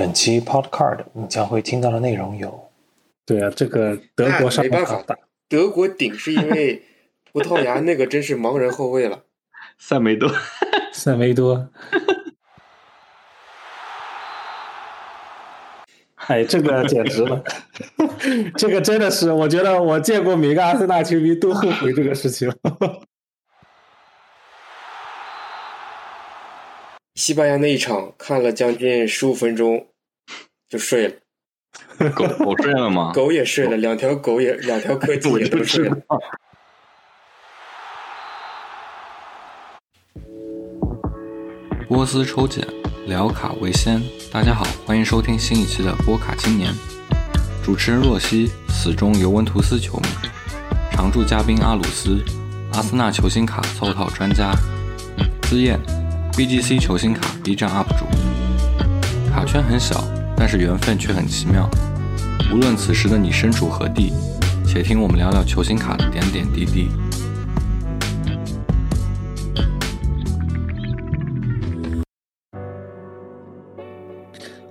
[0.00, 2.70] 本期 Podcast 你将会听到的内容有：
[3.26, 5.14] 对啊，这个德国上没办法打，
[5.46, 6.82] 德国顶是因为
[7.30, 9.24] 葡萄牙那个真是盲人后卫了，
[9.78, 10.32] 塞梅多，
[10.94, 11.68] 塞梅多。
[16.14, 17.44] 哎，这个简直了！
[18.56, 22.50] 这个真的是，我觉得我见过每个阿森纳球迷都后悔这个事情。
[27.16, 29.88] 西班牙那一场看了将近十五分钟
[30.70, 31.14] 就睡了，
[32.14, 33.10] 狗狗睡了吗？
[33.12, 35.96] 狗也睡了，两条狗也两条柯基 也都睡了。
[41.88, 42.64] 波斯抽检，
[43.08, 44.00] 聊卡为先。
[44.32, 46.72] 大家好，欢迎收听新一期的波卡青年。
[47.64, 50.06] 主持人若曦，死忠尤文图斯球迷，
[50.92, 52.24] 常驻嘉宾阿鲁斯，
[52.74, 54.52] 阿森纳球星卡凑套专家，
[55.42, 55.80] 资燕。
[56.34, 58.04] BGC 球星卡 B 站 UP 主，
[59.34, 60.00] 卡圈很小，
[60.40, 61.68] 但是缘分却很奇妙。
[62.50, 64.10] 无论此时的你身处何地，
[64.66, 66.88] 且听我们聊聊球星卡的点点滴滴。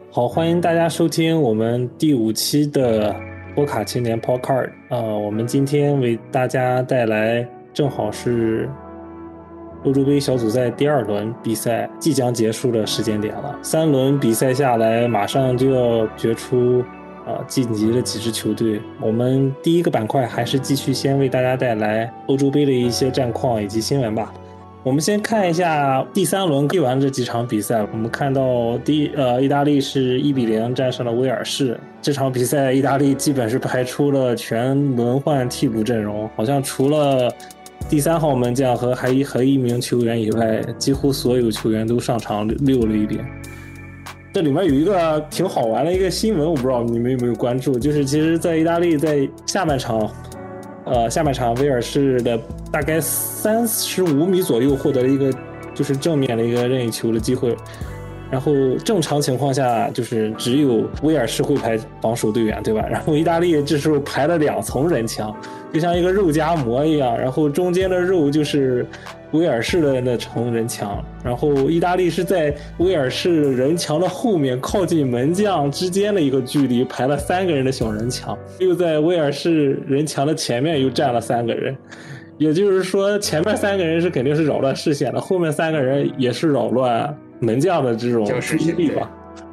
[0.09, 3.16] 好，欢迎大家收听我们第五期的
[3.53, 4.72] 波卡青年 Podcast。
[4.89, 8.67] 呃，我们今天为大家带来，正好是。
[9.85, 16.83] 欧洲杯小组赛第二轮比赛即将结束的时间点了，三轮比赛下来，马上就要决出
[17.25, 18.81] 啊晋级的几支球队。
[19.00, 24.33] 我们第一个板块还是继续先为大家带来欧洲杯的一些战况以及新闻吧。
[24.83, 31.80] 我们先看一下第三轮踢完这几场比赛，我们看到第呃意大利是一比零战胜了威尔士。
[32.02, 37.33] 这场比赛意大利基本是排出了全轮换替补阵容，好像除了。
[37.89, 43.25] 第三号门将和还一和一名球员以外，几乎所有球员都上场溜了一遍。
[44.31, 50.07] 这里面有一个挺好玩的一个新闻，我不知道你们有没有关注，就是其实，在意大利在下半场，
[50.85, 52.39] 呃，下半场威尔士的
[52.71, 55.33] 大概三十五米左右获得了一个
[55.73, 57.57] 就是正面的一个任意球的机会。
[58.29, 58.53] 然后
[58.85, 62.85] 正常情况下，就是只有威尔士会排防守队员，对吧？
[62.88, 65.35] 然后意大利这时候排了两层人墙，
[65.74, 68.85] 就像一个肉夹馍一样，然后中间的肉就是
[69.31, 81.75] 威尔士的那层人墙，然后意大利是在威尔士人墙的后面，靠近门将之间的一个距离排了三个人的小人墙，又在威尔士人墙的前面又站了三个人，
[82.38, 87.16] 也就是说前面三个人是肯定是扰乱视线的，后面三个人也是扰乱。
[87.41, 89.09] 门将的这种注意力吧，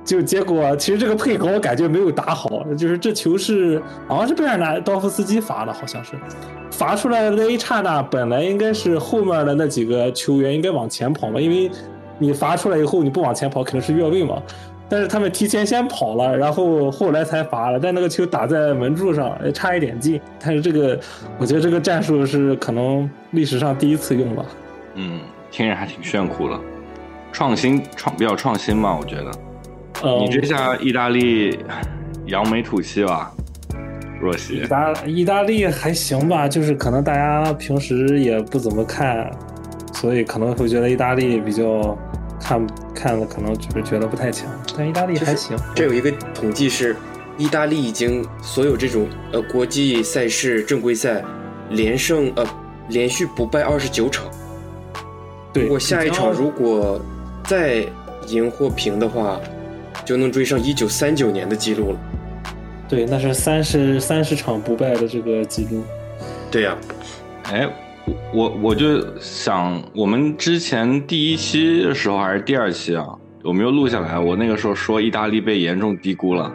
[0.06, 6.12] 就结果其实这个配合我感觉没有打好，就是这球是好像是贝尔纳道夫斯基罚的，好像是
[6.71, 11.69] 罚出来的那一刹那，本来应该是后面的那几个球员应该往前跑嘛，因为
[12.19, 14.41] 你罚出来以后你不往前跑肯定是越位嘛，
[14.89, 20.97] 但是他们提前先跑了，然后后来才罚了，但那个球打在门柱上，差一点进，但是这个
[21.37, 24.44] 我觉得这个战术是可能历史上第一次用吧，
[24.94, 26.56] 嗯，听着还挺炫酷的。
[27.33, 29.31] 创新创比较创新嘛，我觉得。
[30.21, 31.59] 你这下意大利
[32.27, 33.33] 扬眉吐气吧，
[34.21, 34.56] 若曦。
[34.56, 39.31] 意大意大利还行吧，就是可能大家平时也不怎么看，
[39.93, 41.97] 所以可能会觉得意大利比较
[42.41, 45.56] 看看的可能就是觉得不太强，但意大利还行。
[45.75, 46.97] 这有一个统计是，
[47.37, 51.23] 意大利已经所有这种呃国际赛事正规赛
[51.71, 52.47] 连胜呃
[52.88, 54.27] 连续不败二十九场。
[55.53, 57.00] 对，如果下一场如果。
[57.49, 57.84] 再
[58.27, 59.38] 赢或平的话，
[60.06, 61.99] 就能追上一九三九年的记录了。
[62.89, 65.83] 对，那是三十三十场不败的这个记录。
[66.50, 66.77] 对呀，
[67.53, 67.69] 哎，
[68.33, 73.05] 我我就想，我们之前第一期的时候还是第二期啊，
[73.43, 74.17] 有没有录下来？
[74.17, 76.50] 我那个时候说意大利被严重低估了，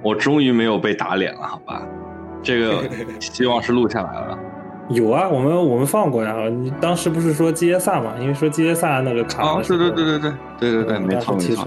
[0.00, 1.82] 我终于没有被打脸了，好吧？
[2.40, 2.88] 这个
[3.18, 4.38] 希望是录下来了。
[4.90, 6.48] 有啊，我们我们放过呀。
[6.48, 8.14] 你当时不是说基耶萨嘛？
[8.20, 9.42] 因为说基耶萨那个卡。
[9.42, 11.66] 哦，对对对对对对对对，没错没错。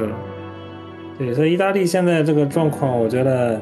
[1.17, 3.59] 对，所以意大利现在这个状况，我觉得，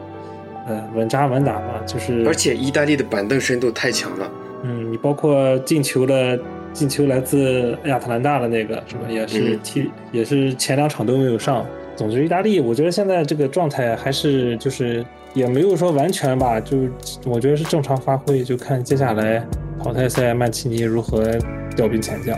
[0.67, 2.25] 呃，稳扎稳打嘛，就是。
[2.27, 4.29] 而且意大利的板凳深度太强了。
[4.63, 6.39] 嗯，你包括进球的
[6.73, 9.01] 进球来自亚特兰大的那个是吧？
[9.09, 11.65] 也是踢，也是前两场都没有上。
[11.95, 16.77] 总之，意大利，我觉得现在这个状态还是就是也没有说完全吧，就
[17.25, 19.41] 我觉得是正常发挥，就看接下来
[19.81, 21.23] 淘汰赛曼奇尼如何
[21.73, 22.37] 调兵遣将。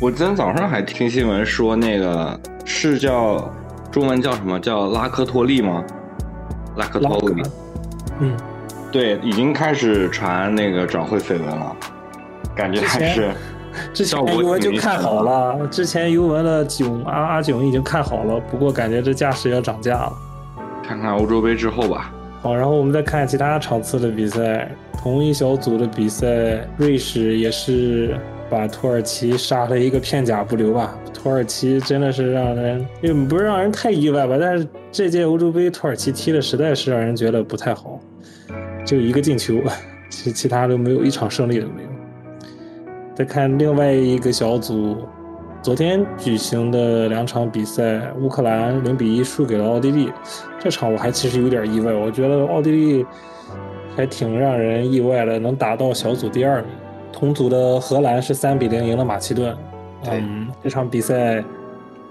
[0.00, 3.52] 我今天早上还听新闻说，那个是叫
[3.92, 5.84] 中文叫什么叫拉科托利吗？
[6.76, 7.42] 拉科托利。
[8.20, 8.34] 嗯，
[8.90, 11.76] 对，已经开始传那个转会绯闻了，
[12.56, 13.30] 感觉还是
[13.92, 20.12] 之前尤文就看好了，之前尤文的囧阿阿囧已经看好了，不过感觉这架势要涨价了。
[20.82, 22.10] 看看欧洲杯之后吧。
[22.40, 24.70] 好，然后我们再看其他场次的比赛，
[25.02, 28.16] 同一小组的比赛，瑞士也是
[28.52, 30.94] 把土耳其杀了一个片甲不留吧。
[31.14, 37.98] 土耳其真的是让人，也不是让人太意外吧，但是这届欧洲杯土耳其踢的实在是让人觉得不太好，
[38.84, 39.54] 就一个进球，
[40.10, 41.88] 其 其他都没有，一场胜利都没有。
[43.14, 44.98] 再看另外一个小组，
[45.62, 50.12] 昨天举行的两场比赛，乌克兰零比一输给了奥地利。
[50.58, 53.06] 这场我还其实有点意外，我觉得奥地利
[53.96, 56.70] 还挺让人意外的，能打到小组第二名。
[57.12, 59.54] 同组的荷兰是三比零赢了马其顿。
[60.10, 61.44] 嗯，这场比赛，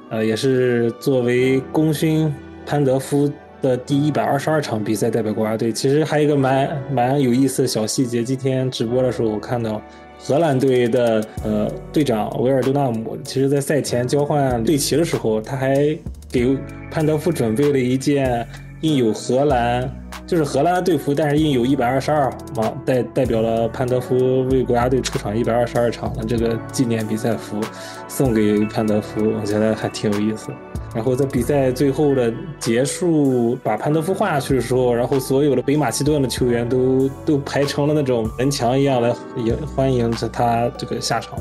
[0.09, 2.33] 呃，也是作为功勋
[2.65, 3.29] 潘德夫
[3.61, 5.71] 的第一百二十二场比赛代表国家队。
[5.71, 9.81] 其实还有一个蛮蛮有意思的小细节，今天直播的时候我看到。
[10.23, 15.97] 荷兰队的呃队长维尔多纳姆，其实在赛前交换队旗的时候，他还
[16.31, 16.55] 给
[16.91, 18.47] 潘德夫准备了一件
[18.81, 19.91] 印有荷兰，
[20.31, 27.59] 就是荷兰队服，但是印有一百二十二嘛，代代表了潘德夫为国家队出场一百二十二场的这个纪念比赛服，
[28.07, 30.47] 送给潘德夫，我觉得还挺有意思。
[30.95, 41.37] 然后在比赛最后的结束，把潘德夫换下去的时候，然后所有的北马其顿的球员都都排成了那种人墙一样来迎欢迎着他这个下场。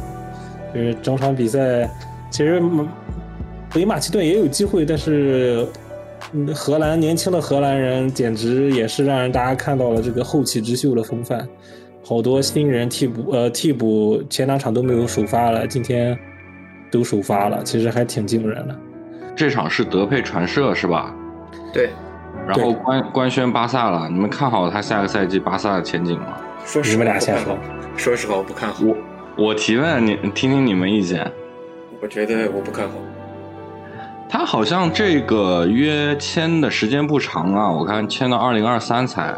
[0.74, 1.88] 就是整场比赛，
[2.28, 2.60] 其实
[3.72, 5.64] 北马其顿也有机会，但是
[6.54, 11.46] 荷兰年轻的荷兰人简直也是让人大家看到了这个后起之秀的风范。
[12.02, 16.18] 好多新人替补，呃，替补前两场都没有首发了，今天
[16.90, 18.76] 都首发了，其实还挺惊人的。
[19.36, 21.14] 这场是德佩传射是吧？
[21.72, 21.90] 对，
[22.48, 26.38] 然后官官宣巴萨了，你们看好他下个赛季巴萨的前景吗？
[26.64, 27.58] 说实你们话不看好俩先说，
[27.96, 28.84] 说实话我不看好，
[29.36, 31.30] 我我提问你，听听你们意见。
[32.00, 32.94] 我觉得我不看好。
[34.30, 39.34] 他好像这个约签的时间不长啊，我看签到二零二三才。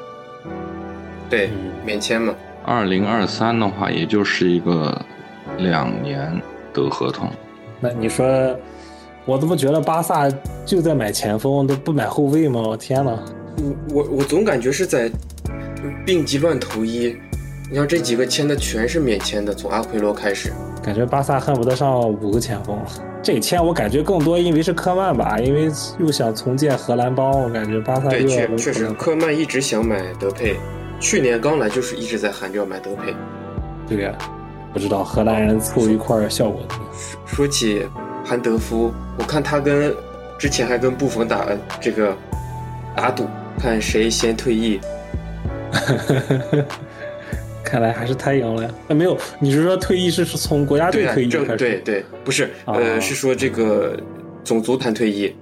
[1.31, 5.01] 对，嗯免签嘛，二零二三的话，也就是一个
[5.57, 6.31] 两年
[6.75, 7.27] 的合同。
[7.81, 8.27] 那你说，
[9.25, 10.31] 我怎么觉得巴萨
[10.67, 12.61] 就在买前锋，都不买后卫吗？
[12.61, 13.19] 我天呐！
[13.57, 15.11] 我我我总感觉是在
[16.05, 17.17] 病急乱投医。
[17.71, 20.53] 你像这几个签的全是免签的，从阿奎罗开始。
[20.83, 22.79] 感觉巴萨恨不得上五个前锋。
[23.23, 30.57] 这签我感觉更多因为是科曼吧，因为又想重建荷兰帮，我感觉巴萨对，确确实，科曼一直想买德佩，
[30.99, 33.15] 去年刚来就是一直在喊着要买德佩。
[33.87, 34.13] 对呀，
[34.73, 36.95] 不知道荷兰人凑一块儿效果怎么样。
[37.25, 37.87] 说起
[38.25, 39.95] 韩德夫，我看他跟
[40.37, 41.47] 之前还跟布冯打
[41.81, 42.17] 这个
[42.97, 43.27] 打赌，
[43.59, 44.81] 看谁先退役。
[47.65, 48.71] 看来还是他赢了呀。
[48.89, 51.57] 啊，没有，你是说退役是从国家队退役开始？
[51.57, 53.99] 对对，不是，哦呃，是说这个
[54.45, 55.35] 种族团退役，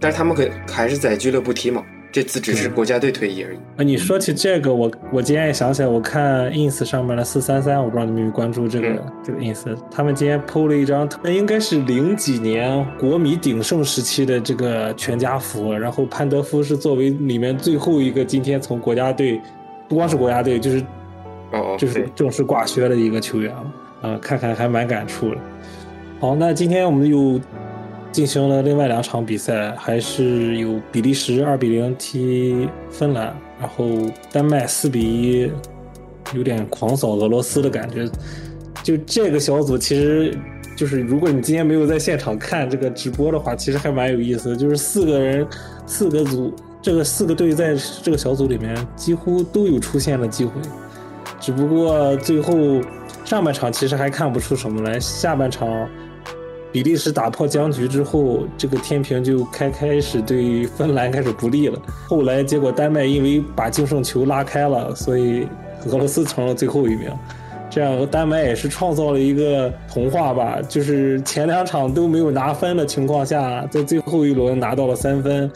[0.00, 3.56] 但是他们可还是在俱乐部踢嘛，这次只是国家队退役而已。
[3.76, 19.38] 啊，你说起这个，我我今天也想起来，我看 ins 上面的四三三，我不知道你们有没有关注这个、嗯这个 ins，他们今天 PO 了一张，那应该是零几年国米鼎盛时期的这个全家福，然后潘德夫是作为里面最后一个今天从国家队，
[19.88, 20.82] 不光是国家队，就是
[21.78, 25.36] 就是，正式挂靴的一个球员了，啊、看看还蛮感触的。
[26.20, 27.40] 好，那今天我们又
[28.10, 33.84] 进行了另外两场比赛，还是有比利时二比零踢芬兰，然后
[34.32, 35.50] 丹麦四比一，
[36.34, 38.08] 有点狂扫俄罗斯的感觉。
[38.82, 40.36] 就这个小组，其实
[40.76, 44.56] 就是如果你今天没有在现场看这个直播的话，其实还蛮有意思的。
[44.56, 45.46] 就是四个人，
[45.86, 50.52] 四个组，这个四个队在这个小组里面几乎都有出现的机会。
[51.46, 52.80] 只不过最后
[53.24, 55.88] 上半场其实还看不出什么来，下半场
[56.72, 61.80] 比利时打破僵局之后，这个天平就开开始对芬兰开始不利了。
[62.08, 65.46] 后来结果丹麦因为把净胜球拉开了，所以
[65.88, 67.08] 俄罗斯成了最后一名。
[67.70, 75.48] 这样丹麦也是创造了一个童话吧，就是前两场都没有拿分的情况下，在最后一轮拿到了三分，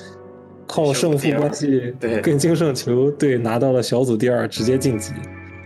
[0.68, 5.12] 靠胜负关系对跟净胜球对拿到了小组第二，直接晋级。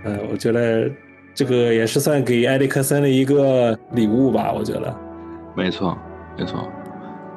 [0.04, 0.90] 呃，我觉得
[1.34, 4.94] 这个也是算给埃里克森的一个礼物吧，我觉得。
[5.56, 5.96] 没错，
[6.38, 6.68] 没错。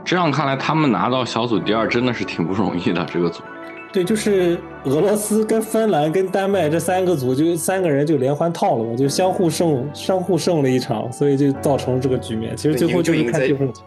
[0.04, 3.06] 这样看来，他们拿到小组第二真的是挺不容易的。
[3.12, 3.44] 这个组，
[3.92, 12.56] 对，就是俄罗斯跟芬兰跟丹麦这三个组，就三个人就连环套了嘛，就相互胜，相互胜了一场，所以就造成了这个局面。
[12.56, 13.82] 其实最后就是看净胜球。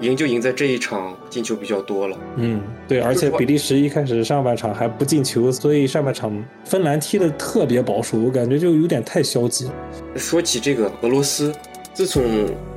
[0.00, 2.16] 赢就赢在这一场进球比较多了。
[2.36, 6.32] 嗯，对，而且比利时一开始上半场还不进球，所以上半场
[6.64, 9.72] 芬兰踢的特别保守，我感觉就有点太消极了。
[10.16, 11.52] 说起这个俄罗斯，
[11.92, 12.22] 自从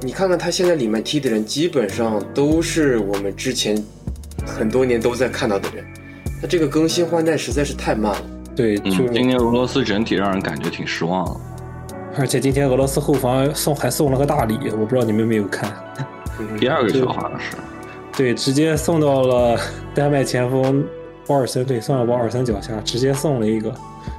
[0.02, 3.82] 你看看他现在里面踢的人，基本上都是我们之前
[4.46, 5.86] 很多年都在看到的人，
[6.42, 8.26] 他这个更新换代实在是太慢了。
[8.56, 11.40] 对，嗯，就今年俄罗斯整体让人感觉挺失望的。
[12.16, 15.74] 而且今天俄罗斯后防送还送了个大礼，我不知道你们有没有看。
[16.40, 17.56] 嗯第二个球好像是，
[18.16, 19.60] 对，直接送到了
[19.94, 20.84] 丹麦前锋
[21.28, 23.74] 保尔森，对，送到保尔森脚下，直接送了一个。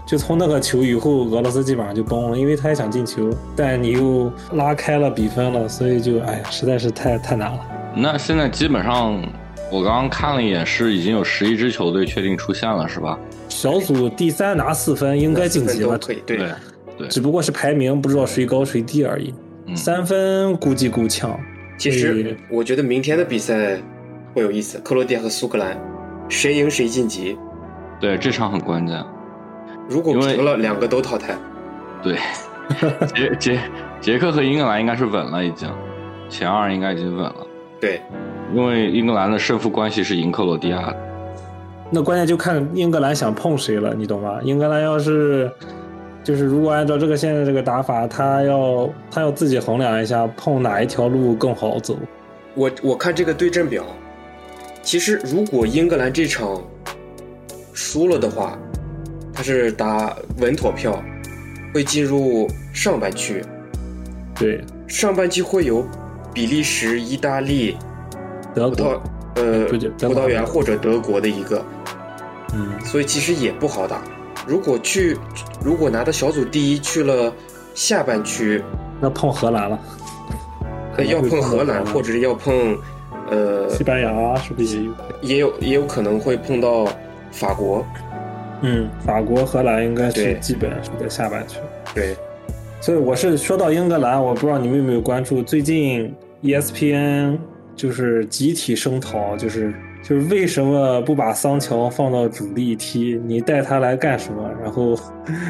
[0.06, 7.60] 就从那个球以后，俄罗斯基本上就崩了，因为他也想进球，但你又拉开了比分了，所以就哎呀，实在是太太难了。
[7.96, 9.22] 那现在基本上
[9.70, 13.18] 我刚刚看了一眼，是已经有十一支球队确定出现了，是吧？
[13.48, 16.38] 小组第三拿四分，应该晋级了，对，对，
[16.98, 19.34] 对，只不过是排名不知道谁高谁低而已。
[19.66, 21.38] 嗯三分估计够呛。
[21.76, 23.78] 其实我觉得明天的比赛
[24.32, 25.76] 会有意思，克罗地亚和苏格兰，
[26.28, 27.36] 谁赢谁晋级。
[28.00, 29.04] 对，这场很关键。
[29.88, 31.36] 如果因为平了，两个都淘汰。
[32.02, 32.18] 对，
[33.14, 33.60] 杰杰
[34.00, 35.68] 杰克和英格兰应该是稳了，已经
[36.28, 37.46] 前二应该已经稳了，
[37.80, 38.00] 对，
[38.54, 40.96] 因为英格兰的胜负关系是赢克罗地亚的。
[41.90, 44.40] 那关键就看英格兰想碰谁了，你懂吗？
[44.42, 45.50] 英格兰要是
[46.24, 51.96] 就是如果按照这个现在这个打法，他要他要自己衡量一下，碰哪一条路更好走。
[52.54, 53.84] 我我看这个对阵表，
[54.82, 56.62] 其实如果英格兰这场
[57.74, 58.58] 输了的话，
[59.34, 60.98] 他是打稳妥票，
[61.74, 63.44] 会进入上半区。
[64.34, 65.86] 对，上半区会有
[66.32, 67.76] 比利时、意大利、
[68.54, 69.02] 德国，
[69.34, 71.62] 呃葡萄牙或者德国的一个，
[72.54, 74.02] 嗯，所以其实也不好打。
[74.46, 75.16] 如果去，
[75.64, 77.32] 如果拿到小组第一去了
[77.74, 78.62] 下半区，
[79.00, 79.78] 那碰荷兰了，
[80.96, 82.78] 呃要碰荷兰或者是要碰，
[83.30, 84.92] 呃，西班牙是不是也有？
[85.22, 86.86] 也有也有可能会碰到
[87.32, 87.84] 法国。
[88.62, 91.58] 嗯，法国、荷兰应该是基本是在下半区。
[91.94, 92.16] 对，
[92.80, 97.38] 所以我是说到英格兰，我不知道你们有没有关注，最近 E ESPN
[97.74, 99.74] 就是集体声讨，就是
[100.04, 103.18] 就是为什么不把桑乔放到主力踢？
[103.24, 104.50] 你带他来干什么？
[104.62, 104.94] 然后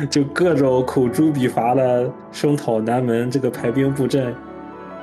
[0.09, 4.33] 就各种口诛笔伐的声讨南门这个排兵布阵，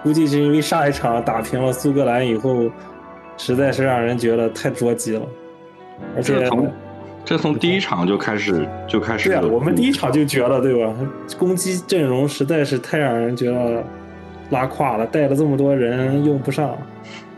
[0.03, 2.72] 估计是因为上一场打平了苏格兰以后，
[3.36, 5.22] 实在是让人觉得太着急了，
[6.15, 6.72] 而且这从
[7.25, 10.96] 这从第一场就开始就开始对啊，我们第一场就觉得，对吧？
[11.38, 13.84] 攻击阵容实在是太让人觉得
[14.51, 16.77] 拉胯了，带了这么多人用不上。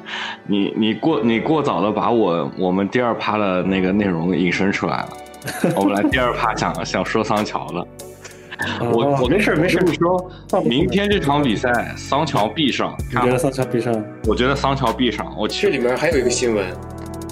[0.48, 5.10] 你你过你过早的把我我们第二趴的那个内容引申出来了，
[5.75, 7.88] 我们来第二趴想想说桑乔了。
[8.79, 10.31] 我哦我没事没事你说
[10.63, 14.05] 明天这场比赛桑乔必上，看你觉得桑乔必上？
[14.25, 16.65] 我觉得桑乔必上，我这去里面还有一个新闻，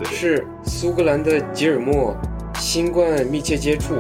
[0.05, 2.13] 是苏格兰的吉尔莫
[2.55, 3.95] 新冠密切接触，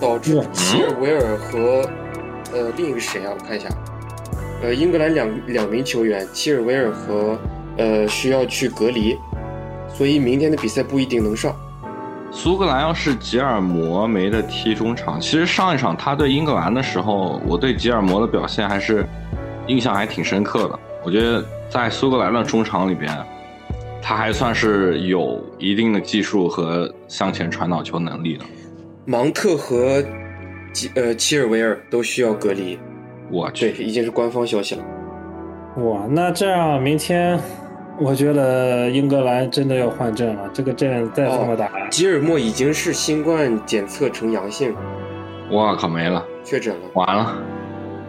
[0.00, 1.88] 导致嗯齐尔维尔和
[2.52, 3.32] 呃另一个谁啊？
[3.32, 3.68] 我看一下，
[4.62, 7.38] 呃，英格兰两两名球员齐尔维尔和
[7.76, 9.16] 呃需要去隔离，
[9.88, 11.54] 所以明天的比赛不一定能上。
[12.30, 19.06] 苏格兰要是吉尔摩没得踢中场，其实上一场他对英格兰的时候，我对吉尔摩的表现还是
[19.68, 20.78] 印象还挺深刻的。
[21.04, 23.16] 我觉得在苏格兰的中场里边，
[24.02, 28.44] 他还算是有一定的技术和向前传导球能力的。
[29.04, 30.02] 芒特和
[30.72, 32.80] 吉呃齐尔维尔都需要隔离，对，
[33.30, 34.82] 我去，已经是官方消息了。
[35.84, 37.38] 哇，那这样明天
[37.98, 40.50] 我觉得英格兰真的要换阵了。
[40.52, 44.74] 这个阵再这么打，吉尔莫已经是新冠检测呈阳性，
[45.50, 46.80] 我靠，没了，确诊了。
[46.94, 47.36] 完了，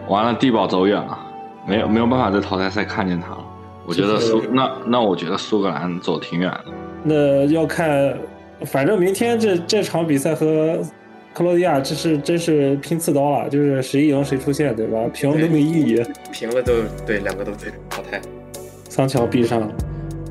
[0.08, 1.18] 完了，地堡走远了，
[1.66, 3.44] 没有没有办法在淘汰赛看见他了。
[3.86, 6.64] 我觉得苏那那我觉得苏格兰走挺远的。
[7.04, 8.18] 那要看，
[8.64, 10.80] 反正明天这这场比赛和
[11.32, 14.98] 克罗地亚这是真是拼刺刀了，就是谁赢谁出线，对吧？
[15.14, 16.04] 平了都没意义。
[16.32, 16.72] 平了都
[17.06, 18.20] 对，两个都得淘汰。
[18.96, 19.70] 桑乔必上，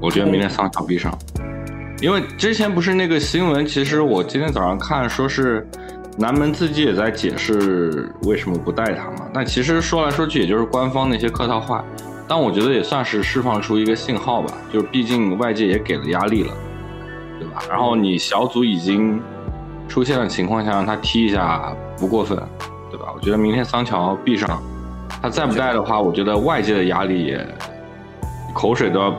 [0.02, 1.16] 我觉得明天桑乔必上，
[2.02, 5.68] 因为之前不是那个新闻，其实我今天早上看说是
[6.18, 11.86] 南门自己也在解释为什么不带他嘛，但其实说来说去也就是官方那些客套话，
[12.28, 16.52] 但我觉得也算是释放出一个信号吧，就是毕竟外界也给了压力了，
[17.38, 17.62] 对吧？
[17.70, 19.22] 然后你小组已经
[19.88, 22.36] 出现的情况下，让他踢一下不过分，
[22.90, 23.14] 对吧？
[23.16, 24.60] 我觉得明天桑乔必上，
[25.22, 27.48] 他再不带的话，我觉得外界的压力也
[28.56, 29.12] 口水都要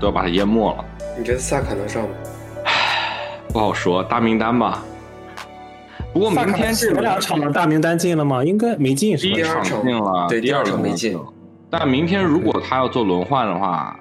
[0.00, 0.84] 都要把它淹没了。
[1.16, 2.08] 你觉得萨卡能上吗？
[3.52, 4.82] 不好说，大名单吧。
[6.12, 8.42] 不过明天这前两场的大名单进了吗？
[8.44, 9.44] 应该没进是吧第一？
[9.44, 11.18] 场进了，对第二场没进。
[11.70, 13.96] 但明天如果他要做轮换的话，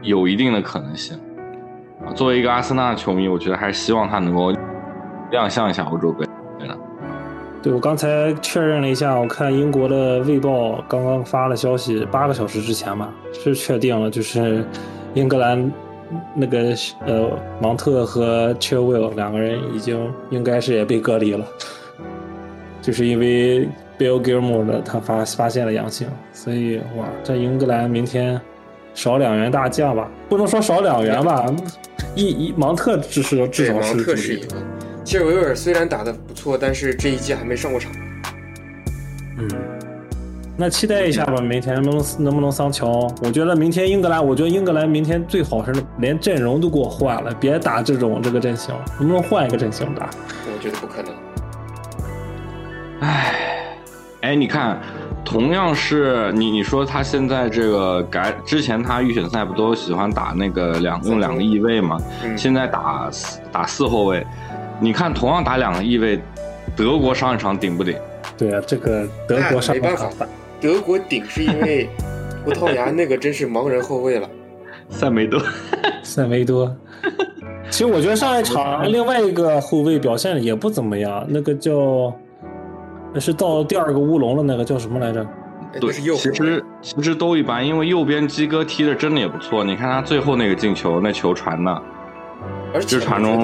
[0.00, 1.16] 有一定的可能性。
[2.04, 4.52] 啊作为一个阿森纳球迷，我觉得还是希望他能够
[5.30, 6.26] 亮相一下欧洲杯。
[6.58, 6.76] 对的，
[7.60, 14.64] 对我刚才确认了一下，我看英国的《卫报》刚刚发了消息，八个小时之前吧，是确定了，就是
[15.14, 15.70] 英格兰
[16.34, 16.74] 那个
[17.04, 17.28] 呃
[17.60, 21.44] 芒特和 Chilwell 两个人已经应该是也被隔离了，
[22.80, 28.40] 就是因为 Bill Gilmore 的他发发现了阳性，所以哇，这英格兰明天
[28.94, 31.52] 少两员大将吧，不能说少两员吧，
[32.14, 34.46] 一一芒特至少至少是主力。
[35.08, 37.90] 切尔维尔虽然打得不错，但是这一季还没上过场。
[39.38, 39.48] 嗯，
[40.54, 43.10] 那期待一下吧，明天能不能能不能桑乔？
[43.22, 50.10] 我觉得明天英格兰，我觉得英格兰明天最好是连阵容都给我换了，别打这种这个阵型，能不能换一个阵型打？
[50.44, 51.10] 我觉得不可能。
[53.00, 53.34] 唉，
[54.20, 54.78] 哎，你看，
[55.24, 61.98] 同样是你，你说他现在这个改之前他预选赛不都喜欢打那个两用两个翼位吗？
[62.22, 64.26] 嗯，现在打四打四后卫，
[64.80, 66.20] 你看同样打两个翼位，
[66.76, 67.96] 德国上一场顶不顶？
[68.36, 70.08] 对啊，这个德国上没办法
[70.60, 71.88] 德国顶是因为
[72.44, 74.28] 葡萄牙那个真是盲人后卫了。
[74.88, 75.40] 塞梅多，
[76.02, 76.74] 塞梅多。
[77.70, 82.14] 其实我觉得上一场另外一个后卫表现也不怎么样，那个叫
[83.18, 85.22] 是到第二个乌龙了，那个叫什么来着？
[85.74, 89.62] 哎对，其实其实都一般，因为右边基哥踢的真的也不错。
[89.62, 91.82] 你看他最后那个进球，那球传的
[92.72, 93.38] 而且就传中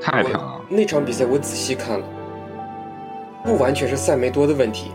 [0.00, 0.59] 太漂亮了。
[0.72, 2.06] 那场比赛我仔细看了，
[3.44, 4.92] 不完全是塞梅多的问题，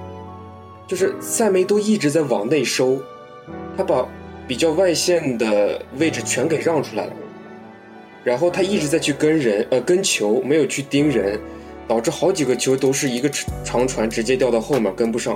[0.88, 2.98] 就是塞梅多一直在往内收，
[3.76, 4.08] 他把
[4.48, 7.14] 比较外线的位置全给让出来了，
[8.24, 11.38] 然后他一直在去跟人呃跟球，没有去盯人，
[11.90, 13.30] 导致好几个球都是一个
[13.66, 15.36] 长传直接掉到后面跟不上。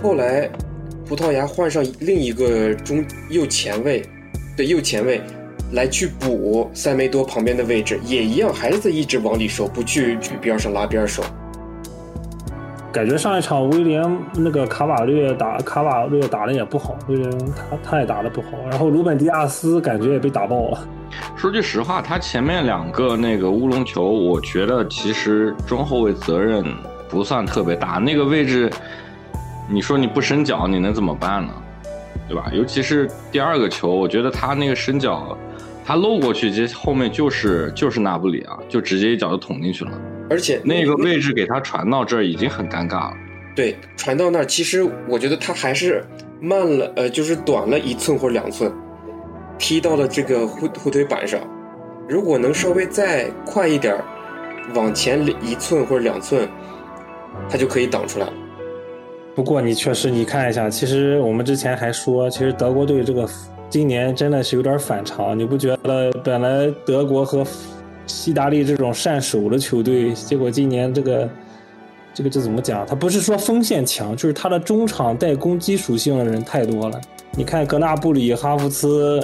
[0.00, 0.48] 后来
[1.04, 4.04] 葡萄牙换上另一个中右前卫，
[4.56, 5.20] 对右前卫。
[5.72, 11.22] 来去补塞梅多旁边的位置，也一样，还是在一直往里收，不去去边上拉边守。
[12.92, 20.86] 感觉上一场威廉那个卡瓦略打卡瓦略打的也不好，威廉他他也打的不好，然后鲁本迪亚斯感觉也被打爆了。
[21.34, 26.64] 说句实话，他前面两个那个乌龙球，我觉得其实中后卫责任
[27.08, 27.98] 不算特别大。
[27.98, 28.70] 那个位置，
[29.68, 31.52] 你说你不伸脚，你能怎么办呢？
[32.28, 32.48] 对吧？
[32.52, 35.36] 尤其是第二个球，我觉得他那个伸脚，
[35.84, 39.92] 他漏过去，接后面就是就是纳布里啊，就直接一脚就捅进去了。
[40.30, 43.16] 而且那个位置给他传到这儿已经很尴尬了。
[43.54, 46.02] 对传到那儿，其实我觉得他还是
[46.40, 48.72] 慢了，呃，就是短了一寸或两寸，
[49.58, 51.38] 踢到了这个护护腿板上。
[52.08, 53.96] 如果能稍微再快一点，
[54.74, 56.48] 往前一寸或者两寸，
[57.48, 58.32] 他就可以挡出来了。
[59.34, 63.28] 不过你确实，你看一下，其实我们之前还说，其实德国队这个
[63.74, 65.36] 今年真的是有点反常。
[65.36, 67.44] 你不觉得本来德国和
[68.24, 71.28] 意大利这种善守的球队，结果今年这个
[72.14, 72.86] 这个这怎么讲？
[72.86, 77.00] 他不是说锋线强，就是他的中场带攻击属性的人太多了。
[77.36, 79.20] 你看格纳布里、哈弗茨。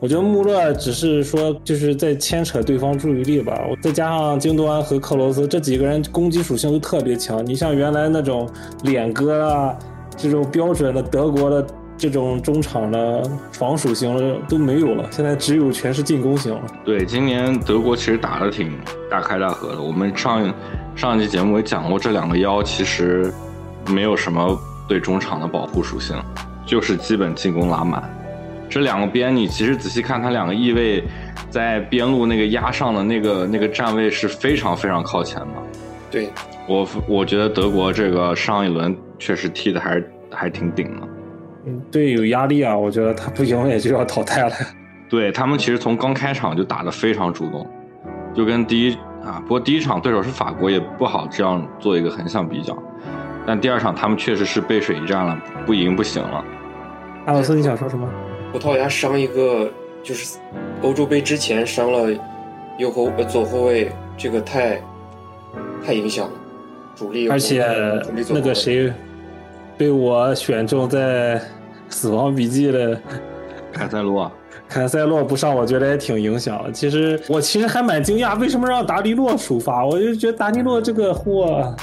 [0.00, 7.46] 我觉得穆勒只是说就是在牵扯对方注意力吧，再加上京多安和克罗斯这几个人攻击属性都特别强。
[7.46, 8.50] 你像原来那种
[8.82, 9.78] 脸哥啊，
[10.16, 11.64] 这种标准的德国的
[12.02, 16.62] 这种中场的防守型的都没有了，现在只有全是进攻型了。
[16.84, 18.76] 对，今年德国其实打的挺
[19.08, 19.80] 大开大合的。
[19.80, 20.52] 我们上
[20.96, 23.32] 上一期节目也讲过，这两个腰其实
[23.86, 26.20] 没有什么对中场的保护属性，
[26.66, 28.02] 就是基本进攻拉满。
[28.68, 31.04] 这两个边，你其实仔细看，他两个翼位
[31.50, 35.46] 在边路那个压上的那个那个站位是非常非常靠前的。
[36.10, 36.28] 对，
[36.66, 41.08] 我我觉得德国这个上一轮确实踢的还是还挺顶的。
[41.64, 44.54] 嗯，对，有压力啊，我觉得他不赢也就要淘汰了。
[45.08, 47.66] 对他们其实从刚开场就打得非常主动，
[48.34, 52.76] 就跟第一啊，不过第一场对手是法国，也不好这样做一个横向比较。
[53.46, 56.44] 但第二场他们确实是背水一战了，不赢不行了。
[57.26, 58.08] 阿尔斯，你想说什么？
[58.52, 59.70] 葡萄牙伤一个
[60.02, 60.38] 就是
[60.82, 62.10] 欧洲杯之前伤了
[62.78, 64.80] 右后呃左后卫，这个太
[65.84, 66.32] 太影响了
[66.94, 67.28] 主力。
[67.28, 67.64] 而且
[68.30, 68.92] 那个谁
[69.76, 71.40] 被我选中在
[71.88, 73.00] 死亡笔记的
[73.72, 74.30] 凯塞洛，
[74.68, 76.72] 凯塞洛不上，我觉得也挺影响。
[76.72, 79.84] 其实我其实还蛮惊讶，为什么让达尼洛首发？
[79.84, 81.74] 我就觉得达尼洛这个货，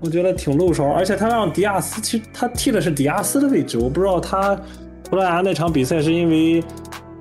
[0.00, 4.58] 我觉得挺漏勺，而且他让迪亚斯，其实他替的是迪亚斯的位置，我不知道他。
[5.08, 6.60] 葡萄牙那场比赛是因为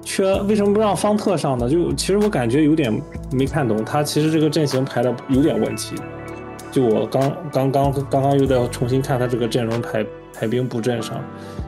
[0.01, 1.69] 缺，为什么不让方特上呢？
[1.69, 2.91] 就其实我感觉有点
[3.31, 5.93] 没看懂，他其实这个阵型排的有点问题。
[6.75, 7.21] 就我刚
[7.53, 11.15] 刚刚刚刚又在重新看他这个阵容排排兵布阵上，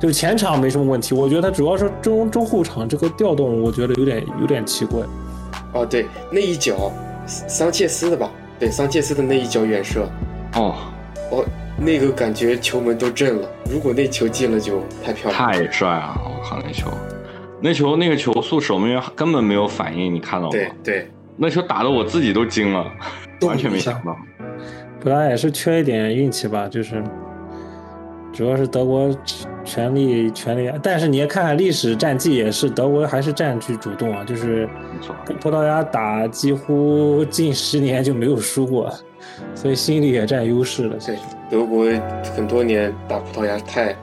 [0.01, 4.99] 就前场没什么问题，我觉得他主要是中中后场这个调动，我觉得有点有点奇怪。
[5.71, 6.91] 哦，对，那一脚
[7.25, 8.29] 桑切斯的吧？
[8.59, 10.05] 对，桑切斯的那一脚远射。
[10.55, 10.75] 哦，
[11.31, 11.45] 哦，
[11.77, 13.47] 那个感觉球门都震了。
[13.71, 15.53] 如果那球进了，就太漂亮了。
[15.53, 16.21] 太帅了！
[16.25, 16.91] 我靠，那球，
[17.61, 20.51] 那球那个球速守门员根本没有反应，你看到吗？
[20.51, 22.85] 对对，那球打的我自己都惊了，
[23.43, 24.13] 完全没想到。
[25.07, 27.01] 葡萄牙也是缺一点运气吧，就是
[28.33, 29.09] 主要是德国
[29.63, 34.67] 全力全力，但是你也看看历史战绩，也是德国还是占据主动啊，就是，
[35.25, 38.93] 跟葡萄牙打几乎近十年就没有输过，
[39.55, 40.97] 所以心理也占优势了。
[41.05, 41.17] 对，
[41.49, 41.85] 德国
[42.35, 43.95] 很多年打葡萄牙太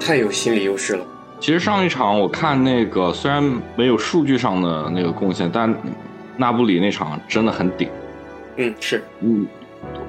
[0.00, 1.06] 太有心理优势了。
[1.38, 3.40] 其实上一场我看那个虽然
[3.76, 5.72] 没有数据上的那个贡献，但
[6.36, 7.88] 那不里那场真的很顶。
[8.56, 9.46] 嗯，是，嗯，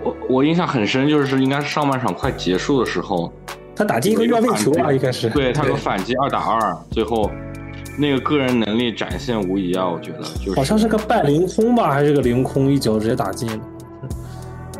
[0.04, 3.32] 我我印象很深，就是应该是上半场快结束的时候，
[3.76, 7.30] 他打进一个越位球啊，应该是对他对有反击二打二，最后
[7.98, 13.60] 那个个人能力展现无疑啊，我觉得就是好像是个半凌空吧，还是个凌空，一脚直接打进了，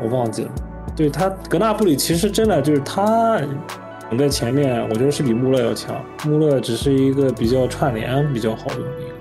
[0.02, 0.50] 我忘记了。
[0.94, 3.40] 对他，格纳布里其实真的就是他
[4.10, 5.96] 挡在前面，我觉得是比穆勒要强。
[6.26, 9.14] 穆勒只是一个比较串联比较好用的一个。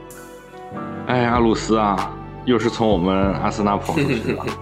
[1.07, 4.45] 哎，阿鲁斯啊，又是从我们阿森纳跑出去了。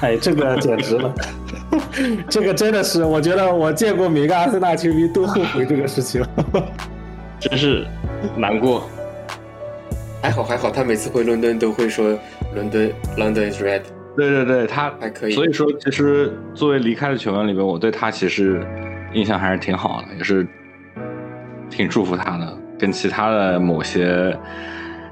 [0.00, 1.14] 哎，这个简直了，
[2.28, 6.24] 这个真的是，我觉得我见过每个阿森纳球迷都后悔这个事情。
[7.38, 7.86] 真是
[8.36, 8.88] 难过。
[10.22, 12.16] 还好还好，他每次回伦敦都会说
[12.54, 13.82] 伦敦 London is red，
[14.16, 18.64] 对对对，他还可以所以说，其实作为离开的球员里边，我对他其实
[19.12, 20.46] 印象还是挺好的，也是
[21.68, 24.32] 挺祝福他的，跟其他的某些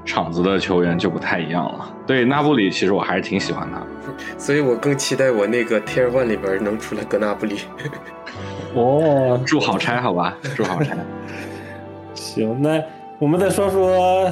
[0.03, 1.95] 场子的球员就不太一样了。
[2.07, 3.81] 对纳布里，其实我还是挺喜欢他。
[4.37, 7.59] 所以我更期待我那个 Tier One 里边能出来格纳布里。
[8.73, 10.95] 哦，祝好差，好吧，祝好差。
[12.13, 12.81] 行，那
[13.19, 14.31] 我们再说说，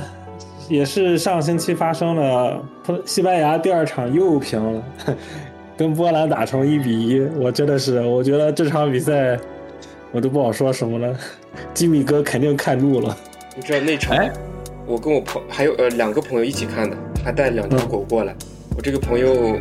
[0.67, 4.83] 也是上星期发生了，葡西班牙第二场又平了，
[5.77, 9.37] 跟波兰打成一比一，我真的是，我觉得这场比赛
[10.11, 11.15] 我都不好说什么了，
[11.73, 13.15] 吉米哥肯定看住了。
[13.55, 14.31] 你知道那场哎，
[14.89, 18.35] 我跟我朋还有呃两个朋友一起看的，还带两条狗过来。
[18.75, 19.55] 我这个朋友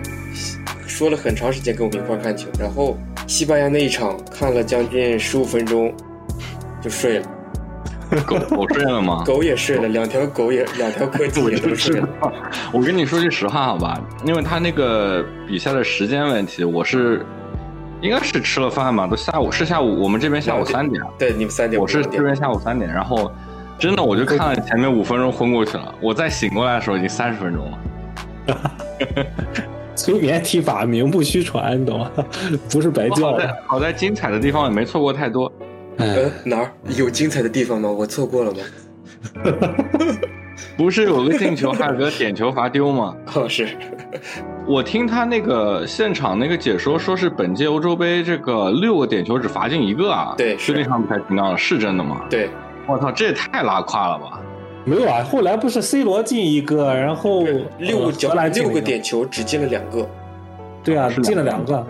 [0.87, 5.93] 说了很长时间跟我们一块看球，然后西班牙那一场看了将近十五分钟
[6.81, 7.27] 就睡了，
[8.27, 9.23] 狗狗睡了吗？
[9.29, 12.09] 狗也睡了，两条狗也两条柯基也都睡了。
[12.73, 17.23] 我跟你说句实话，好吧，因为他那个比赛的时间问题，我是
[18.01, 22.03] 应该是吃了饭嘛，都下午是下午，我们这边下午三点，对，你们三点，我是。
[22.05, 23.31] 这边下午三点，然后
[23.79, 27.79] 真的我就看了前面五分钟昏过去了，我再醒过来的时候已经三十分钟了。
[29.95, 32.11] 催眠踢法名不虚传，你懂吗？
[32.71, 33.57] 不是白叫好在的。
[33.67, 35.53] 好在精彩的地方也没错过太多。
[35.99, 37.91] 哎呃，，哪儿有精彩的地方吗？
[37.91, 38.59] 我错过了吗？
[40.77, 43.15] 不是有个进球，还有个点球罚丢吗？
[43.35, 43.69] 哦，是，
[44.67, 50.35] 我听他那个现场那个解说说是本届欧洲杯这个六个点球只罚进一个啊。
[50.37, 52.25] 对是是那场比赛听到了，是真的吗？
[52.31, 52.49] 对，
[52.89, 54.41] 我操，这也太拉胯了吧！
[54.85, 60.09] 没有啊，后来不是 C 罗进一个，然后呃六脚荷兰进一六个点球只进了两个。
[60.83, 61.87] 对啊，进了两两个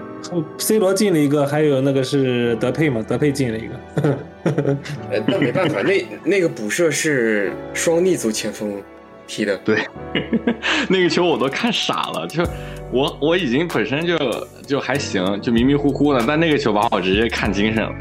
[0.57, 4.19] ，C 罗进了一个，还有那个是德佩嘛，德佩进了一个。
[4.43, 8.83] 呃，那没办法，那 那个补射是双逆足前锋
[9.29, 9.57] 踢的。
[9.59, 9.87] 对，
[10.91, 12.43] 那个球我都看傻了，就
[12.91, 14.19] 我我已经本身就
[14.67, 17.95] 就还行，就迷迷糊糊的，但那个球把我直接看精神了。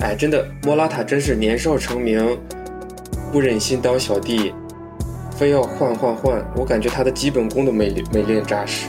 [0.00, 2.38] 哎，真的，莫拉塔真是年少成名，
[3.32, 4.54] 不忍心当小弟，
[5.30, 6.44] 非要换换换。
[6.54, 8.88] 我感觉他的基本功都没没练扎实。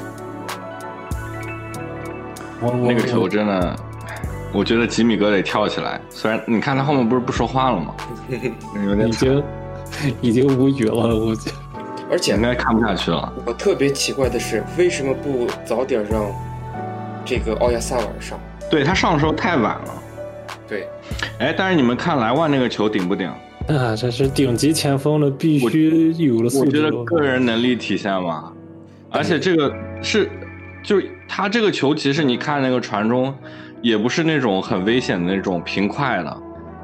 [2.60, 3.76] 我我那个球真的，
[4.54, 6.00] 我觉得吉米哥得跳起来。
[6.10, 7.96] 虽然你看他后面不是不说话了吗？
[8.86, 9.44] 有点惨，已经
[10.22, 11.52] 已经无语了，我觉
[12.12, 13.32] 而且应该看不下去了。
[13.46, 16.26] 我特别奇怪的是，为什么不早点让
[17.24, 18.38] 这个奥亚萨瓦尔上？
[18.70, 19.94] 对他上的时候太晚了。
[20.68, 20.88] 对，
[21.40, 23.28] 哎，但是你们看莱万那个球顶不顶？
[23.68, 26.86] 啊，这是顶级前锋了，必须有了素质了。
[26.88, 28.52] 我觉得个人能力体现嘛，
[29.10, 30.30] 而且这个是，
[30.84, 33.34] 就是他这个球，其实你看那个传中，
[33.82, 36.38] 也不是那种很危险的那种平快的，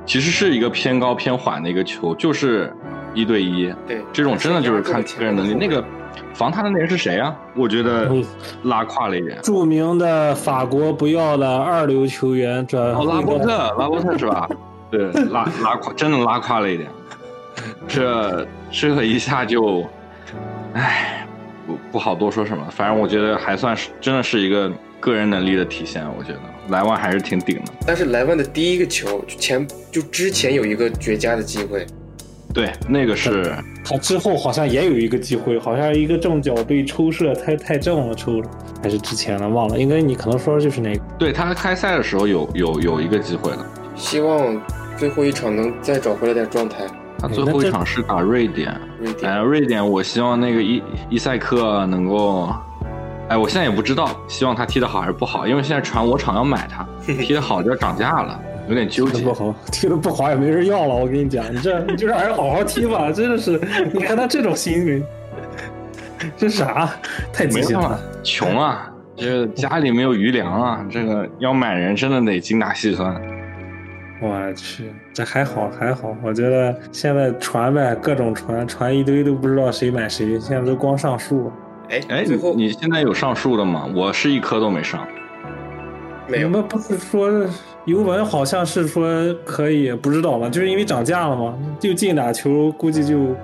[0.06, 2.74] 其实是一个偏高偏缓的一个球，就是
[3.14, 5.54] 一对一，对，这种真的就是看个人能力。
[5.54, 5.84] 那个
[6.34, 7.36] 防他的那人是谁啊？
[7.56, 8.24] 我觉得嗯
[8.64, 9.40] 拉胯了一点。
[9.42, 14.50] 著名的法国不要的二流球员转哦，拉波特，拉波特是吧？
[14.92, 16.90] 对，拉拉胯，真的拉胯了一点。
[17.88, 19.88] 这这一下就，
[20.74, 21.26] 唉，
[21.66, 22.66] 不不好多说什么。
[22.70, 24.72] 反正我觉得还算是真的是一个
[25.04, 26.02] 个人能力的体现。
[26.18, 26.40] 我觉得
[26.70, 27.74] 莱万还是挺顶的。
[27.86, 31.86] 但是莱万的第一个球前就之前有一个绝佳的机会，
[32.54, 38.50] 对，那个是他之后好像也有一个机会，好像一个正脚被抽射太太正了抽了，
[38.82, 41.02] 还是之前的忘了，应该你可能说的就是那个。
[41.20, 43.66] 对他开赛的时候有有有一个机会的，
[43.98, 44.62] 希望
[44.98, 46.86] 最后一场能再找回来点状态。
[47.20, 52.54] 他最后一场是打瑞典，瑞典哎，瑞典，我希望那个伊伊塞克能够，
[53.30, 59.34] 哎，我现在也不知道，希望他踢得好还是不好，因为现在传我厂要买他， 踢得好就要涨价了，有点纠结踢得不。
[59.34, 60.94] 好，踢得不好也没人要了。
[60.94, 63.60] 我跟你讲，你这你就让人好好踢吧，真的是，
[63.94, 65.04] 你看他这种行为，
[66.38, 66.90] 这啥？
[67.32, 73.20] 太畸形了没办法。，穷啊，这个家里没有余粮啊，这个要买人真的得精打细算。
[74.22, 81.52] 我去，这还好还好，我觉得现在传呗，各种传，传一堆都不知道谁买谁，现在都光上树。
[81.90, 83.88] 哎，哎，最后你现在有上树的吗？
[83.96, 85.08] 我是一颗都没上。
[86.28, 87.30] 没有你们不是说
[87.86, 90.50] 尤文好像是说可以，不知道吗？
[90.50, 93.36] 就是因为涨价了嘛，就进打球，估计就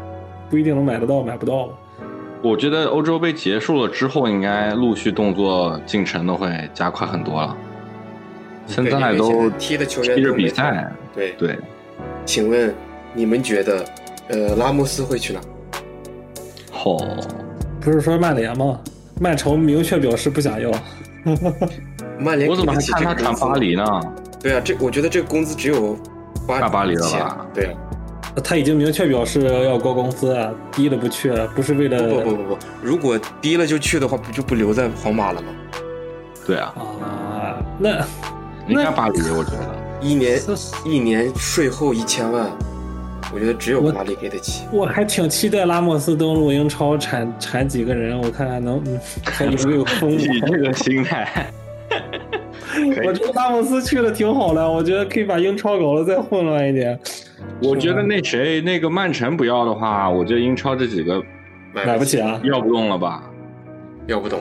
[0.49, 1.73] 不一定能买得到，买不到了。
[2.41, 7.55] 我觉得欧洲杯结束了之后，应该陆续动作进程都会加快很多了。
[8.65, 11.59] 现在都踢的球员踢着比赛，对，对，
[12.23, 12.73] 请问
[13.13, 13.85] 你们觉得，
[14.29, 15.41] 呃，拉莫斯会去哪？
[16.71, 16.97] 好、
[17.91, 18.79] 不是说曼联吗？
[19.19, 20.71] 曼城明确表示不想要。
[22.17, 23.83] 曼联我怎么还看他谈这个工资巴黎呢？
[24.41, 25.97] 对啊，这我觉得这个工资只有
[26.47, 27.75] 巴大巴黎了吧对啊，
[28.43, 35.47] 他已经明确表示要高工资啊，低了不去，不是为了不不不不，如果低了就去的话，不就不留在皇马了吗？
[36.45, 38.05] 对啊，啊，那
[38.67, 39.75] 应该巴黎，我觉得。
[40.01, 40.39] 一年
[40.85, 42.49] 一年税后一千万，
[43.33, 44.65] 我觉得只有我巴黎给得起。
[44.71, 50.39] 我还挺期待拉莫斯登陆英超产产几个人，我看看能嗯还有没有风你。
[50.41, 51.51] 这个心态，
[53.05, 56.99] 我觉得拉莫斯去了挺好的，我觉得可以把英超搞得再混乱一点。
[57.61, 61.21] 我觉得那谁那个曼城不要的话，我觉得英超这几个
[61.73, 62.39] 买不起啊！
[62.43, 63.23] 要不动了吧？
[64.07, 64.39] 要不动。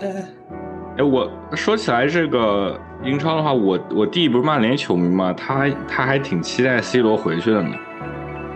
[0.96, 7.70] 哎，我说起来这个英超的话，我我弟不是曼联球迷嘛，他他还挺期待 C 罗回去的呢，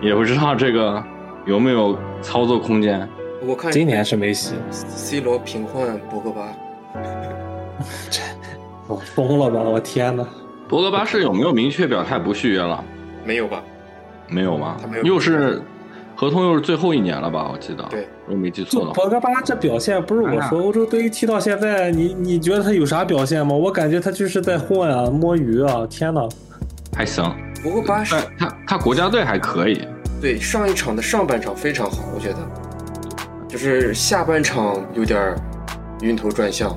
[0.03, 1.03] 也不知道这个
[1.47, 3.09] 有没有操作空间。
[3.47, 6.49] 我看今年是没戏，C 罗平换博格巴，
[8.87, 9.61] 我疯了吧！
[9.61, 10.25] 我天哪！
[10.69, 12.83] 博格巴是有没有明确表态不续约了？
[13.25, 13.63] 没有吧？
[14.29, 15.05] 没有吗他没有？
[15.05, 15.61] 又是
[16.15, 17.49] 合同又是最后一年了吧？
[17.53, 18.93] 我记得，对，如果没记错的话。
[18.95, 23.55] 博格巴这表现不是我说，欧洲队踢到现在，你你觉得他有啥表现吗？
[23.55, 25.85] 我感觉他就是在混啊，摸鱼啊！
[25.91, 26.29] 天哪！
[26.97, 27.25] 还行，
[27.63, 29.81] 博格巴是他他国家队还可以，
[30.23, 32.39] 对上一场的上半场非常好，我觉得，
[33.49, 35.37] 就是下半场有点儿
[36.03, 36.75] 晕头转向。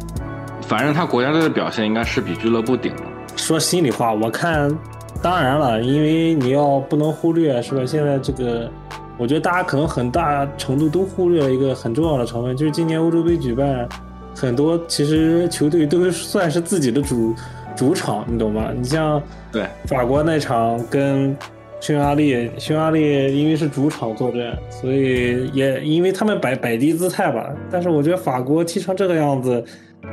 [0.63, 3.03] 反正他国家队的表现应该是比俱乐部顶的。
[3.35, 4.75] 说心里话，我看，
[5.21, 7.85] 当然了，因为你要不能忽略，是吧？
[7.85, 8.67] 现在这个，
[9.15, 13.87] 我觉得大家可能很大程度都忽略了一个很重要的成分，就是今年欧洲杯举办，
[14.35, 17.35] 很多其实球队都算是自己的主
[17.75, 18.71] 主场，你懂吗？
[18.75, 21.37] 你像对，法国那场跟
[21.85, 27.53] 匈牙利，匈牙利因为是主场作战，所以也因为他们摆摆低姿态吧。
[27.69, 29.63] 但是我觉得法国踢成这个样子，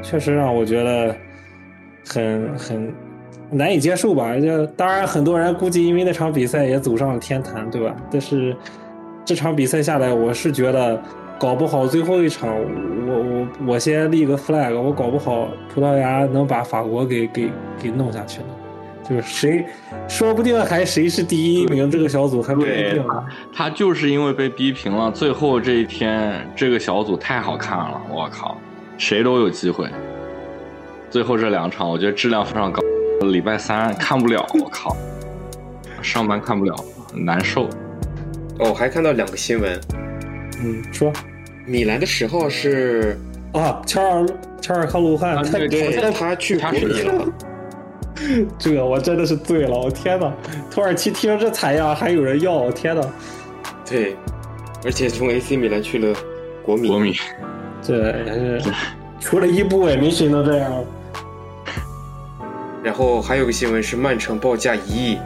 [0.02, 1.16] 确实让我觉得
[2.06, 2.92] 很很
[3.50, 4.38] 难以接受吧。
[4.38, 7.96] 就当然，很多人估计因为那场比赛也走上了天坛，对吧？
[8.10, 8.54] 但是
[9.24, 11.00] 这场比赛下来，我是觉得
[11.38, 17.48] 搞不好最后一场，我我我先立个 flag，我搞不好葡萄牙能把法国给给
[17.82, 18.46] 给弄下去了。
[19.08, 19.66] 就是谁，
[20.08, 23.24] 说不定还谁是第一名，这个小组还不一定呢。
[23.52, 28.56] 他就是因为被逼平了，最后这一天这个小组太好看了，我靠，
[28.96, 29.88] 谁都有机会。
[31.10, 32.80] 最后这两场，我觉得质量非常高。
[33.30, 34.96] 礼拜三看不了，我靠，
[36.00, 36.74] 上班看不了，
[37.14, 37.64] 难受。
[38.58, 39.80] 哦，我还看到两个新闻，
[40.62, 41.12] 嗯，说
[41.66, 43.18] 米兰的十号是，
[43.52, 44.26] 啊，乔尔
[44.60, 47.24] 乔尔克鲁汉，他啊对对他他去国他是米了，
[48.58, 50.32] 这我真的是醉了，我天呐，
[50.70, 53.02] 土耳其踢成这惨样还有人要，我天呐，
[53.88, 54.16] 对，
[54.84, 56.16] 而且从 AC 米兰去了
[56.64, 56.88] 国米。
[56.88, 57.14] 国米
[57.82, 58.62] 这也是
[59.20, 60.84] 除了伊布也没谁能这样。
[62.82, 65.18] 然后还有个新闻是曼城报价一亿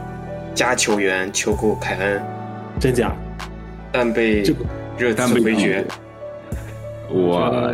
[0.53, 2.21] 加球员求购凯恩，
[2.79, 3.11] 真假？
[3.91, 4.43] 但被
[4.97, 5.85] 热刺回绝。
[7.09, 7.73] 我？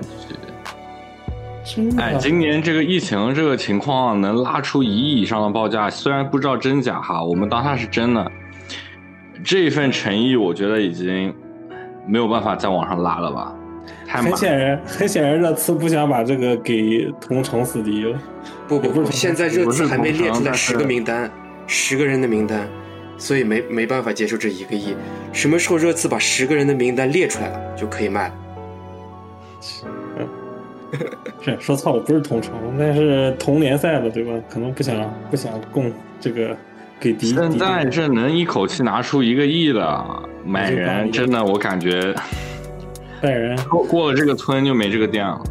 [1.97, 8.31] 哎，今年这个疫情这个情况能拉出一亿以上的报价，虽然不知道真假哈，我们当它是真的。
[9.43, 11.33] 这份诚意，我觉得已经
[12.05, 13.55] 没有办法再往上拉了吧，
[14.05, 14.35] 太很。
[14.35, 18.13] 显然，很显然，热刺不想把这个给同城死敌。
[18.67, 21.31] 不不不，不是现在热刺还没列出来十个名单，
[21.65, 22.67] 十个人的名单，
[23.17, 24.95] 所以没没办法接受这一个亿。
[25.31, 28.33] 什么时候热刺把十个人的名单列出来了，就可以卖了。
[31.41, 34.31] 是说错了，不是同城，但是同联赛的，对吧？
[34.49, 34.95] 可能不想
[35.29, 36.55] 不想供这个
[36.99, 37.27] 给敌。
[37.27, 40.05] 现在这能一口气拿出一个亿的
[40.45, 42.13] 买人，真的我感觉
[43.21, 45.41] 拜仁过过了这个村就没这个店了。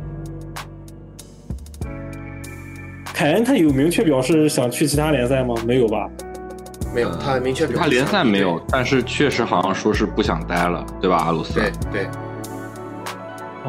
[3.15, 5.55] 凯恩他有明确表示想去其他联赛吗？
[5.67, 6.09] 没有吧？
[6.95, 11.17] 没有，他明确表示他联赛没有，但是确实好像说是不想待了，对吧？
[11.17, 11.55] 阿鲁斯。
[11.55, 12.07] 对对，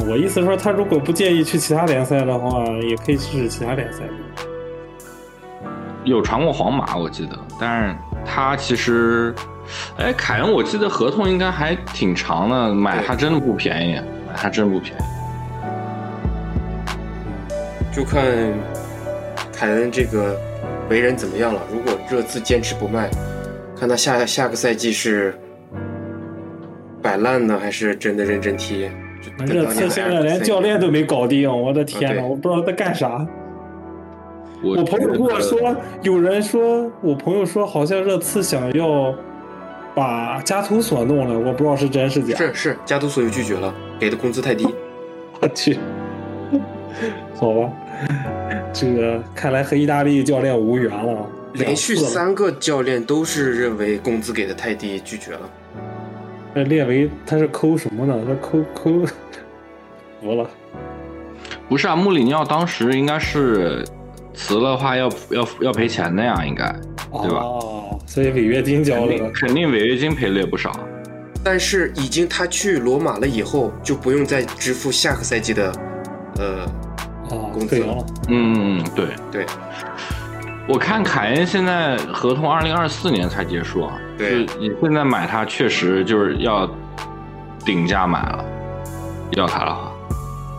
[0.09, 3.99] 我意思说，他如果不介意去其他联赛的话，也可以试试其他联赛。
[6.03, 9.33] 有传过皇马，我记得，但是他其实，
[9.97, 13.93] 哎，凯恩我记得合同应该还挺长的，买他真的不便宜，
[14.27, 15.03] 买他真不便宜。
[17.95, 18.23] 就看
[19.53, 20.35] 凯恩这个
[20.89, 21.61] 为人怎么样了。
[21.71, 23.09] 如果热刺坚持不卖，
[23.79, 25.39] 看他下下个赛季是
[27.01, 28.89] 摆烂呢，还是真的认真踢。
[29.45, 33.25] 热刺现在连教练都没搞定，我的天呐，我不知道在干啥。
[34.61, 39.13] 我我朋友跟我说，有人说，我朋友说好像热刺想要
[39.93, 42.37] 把加图索弄了，我不知道是真是假。
[42.37, 44.65] 是是，加图索又拒绝了，给的工资太低。
[45.41, 45.77] 我去，
[47.35, 47.69] 好吧，
[48.71, 51.27] 这个看来和意大利教练无缘了。
[51.53, 55.41] 连续三个教练都是认为工资给的太低，拒绝了。
[56.53, 58.15] 那列维他是抠什么呢？
[58.27, 59.05] 他抠抠
[60.21, 60.49] 服了。
[61.67, 63.83] 不是啊，穆里尼奥当时应该是
[64.33, 66.71] 辞了话要要要赔钱的呀，应该
[67.11, 67.39] 对吧？
[67.39, 69.31] 哦，所以违约金交了。
[69.31, 70.71] 肯定违约金赔了也不少。
[71.43, 75.73] 但是已经他去罗马了以后，就不用再支付下个赛季的，
[76.37, 76.63] 呃，
[77.29, 78.05] 啊工，资了。
[78.29, 79.07] 嗯，嗯对。
[79.31, 79.45] 对，
[80.65, 86.69] 我看凯恩现在合同二零二四年才结束啊，对就你现在买他确实就是要
[87.65, 88.45] 顶价买了，
[89.31, 89.91] 要他的话，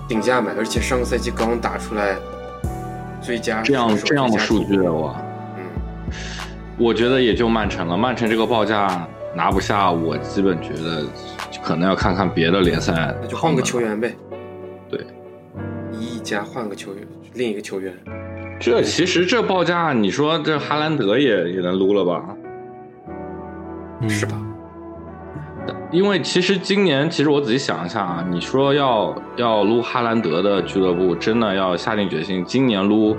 [0.06, 2.16] 顶价买，而且上个赛季刚打出来
[3.22, 5.16] 最佳这样这样的数据的我，
[5.56, 5.64] 嗯，
[6.78, 7.96] 我觉得也就曼城了。
[7.96, 11.06] 曼城这个报价拿不下，我基本觉得
[11.62, 13.14] 可能要看看别的联赛。
[13.22, 13.80] 那就换个球。
[13.80, 14.14] 员呗。
[14.90, 15.06] 对，
[15.92, 17.02] 一亿加换个球员，
[17.35, 17.92] 另一个球员。
[18.61, 22.25] 这其实这报价，你说这哈兰德也也能撸了吧？
[24.01, 24.40] 嗯是吧？
[25.90, 33.16] 因为其实今年，其实我仔细想一下啊，你说要要撸哈兰德的俱乐部，真的要下定决心，今年撸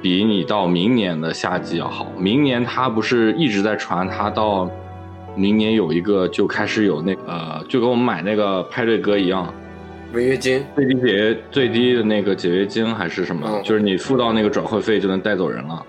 [0.00, 2.06] 比你到明年的夏季要好。
[2.16, 4.70] 明年他不是一直在传，他到
[5.36, 9.52] 明年有一个就开始有那个呃，就跟我们买那个派对哥一样，
[10.12, 15.84] 违约金，最低解约最低的那个解约金还是什么，嗯就是你付到那个转会费就能带走人了。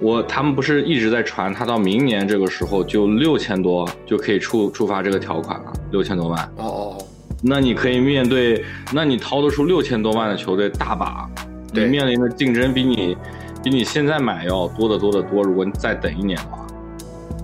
[0.00, 6.42] 我他们不是一直在传，他到明年这个时候就六千多就可以触触发这个条款了，六千多万。
[6.56, 7.04] 哦哦哦，
[7.42, 11.28] 那你可以面对，那你掏得出六千多万的球队大把，
[11.72, 13.16] 你面临的竞争比你
[13.62, 15.42] 比你现在买要多得多得多。
[15.42, 16.66] 如果你再等一年的话，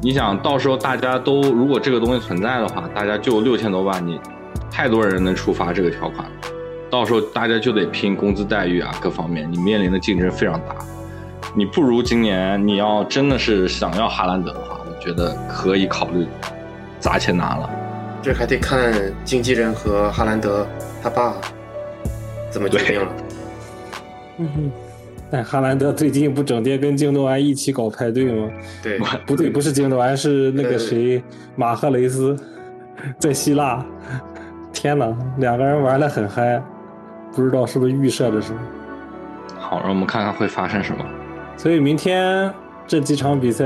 [0.02, 4.18] 你想到时候大家都如果这个东西存在的话，大家就六千多万，你
[4.76, 6.32] 太多人能触发这个条款了，
[6.90, 10.76] 到时候大家就得拼工资待遇啊各方面，你面临的竞争非常大。
[11.54, 16.26] 你不如今年你要真的是想要哈兰德的话，我觉得可以考虑
[17.00, 17.70] 砸钱拿了。
[18.20, 18.92] 这还得看
[19.24, 20.66] 经纪人和哈兰德
[21.02, 21.34] 他爸
[22.50, 23.08] 怎么决定了。
[24.36, 24.70] 嗯哼，
[25.30, 28.50] 但哈兰德最近不整天跟京多安一起搞派对吗？
[28.82, 31.22] 对，不对，不是京多安，是那个谁，
[31.54, 32.36] 马赫雷斯，
[33.18, 33.82] 在希腊。
[34.76, 36.62] 天哪，两个人玩的很嗨，
[37.34, 38.60] 不知道是不是预设的什么。
[39.58, 41.02] 好，让我们看看会发生什么。
[41.56, 42.52] 所以明天
[42.86, 43.64] 这几场比赛，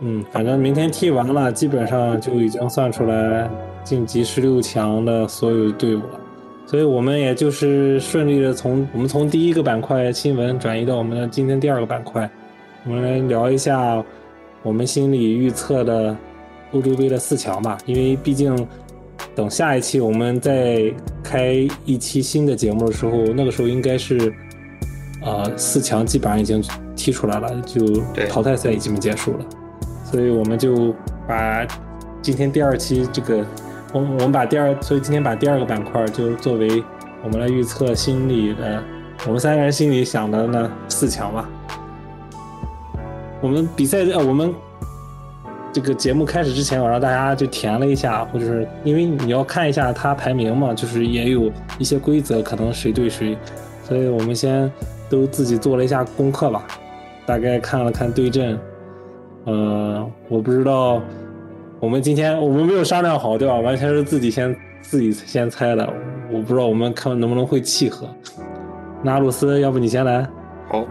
[0.00, 3.48] 嗯，反正明天踢完了，基本上就已经算出来
[3.84, 6.20] 晋级十六强的所有队伍了。
[6.64, 12.28] 所以我们也就是顺利的从我们从第一个板块新闻转移到我们的今天第二个板块，
[12.84, 14.02] 我们来聊一下
[14.62, 16.16] 我们心里预测的
[16.72, 17.76] 欧洲杯的四强吧。
[17.84, 18.56] 因为毕竟
[19.34, 20.92] 等下一期我们再
[21.22, 24.32] 开一期新的节目的时候，那个时候应该是。
[25.24, 26.60] 呃，四强基本上已经
[26.96, 29.46] 踢出来了，就淘汰赛已经结束了，
[30.04, 30.92] 所以我们就
[31.28, 31.64] 把
[32.20, 33.46] 今天第二期这个，
[33.92, 36.82] 我们我们把第二，所以今天把第二个板块就作为
[37.22, 38.82] 我们来预测心里的，
[39.24, 41.48] 我们三个人心里想的呢四强吧。
[43.40, 44.52] 我们比赛呃，我们
[45.72, 53.36] 这个节目开始之前，我让大家就填了一下，或者是因为你要看一下它排名嘛，就是也有一些规则，可能谁对谁，
[53.82, 54.70] 所以我们先
[55.08, 56.62] 都自己做了一下功课吧，
[57.24, 58.58] 大概看了看对阵，
[59.44, 61.00] 呃，我不知道，
[61.80, 63.54] 我们今天我们没有商量好，对吧？
[63.54, 65.90] 完全是自己先自己先猜的，
[66.30, 68.06] 我不知道我们看能不能会契合。
[69.02, 70.28] 那阿鲁斯，要不你先来？
[70.68, 70.84] 好，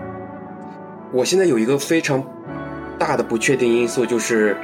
[1.14, 2.24] 我现在有一个非常
[3.02, 4.56] 大的不确定因素，就是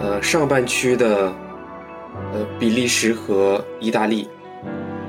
[0.00, 1.32] 呃上半区的
[2.32, 4.28] 呃比利时和意大利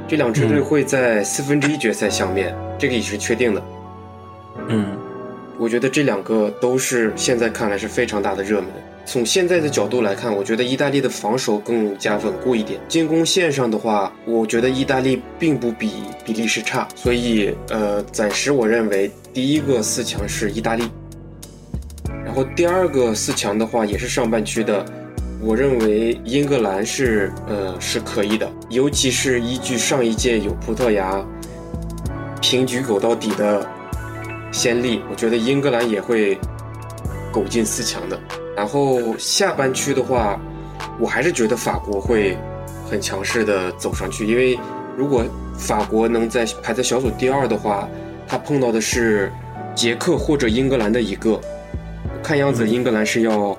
[0.07, 3.63] 这两支队嗯会在四分之一决赛相面，这个也是确定的。
[4.67, 4.95] 嗯
[5.57, 8.69] 我觉得这两个都是现在看来是非常大的热门。
[9.05, 12.79] 从现在的角度来看，我觉得意大利的防守更加稳固一点。
[12.87, 20.83] 进攻线上的话，我觉得意大利并不比比利时差，所以呃，暂时我认为第一个四强是意大利。
[22.25, 24.85] 然后第二个四强的话，也是上半区的，
[25.41, 31.23] 我认为英格兰是呃是可以的，尤其是依据上一届有葡萄牙
[32.41, 33.67] 平局苟到底的
[34.51, 36.39] 先例，我觉得英格兰也会
[37.31, 38.19] 苟进四强的。
[38.55, 40.39] 然后下半区的话，
[40.99, 42.37] 我还是觉得法国会
[42.89, 44.57] 很强势的走上去，因为
[44.95, 45.23] 如果
[45.57, 47.87] 法国能在排在小组第二的话，
[48.27, 49.31] 他碰到的是
[49.73, 51.39] 捷克或者英格兰的一个，
[52.23, 53.57] 看样子英格兰是要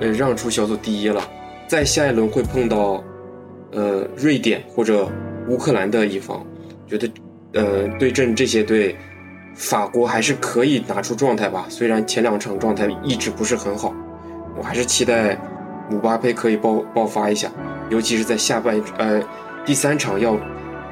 [0.00, 1.22] 呃让出小组第一了，
[1.68, 3.02] 在下一轮会碰到
[3.72, 5.08] 呃瑞典或者
[5.48, 6.44] 乌克兰的一方，
[6.86, 7.10] 觉得
[7.54, 8.96] 呃对阵这些队。
[9.56, 13.92] 法国还是可以拿出状态吧，虽然前两场状态一直不是很好，
[14.56, 15.36] 我还是期待
[15.90, 17.50] 姆巴佩可以爆爆发一下，
[17.90, 19.20] 尤其是在下半呃
[19.66, 20.38] 第三场要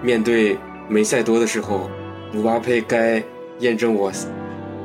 [0.02, 0.58] 面对
[0.88, 1.88] 梅赛多的时候，
[2.32, 3.22] 姆巴佩该
[3.60, 4.12] 验证我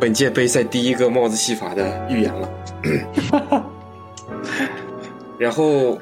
[0.04, 3.64] 本届杯赛第一个帽子戏法的预言了。
[5.40, 5.98] 然后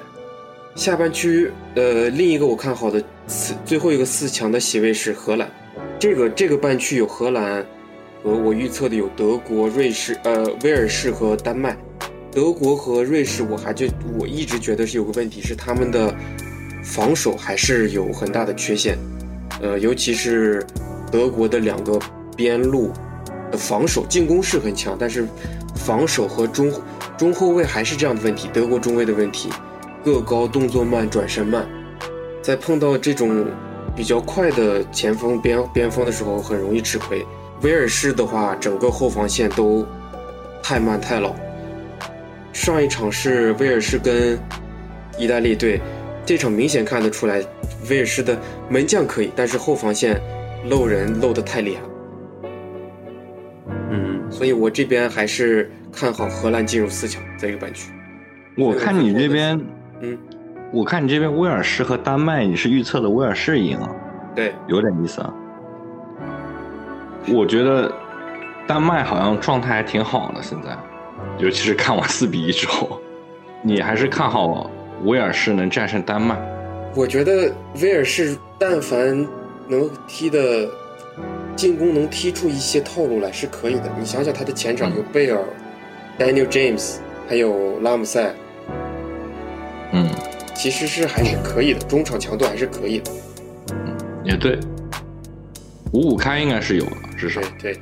[0.74, 5.48] 下半区呃另一个我看好的四最后一个四强的席位是荷兰。
[6.00, 7.64] 这个这个半区有荷兰，
[8.24, 11.78] 和我预测的有德国、瑞士、呃威尔士和丹麦。
[12.32, 13.86] 德国和瑞士，我还就
[14.18, 16.12] 我一直觉得是有个问题，是他们的
[16.84, 18.98] 防守还是有很大的缺陷，
[19.62, 20.66] 呃，尤其是
[21.12, 22.00] 德国的两个
[22.36, 22.94] 边路的
[23.58, 25.28] 防守，进攻是很强，但是
[25.76, 26.72] 防守和中
[27.18, 29.50] 中后卫还是这样的问题，德国中卫的问题，
[30.04, 31.68] 个高、动作慢、转身慢，
[32.42, 33.46] 在碰到这种。
[33.94, 37.26] 比较快的前锋边边锋的时候很容易吃亏。
[37.62, 39.86] 威尔士的话，整个后防线都
[40.64, 41.36] 太慢太老。
[42.54, 44.40] 上一场是威尔士跟
[45.18, 45.82] 意大利队，
[46.26, 47.44] 这场明显看得出来，
[47.90, 48.40] 威尔士的
[48.70, 50.20] 门将可以，但是后防线
[50.70, 51.82] 漏人漏得太厉害。
[54.42, 57.92] 嗯，所以我这边还是看好荷兰进入四强这个半区。
[58.58, 59.62] 我看你这边，
[60.02, 60.18] 嗯。
[60.74, 63.90] 我看你这边威尔士和丹麦，你是预测的威尔士赢啊？
[64.34, 65.34] 对，有点意思啊。
[67.28, 67.92] 我觉得
[68.66, 70.76] 丹麦好像状态还挺好的，现在，
[71.38, 73.00] 尤其是看完四比一之后，
[73.62, 74.72] 你还是看好
[75.04, 76.36] 威尔士能战胜丹麦？
[76.96, 79.28] 我觉得威尔士但凡
[79.68, 80.68] 能踢的
[81.62, 83.84] 进攻能踢出一些套路来是可以的。
[84.00, 85.40] 你想想他的前场有贝尔、
[86.18, 86.96] Daniel James，
[87.30, 88.34] 还有拉姆塞，
[89.94, 90.10] 嗯。
[90.56, 93.12] 其实是还是可以的，中场强度还是可以的。
[93.74, 94.60] 嗯，也对，
[95.94, 97.74] 五五开应该是有的，至少对。
[97.74, 97.80] 对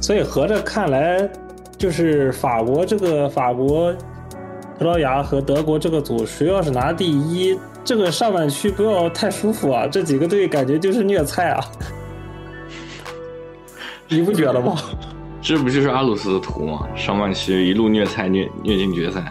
[0.00, 1.28] 所以合着看来，
[1.76, 3.94] 就是法国这个法国、
[4.78, 9.86] 葡萄牙和德国这个组，谁要是拿第一，这个上半区不要太舒服啊！
[9.86, 11.62] 这几个队感觉就是虐菜啊，
[14.14, 14.76] 你不觉得吗？
[15.42, 16.88] 这不就是阿鲁斯的图吗？
[16.96, 19.22] 上半期一路虐菜虐虐进决赛。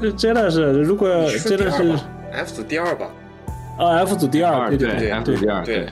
[0.00, 1.94] 这真的是，如果真的是
[2.30, 3.06] F 组第二吧，
[3.78, 5.88] 啊，F 组第二，对对对，F 组第二，对。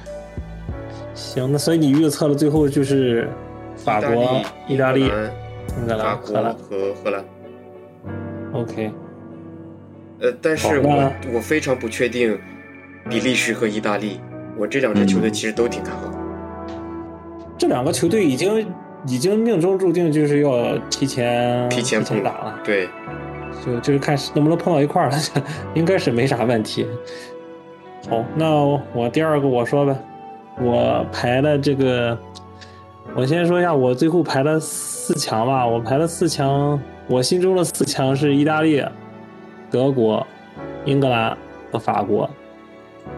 [1.15, 3.29] 行，那所以你预测了最后就是
[3.77, 7.25] 法国、意大利、英格法兰、国荷兰和荷兰。
[8.53, 8.93] OK，
[10.21, 12.39] 呃，但是我我非常不确定
[13.09, 14.21] 比利时和意大利，
[14.59, 16.12] 我这两支球队其实都挺看好。
[17.63, 18.67] 这两个球队已经
[19.07, 22.89] 已经命中注定就是要提前提前碰打了，对，
[23.65, 25.17] 就就是看能不能碰到一块儿了，
[25.73, 26.85] 应该是没啥问题。
[28.11, 28.53] 好，那
[28.93, 29.97] 我第二个我说呗，
[30.61, 32.19] 我排的这个，
[33.15, 35.65] 我先说一下我最后排的四强吧。
[35.65, 38.85] 我排的四强，我心中的四强是意大利、
[39.71, 40.27] 德国、
[40.85, 41.39] 英格兰
[41.71, 42.29] 和法国。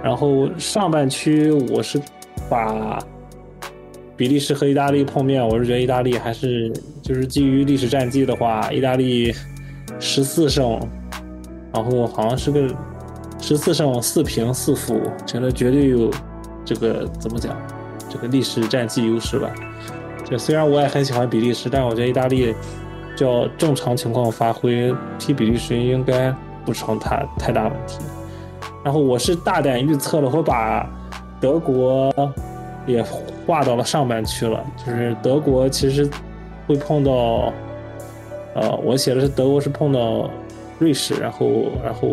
[0.02, 1.98] 然后上半区我是
[2.50, 2.98] 把
[4.16, 9.34] 比利时和意大利碰面，我是觉得意大利还是就是基于历史战绩的话，意大利
[9.98, 10.78] 十四胜，
[11.72, 12.68] 然后好像是个
[13.40, 16.10] 十四胜四平四负，觉得绝对有
[16.64, 17.56] 这个怎么讲，
[18.08, 19.50] 这个历史战绩优势吧。
[20.24, 22.54] 这虽然我也很喜欢比利时，但我觉得意大利
[23.16, 26.34] 叫正常情况发挥，踢比利时应该
[26.64, 27.98] 不成太太大问题。
[28.84, 30.88] 然后我是大胆预测了，我把
[31.40, 32.10] 德国
[32.86, 33.02] 也
[33.46, 36.08] 划到了上半区了，就是德国其实
[36.66, 37.52] 会碰到，
[38.54, 40.30] 呃，我写的是德国是碰到
[40.78, 41.46] 瑞士，然后
[41.84, 42.08] 然后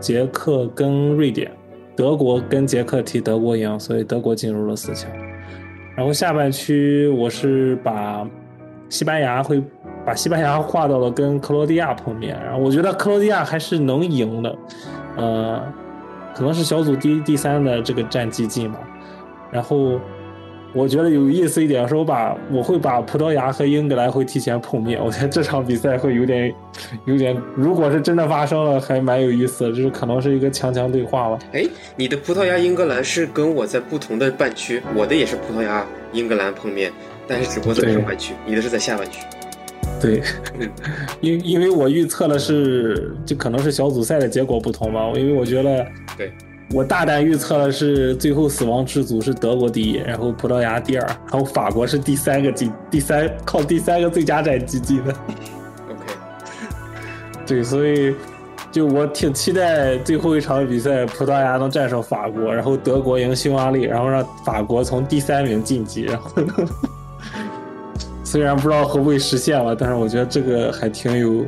[0.00, 1.50] 捷克跟瑞典，
[1.94, 5.10] 德国跟捷克踢德国赢，所以德国进入了四强。
[5.96, 8.26] 然后下半区我是把
[8.88, 9.62] 西班牙会
[10.06, 14.56] 把西班牙划到了跟克罗地亚碰面，然后我觉得克罗地亚还是能赢的，
[15.16, 15.62] 呃，
[16.34, 18.78] 可能是小组第第三的这个战绩进吧。
[19.50, 19.98] 然后
[20.74, 26.52] 我觉得有意思一点是，我把我会把葡萄牙和英格兰会提前碰面，我觉得这场比赛会有点
[27.06, 31.38] 有点，如果是真的发生了，还蛮有意思的，就是可能是一个强强对话吧。
[31.52, 31.64] 哎，
[31.96, 36.92] 你的葡萄牙英格兰是跟我在不同的半区，我的也是葡萄牙英格兰碰面，
[37.26, 39.20] 但是只不过在上半区，你的是在下半区。
[40.00, 40.22] 对，
[41.20, 45.10] 因因为我预测的是，就可能是小组赛的结果不同吧。
[45.16, 45.84] 因为我觉得，
[46.16, 46.30] 对
[46.70, 55.10] 我大胆预测的是，最后死亡之组是德国第一，然后葡萄牙第二，然后法国是第三个进，第三靠第三个最佳战绩进的。
[55.88, 56.04] OK，
[57.46, 58.14] 对，所以
[58.70, 66.02] 就我挺期待最后一场比赛，葡萄牙能战胜法国，然后德国赢匈牙利，然后让法国从第三名晋级。
[66.02, 66.30] 然后
[68.22, 71.46] 虽然不知道会不会实现了，但是我觉得这个还挺有、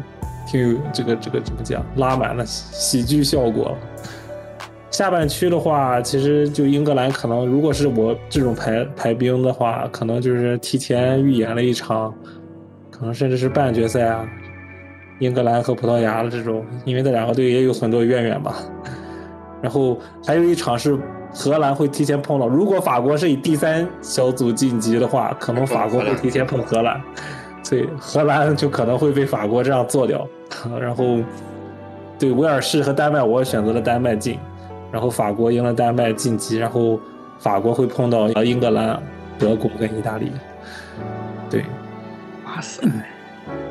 [0.50, 3.76] 挺有这个这个怎么讲，拉满了喜剧效果。
[4.90, 12.12] 下半区的话，其实就英格兰可能，如果是我这种排排兵的话，可能就是提前预演了一场，
[12.90, 14.28] 可能甚至是半决赛啊，
[15.20, 18.56] 英格兰和葡萄牙的这种，因为这两个队也有很多渊源吧。
[19.62, 20.98] 然后还有一场是
[21.32, 27.00] 荷兰会提前碰到，如果法国是以第三小组晋级的话，可能法国会提前碰荷兰，
[27.62, 30.26] 所以荷兰就可能会被法国这样做掉。
[30.80, 31.18] 然后
[32.18, 34.38] 对威尔士和丹麦，我选择了丹麦进，
[34.92, 37.00] 然后法国赢了丹麦晋级，然后
[37.38, 39.00] 法国会碰到英格兰、
[39.38, 40.30] 德国跟意大利。
[41.48, 41.64] 对，
[42.46, 42.82] 哇塞，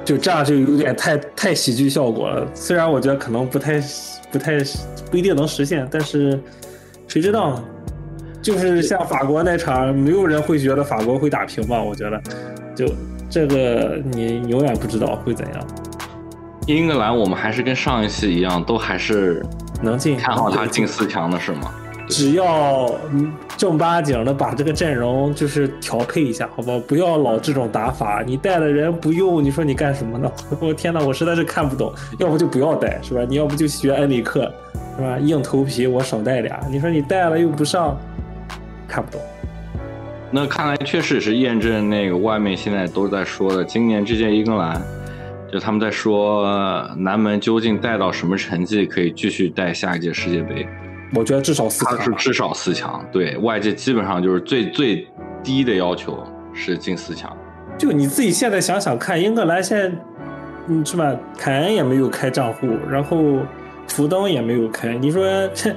[0.03, 2.47] 就这样就有点太太喜剧效果了。
[2.53, 3.81] 虽然我觉得可能不太
[4.31, 4.57] 不太
[5.09, 6.39] 不一定能实现，但是
[7.07, 7.63] 谁知道呢？
[8.41, 11.83] 就是像法国那场，没有人会觉得法国会打平吧？
[11.83, 12.21] 我觉得，
[12.73, 12.85] 就
[13.29, 15.67] 这个你永远不知道会怎样。
[16.65, 19.45] 英格兰我们还是跟上一期一样，都还是
[19.81, 21.71] 能进，看好他进四强的是吗？
[22.07, 22.89] 只要
[23.55, 26.79] 正八经的把这个阵容就是调配一下，好不好？
[26.79, 30.31] 不要老这种打法，你带的人不用，你说你干什么呢？
[30.59, 31.93] 我天呐，我实在是看不懂。
[32.17, 33.21] 要不就不要带，是吧？
[33.29, 34.51] 你要不就学恩里克，
[34.97, 35.19] 是吧？
[35.19, 36.59] 硬头皮，我少带俩。
[36.71, 37.95] 你说你带了又不上，
[38.87, 39.21] 看不懂。
[40.31, 44.81] 那看来确实是验证那个外面现在都在说的，今年这届英格兰，
[45.51, 46.45] 就他们在说
[46.97, 50.67] 南门究竟带到什么成绩可以继续带下一届世界杯。
[51.15, 52.03] 我觉得至少四强吧。
[52.03, 55.07] 是至少四强，对外界基本上就是最最
[55.43, 56.23] 低的要求
[56.53, 57.35] 是进四强。
[57.77, 59.97] 就你自己现在想想看，英格兰现在，
[60.67, 61.15] 嗯，是吧？
[61.37, 63.17] 凯恩也没有开账户，然后
[63.87, 65.73] 福登也没有开，你说这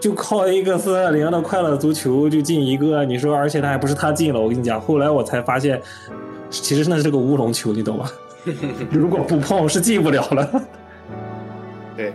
[0.00, 5.80] 就靠一个四二零的快乐足球就进一个，你说，而且他还不是他进了，我跟你讲，后来我才发现，
[6.48, 8.10] 其实那是个乌龙球，你懂吗？
[8.90, 10.62] 如果不碰是进不了了。
[11.96, 12.12] 对，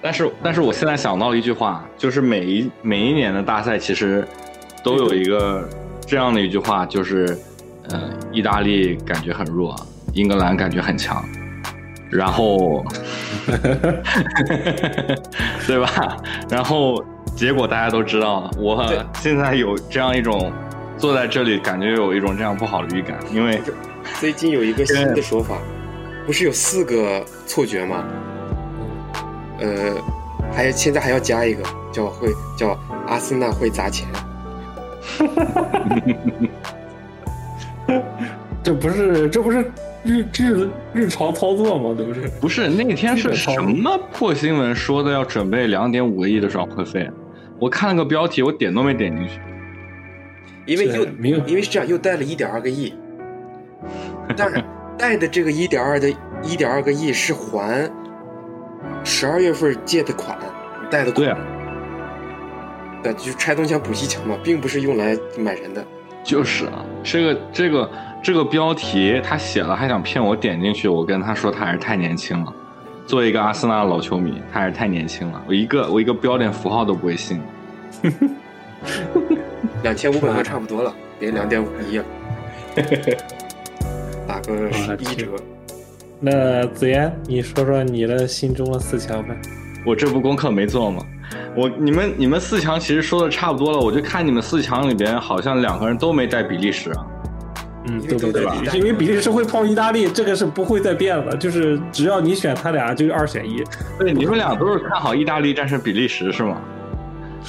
[0.00, 4.26] 但是，但是我现在想到了一句话，就是每一每一年的大赛其实
[4.82, 5.68] 都有一个
[6.06, 7.38] 这样的一句话，就是，
[7.90, 9.76] 呃，意大利感觉很弱，
[10.14, 11.24] 英格兰感觉很强，
[12.10, 12.84] 然后，
[15.66, 16.16] 对吧？
[16.50, 17.02] 然后
[17.36, 20.52] 结果大家都知道了，我现在有这样一种
[20.98, 23.62] 坐在这里，感觉有一种这样不好的预感，因为
[24.20, 25.58] 最近有一个新的说法，
[26.26, 28.04] 不是有四个错觉吗？
[29.60, 29.94] 呃，
[30.52, 34.06] 还现在还要加一个，叫会叫阿森纳会砸钱。
[38.62, 39.58] 这不是这不是
[40.04, 41.94] 日日日常操作吗？
[41.98, 42.20] 这不是？
[42.40, 47.10] 不是那天是什么破新闻说的要准备两点五个亿的转会费？
[47.58, 49.40] 我看了个标题，我点都没点进去。
[50.64, 52.94] 因为又没有因为是这样，又带了一点二个亿。
[54.36, 54.64] 当然，
[54.98, 56.08] 贷的这个一点二的
[56.42, 57.90] 一点二个亿是还
[59.04, 60.38] 十二月份借的款，
[60.90, 61.14] 贷的款。
[61.14, 61.38] 对啊，
[63.02, 65.84] 对，就是拆东墙补西墙嘛，并不是用来买人的。
[66.24, 67.90] 就是啊，这个这个
[68.22, 70.88] 这个标题他写了，还想骗我点进去。
[70.88, 72.52] 我跟他说他还是太年轻了，
[73.06, 75.42] 作为一个阿森纳的老球迷，他还是太年轻了。
[75.48, 77.40] 我一个我一个标点符号都不会信。
[79.82, 82.04] 两千五百万差不多了，别两点五亿了。
[84.32, 84.68] 打个
[84.98, 85.26] 一折。
[86.18, 89.36] 那子言，你说说你的心中的四强呗？
[89.84, 91.04] 我这不功课没做吗？
[91.54, 97.06] 我你们你们四强其实说的差不多了，我就看你们四强里边好像两个人都没带比利时啊。
[97.86, 98.56] 嗯，对对对吧？
[98.72, 103.62] 因为比利时会碰意大利，这个是不会再变的，就是只要你选他俩，就是二选一。
[103.98, 106.56] 对，你们俩都是看好意大利战胜比利时是吗？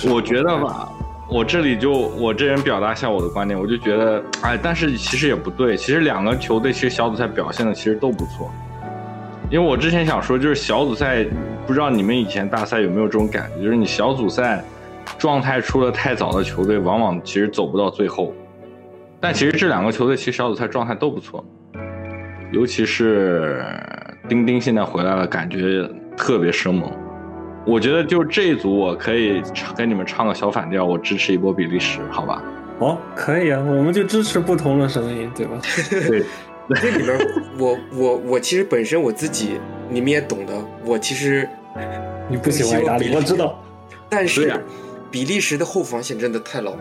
[0.09, 0.89] 我觉得吧，
[1.29, 8.51] 我这里就我这人表达一下我的观点，我就觉得，哎，但是其实也不对，其实两个球队其实小组赛表现的其实都不错。
[9.49, 11.25] 因为我之前想说，就是小组赛，
[11.65, 14.63] 不知道你们以前大赛有没有这种感觉，就是你小组赛
[15.17, 18.33] 状态出的太早的球队，往往其实走不到最后。
[19.19, 21.43] 但其实这两个球队其实小组赛状态都不错，
[22.51, 23.65] 尤其是
[24.27, 26.91] 丁丁现在回来了，感觉特别生猛。
[27.65, 29.41] 我觉得就这一组，我可以
[29.75, 32.43] 跟你们唱个小反调，我支持一波比利时，好吧？
[32.79, 35.57] 哦，可以啊，我们就支持不同的声音，对吧？
[35.89, 36.23] 对。
[36.81, 37.19] 这里边，
[37.59, 39.59] 我我我其实本身我自己，
[39.89, 40.53] 你们也懂的。
[40.85, 41.47] 我其实
[42.31, 43.61] 你不喜欢意大利，我知道。
[44.07, 44.53] 但是
[45.11, 46.71] 比利时的后防线真的太老，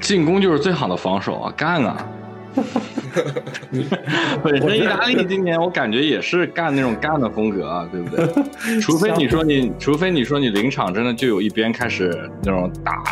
[0.00, 2.08] 进攻就是最好的防守啊，干啊！
[4.42, 8.26] 本身意大利今年我感觉也是干那种干的风格啊，对不对？
[8.80, 13.02] 除非你说你，除非你说你临场真的就有一边开始那种打，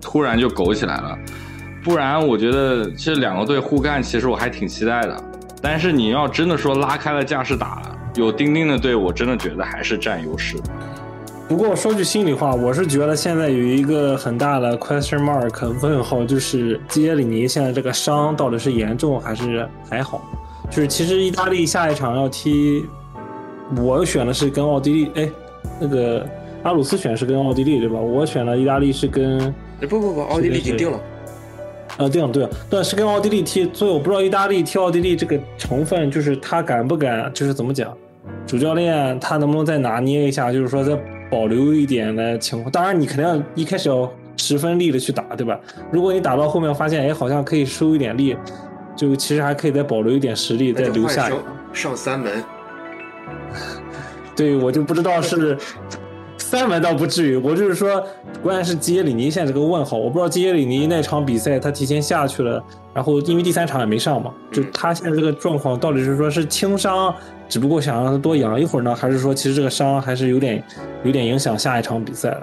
[0.00, 1.18] 突然就苟起来了，
[1.82, 5.16] 不然我觉得这两个队互干，其实我还挺期待的。
[5.62, 7.80] 但是你要真的说拉开了架势打，
[8.16, 10.56] 有钉钉的队，我真的觉得还是占优势。
[11.46, 20.22] 不过说句心里话，我是觉得现在有一个很大的 question mark 问号，就是基耶里尼现在这个伤到底是严重还是还好？
[20.70, 22.86] 就是其实意大利下一场要踢，
[23.76, 25.30] 我选的是跟奥地利，哎，
[25.78, 26.26] 那个
[26.62, 28.00] 阿鲁斯选是跟奥地利对吧？
[28.00, 30.98] 我选了意大利是跟，不不不，奥地利已经定了。
[31.98, 37.94] 呃，对对对，是跟奥地利踢，所以我不知道意大利踢奥地利这个成分，就是他敢不敢，就是怎么讲，
[38.46, 40.98] 主教练他能不能再拿捏一下，就是说再
[41.34, 42.70] 保留一点的情况。
[42.70, 45.58] 当然，你肯定要一开始要十分力的去打，对吧？
[45.90, 48.36] 如果你打到后面发现，哎，好像可以收一点力，
[48.94, 51.28] 就其实还可以再保留一点实力，再留下
[51.72, 52.32] 上三门。
[54.36, 55.58] 对我就不知道是。
[56.54, 58.02] 三门倒不至于，我就是说，
[58.42, 62.62] 关键是基耶里尼现在这个问号，我不知道基耶里尼那场比赛他提前下去了，
[62.94, 67.12] 然后因为第三场也没上嘛，就他现在这个状况到底是说是轻伤，
[67.48, 70.62] 只不过想让他多养一会儿呢，还是说其实这个伤还是有点
[71.02, 72.42] 有点影响下一场比赛的？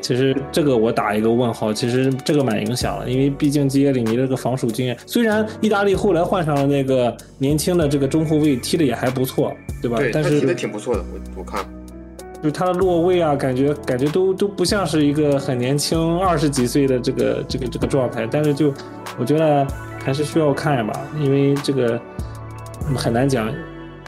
[0.00, 9.52] 其实这个我打一个问号，其实这个蛮影响的，因为毕竟基耶里尼这个防守经验，虽然意大利后来换上了那个年轻的这个中后卫，踢的也还不错，
[9.82, 9.98] 对吧？
[9.98, 11.62] 对，但是踢的挺不错的，我我看。
[12.42, 18.72] 就他的落位啊，感觉感觉都都不像是一个很年轻二十几岁的这个这个这个状态，但是就
[19.18, 19.66] 我觉得
[20.02, 22.00] 还是需要看吧，因为这个
[22.96, 23.52] 很难讲。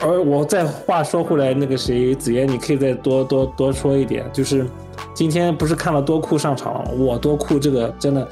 [0.00, 4.66] 而我再话说回来，那个谁子言，你可以再多多多说一点，就是
[5.14, 8.26] 今天不是看了多库上场，我多库这个真的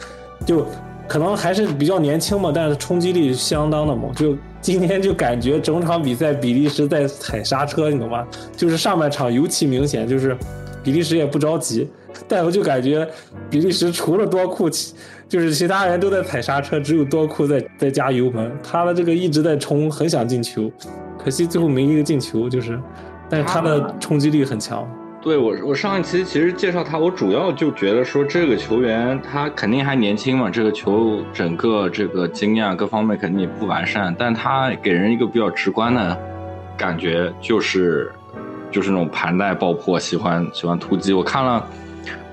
[0.44, 0.66] 就
[1.10, 4.36] 可能还是比较年轻嘛，但是冲击力相当的猛，就。
[4.62, 8.24] 今天就感觉整场比赛比利时在踩刹车，你懂吗？
[8.54, 10.36] 就是上半场尤其明显，就是
[10.84, 11.88] 比利时也不着急，
[12.28, 13.08] 但我就感觉
[13.48, 14.68] 比利时除了多库，
[15.26, 18.52] 就是其他人都在踩刹车，只有多库在在加油门。
[18.62, 20.70] 他的这个一直在冲，很想进球，
[21.18, 22.78] 可惜最后没一个进球，就是，
[23.30, 24.86] 但是他的冲击力很强。
[25.22, 36.18] 对我，我上一期其实介绍他，我主要就觉得说这个球员他肯定还年轻嘛，这个球整个这个经验各方面肯定也不完善，但他给人一个比较直观的
[36.74, 38.10] 感觉就是，
[38.70, 41.12] 就是那种盘带爆破，喜欢喜欢突击。
[41.12, 41.66] 我看了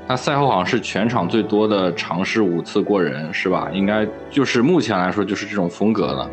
[0.08, 3.70] 他赛后好像是全场最多的尝试五次过人，是吧？
[3.74, 6.30] 应该就是目前来说就是这种风格了。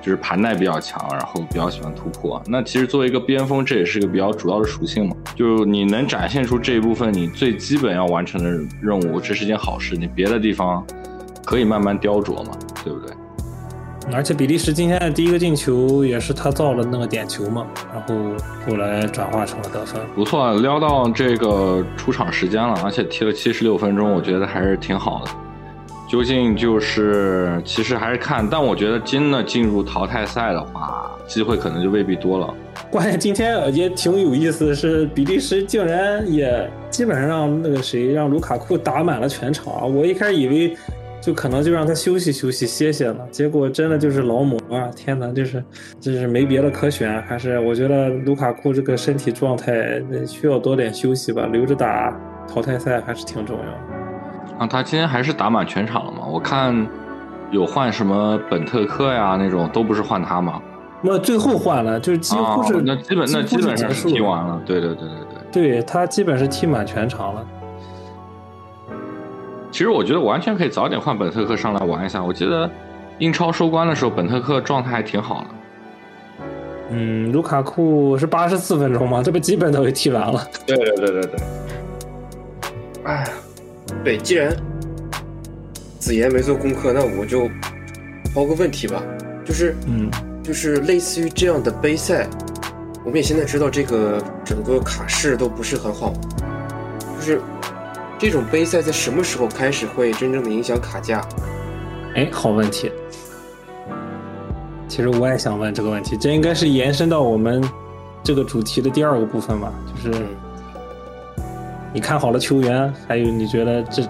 [0.00, 2.40] 就是盘带比较强，然后比较喜欢突破。
[2.46, 5.16] 那其实作为一个边锋，这也是一个比较主要的属性嘛。
[5.34, 9.96] 就你能展现出这一部分，你最基本要完成的任务，这是件好事。
[9.96, 10.84] 你别的地方
[11.44, 12.52] 可以慢慢雕琢嘛，
[12.84, 13.12] 对不对？
[14.10, 18.14] 而且比利时今天的第一个进球也是他造了那个点球嘛，然后
[18.66, 20.00] 后来转化成了得分。
[20.14, 25.30] 不错，撩到这个出场时间了，而且踢了七十六分钟，我觉得还是挺好的。
[26.08, 32.54] 究竟就是，其实还是看，但我觉得真的进入淘汰赛的话，机会可能就未必多了。
[32.90, 39.84] 关键今天也挺有意思的是，比利时竟然也基本上让那个谁让卢卡库打满了全场啊！
[39.84, 40.74] 我一开始以为
[41.20, 44.88] 就可能就让他休息休息歇歇呢，结果真的就是劳模啊！
[44.96, 45.62] 天哪，就是
[46.00, 53.97] 就是没别的可选，还是我觉得卢卡库这个身体状态需要多点休息吧，留着打淘汰赛还是挺重要。
[54.58, 56.18] 啊，他今天还是打满全场了吗？
[56.28, 56.86] 我看
[57.50, 60.60] 有换什么本特克呀那种，都不是换他吗？
[61.00, 65.78] 那最后换了，就是几乎是、哦那基本那基本上踢完了，对对对对对。
[65.78, 67.46] 对他基本是踢满全场了。
[69.70, 72.22] 其实我觉得完全可以早点换本特克上来玩一下。
[72.22, 72.68] 我记得
[73.18, 75.46] 英超收官的时候，本特克状态还挺好的。
[76.90, 79.22] 嗯，卢卡库是八十四分钟吗？
[79.22, 80.40] 这不基本都给踢完了。
[80.66, 81.40] 对对对对对。
[83.04, 83.24] 哎呀，
[84.04, 84.54] 对，既然
[85.98, 87.48] 子言没做功课，那我就
[88.34, 89.02] 抛个问题吧，
[89.44, 90.10] 就是嗯，
[90.42, 92.26] 就是类似于这样的杯赛，
[93.04, 96.12] 我们也现在知道这个整个卡市都不是很好，
[97.16, 97.40] 就是
[98.18, 101.26] 这种杯赛在什么时候开始会真正的影响卡价？
[102.14, 102.90] 哎，好问题。
[104.88, 107.62] 其实我也想问这个问题，这应该是延伸到我们
[108.22, 110.26] 这个主题的第二个部分吧，就是
[111.92, 114.02] 你看好了球员，还有你觉得这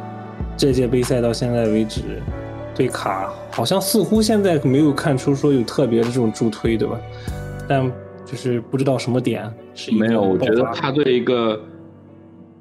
[0.56, 2.02] 这届杯赛到现在为止，
[2.74, 6.98] 对卡好像似乎现在没有看出说有特别的这种助推，对吧？
[7.68, 7.90] 但
[8.24, 11.60] 就是不知道什么点是没有，我觉得他对一个，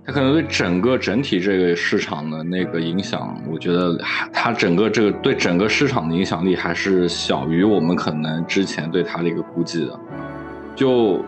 [0.06, 10.00] 他可能对整个整体这个市场的那个影响，我觉得还他整个这个对整个市场的影响力还是小于我们可能之前对他的一个估计的。
[10.76, 11.20] 就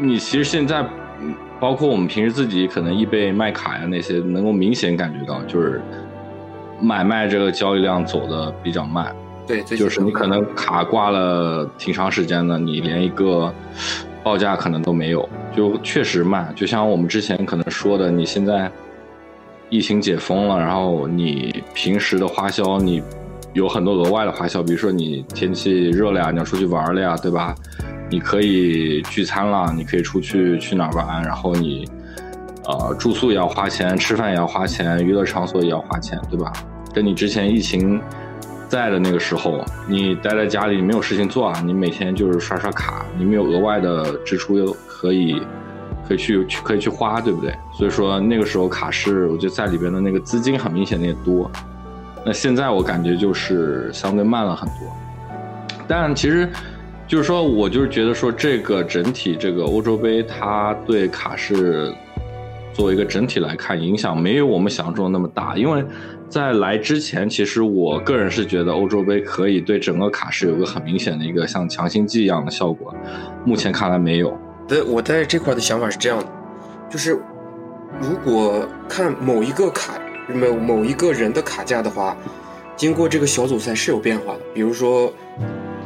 [0.00, 0.80] 你其实现在，
[1.20, 5.80] 嗯包括我们平时自己可能易贝卖卡呀那些，能够明显感觉到，就是
[6.80, 9.14] 买卖这个交易量走的比较慢。
[9.46, 13.52] 对，就是你可能卡挂了挺长时间的，你连一个
[14.22, 16.52] 报价可能都没有，就确实慢。
[16.54, 18.70] 就像我们之前可能说的，你现在
[19.70, 23.02] 疫情解封了，然后你平时的花销你
[23.54, 27.54] 有很多额外的花销，比如说你天气热了呀，你要出去玩了呀，对吧？
[28.10, 31.86] 你可以聚餐了，你可以出去去哪儿玩，然后你
[32.64, 36.52] 呃住宿也要花钱，吃饭也要花钱，娱乐场所也要花钱，对吧？
[36.94, 38.00] 跟你之前疫情
[38.68, 45.40] 在的那个时候，你待在家里没有事情做啊，你每天就是刷刷卡，你没有额外的支出又可以
[46.06, 47.54] 可以去去可以去花，对不对？
[47.76, 51.50] 所以说那个时候卡市，我觉得在里边的那个资金很明显的也多。
[52.24, 54.92] 那现在我感觉就是相对慢了很多，
[55.86, 56.50] 但其实
[57.08, 61.90] 就是说我就是觉得说这个整体这个欧洲杯，它对卡市
[62.74, 65.56] 作为一个整体来看，影响没有我们想象中的那么大。
[65.56, 65.82] 因为
[66.28, 72.94] 在来之前，其实我个人是觉得欧洲杯可以对整个卡市有个很明显的一个像强心剂一样的效果，
[73.42, 74.36] 目前看来没有。
[74.68, 76.26] 对我在这块的想法是这样的，
[76.90, 77.18] 就是
[77.98, 79.94] 如果看某一个卡
[80.28, 82.14] 某某一个人的卡价的话，
[82.76, 84.40] 经过这个小组赛是有变化的。
[84.52, 85.10] 比如说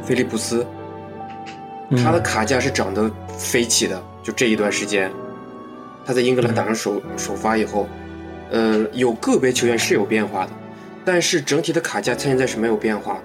[0.02, 0.66] 菲利普斯，
[1.96, 5.10] 他的卡价是涨得飞起的，就这一段时间，
[6.04, 7.88] 他在英格兰打上首首发以后，
[8.50, 10.50] 呃，有个别球员是有变化的，
[11.04, 13.20] 但是整体的卡价现在是没有变化，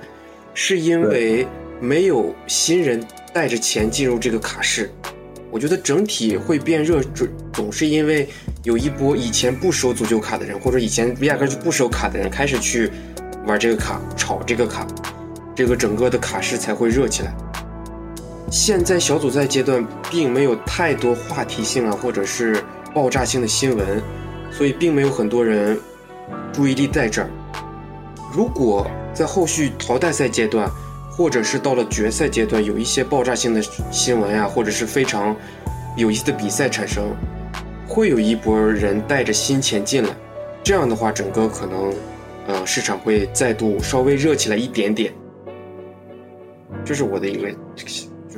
[0.53, 1.47] 是因为
[1.79, 3.03] 没有新人
[3.33, 4.89] 带着钱进入这个卡市。
[5.49, 8.27] 我觉得整体会变热，总总是因为
[8.63, 12.91] 有一波以前不收足球卡的人，或者以前压根就不收卡的人开始去
[13.45, 14.85] 玩这个卡，炒这个卡，
[15.55, 17.33] 这个整个的卡市才会热起来。
[18.49, 24.01] 现在小组赛阶段并没有太多话题性啊，或者是爆炸性的新闻，
[24.51, 25.77] 所以并没有很多人
[26.53, 27.29] 注意力在这儿。
[28.33, 30.69] 如果在后续淘汰赛阶段，
[31.11, 35.35] 或者是到了决赛阶段，有一些爆炸性的新闻呀、或者是非常
[35.97, 37.13] 有意思的比赛产生，
[37.85, 40.09] 会有一波人带着新钱进来，
[40.63, 41.93] 这样的话，整个可能
[42.47, 45.13] 呃市场会再度稍微热起来一点点。
[46.85, 47.49] 这是我的一个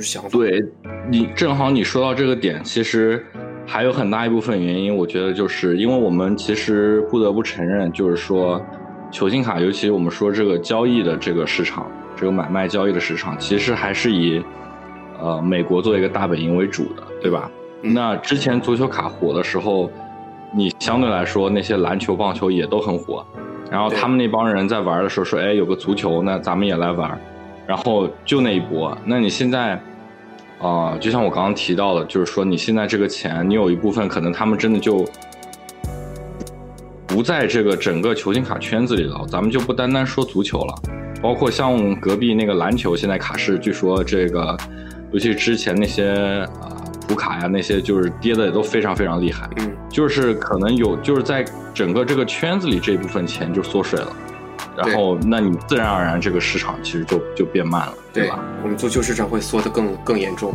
[0.00, 0.30] 就是想法。
[0.30, 0.64] 对
[1.10, 3.22] 你正好你说到这个点，其实
[3.66, 8.60] 还有很大一部分原因，我觉得就是因为我们其实不得不承认，就是说
[9.10, 11.86] 球星卡，尤其我们说这个交易的这个市场，
[12.16, 14.42] 这个买卖交易的市场，其实还是以
[15.20, 17.50] 呃美国作为一个大本营为主的，对吧？
[17.82, 19.90] 嗯那之前足球卡火的时候，
[20.54, 23.24] 你相对来说那些篮球、棒球也都很火，
[23.70, 27.18] 然后他们那帮人在玩的时候说，哎，有个足球，那咱们也来玩，
[27.66, 28.94] 然后就那一波。
[29.06, 29.80] 那你现在，
[30.60, 35.08] 啊、就像我刚刚提到的，就是说你现在这个钱，你有一部分可能他们真的就
[37.06, 39.24] 不在这个整个球星卡圈子里了。
[39.26, 40.74] 咱们就不单单说足球了，
[41.22, 44.56] 包括像隔壁那个篮球，现在卡市据说这个，
[45.12, 46.76] 尤其之前那些啊
[47.08, 49.48] 普卡呀那些，就是跌的也都非常非常厉害。
[49.56, 51.42] 嗯，就是可能有，就是在
[51.72, 54.14] 整个这个圈子里这一部分钱就缩水了，
[54.86, 58.38] 然后那你自然而然这个市场其实就就变慢了，对吧？
[58.62, 60.54] 我们足球市场会缩得更更严重。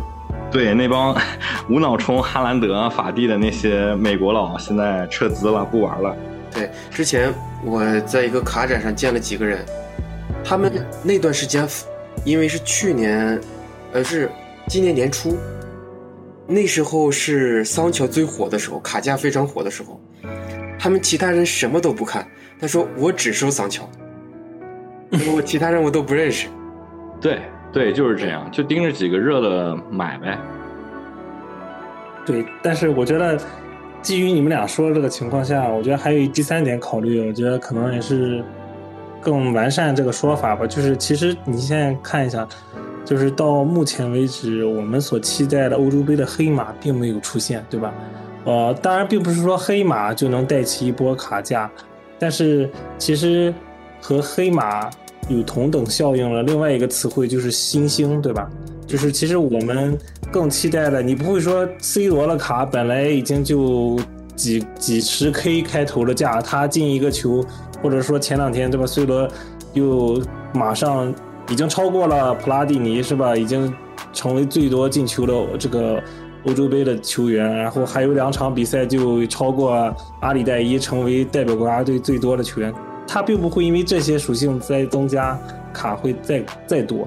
[0.50, 1.16] 对，那帮
[1.70, 6.16] 无脑冲哈兰德、法蒂的那些美国佬现在撤资了，不玩了。
[6.52, 7.32] 对，之前
[7.64, 9.64] 我在一个卡展上见了几个人，
[10.44, 10.72] 他们
[11.02, 11.68] 那段时间，
[12.24, 13.40] 因为是去年，
[13.92, 14.30] 呃，是
[14.66, 15.36] 今年年初，
[16.46, 20.00] 那时候是桑乔最火的时候，卡价非常火的时候，
[20.78, 22.26] 他们其他人什么都不看，
[22.60, 23.86] 他说我只收桑乔，
[25.34, 26.48] 我其他人我都不认识。
[27.20, 27.40] 对
[27.72, 30.38] 对，就是这样，就盯着几个热的买呗。
[32.24, 33.38] 对，但是我觉得，
[34.02, 38.42] 基于你们俩说的这个情况下，我觉得还有第三点考虑，我觉得可能也是
[39.20, 40.66] 更完善这个说法吧。
[40.66, 42.46] 就是其实你现在看一下，
[43.04, 47.94] 就是到目前为止，我们所期待的欧洲杯的黑马并没有出现，对吧？
[48.44, 51.70] 呃，当然并不是说黑马就能带起一波卡价，
[52.18, 53.52] 但是其实
[54.06, 54.88] 和黑马
[55.28, 56.40] 有同等效应了。
[56.44, 58.48] 另外一个词汇就是新星，对吧？
[58.86, 59.98] 就是其实我们
[60.30, 63.98] 更期待的，你不会说 C 罗的卡本来已经就
[64.36, 67.44] 几几十 K 开头的价，他进一个球，
[67.82, 69.28] 或者说前两天对吧，C 罗
[69.72, 70.22] 又
[70.54, 71.12] 马上
[71.48, 73.34] 已经超过了普拉蒂尼是吧？
[73.34, 73.74] 已经
[74.12, 76.00] 成为最多进球的这个
[76.44, 82.72] 欧洲杯的球员，然后还有两场比赛就超过阿里代伊，成为代表国家队最多的球员。
[83.06, 85.38] 他并不会因为这些属性再增加
[85.72, 87.06] 卡会再再多。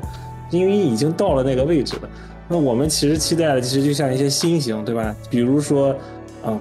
[0.51, 2.09] 因为已经到了那个位置了，
[2.47, 5.15] 那我们其实期待的其实就像一些新型，对吧？
[5.29, 5.95] 比如说，
[6.43, 6.59] 嗯，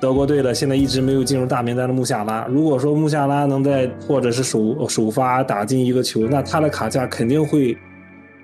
[0.00, 7.76] 德国队的现在一直没有进入大名单的穆夏拉，如果说穆夏拉能在或者是首首发打进一个球，那他的卡价肯定会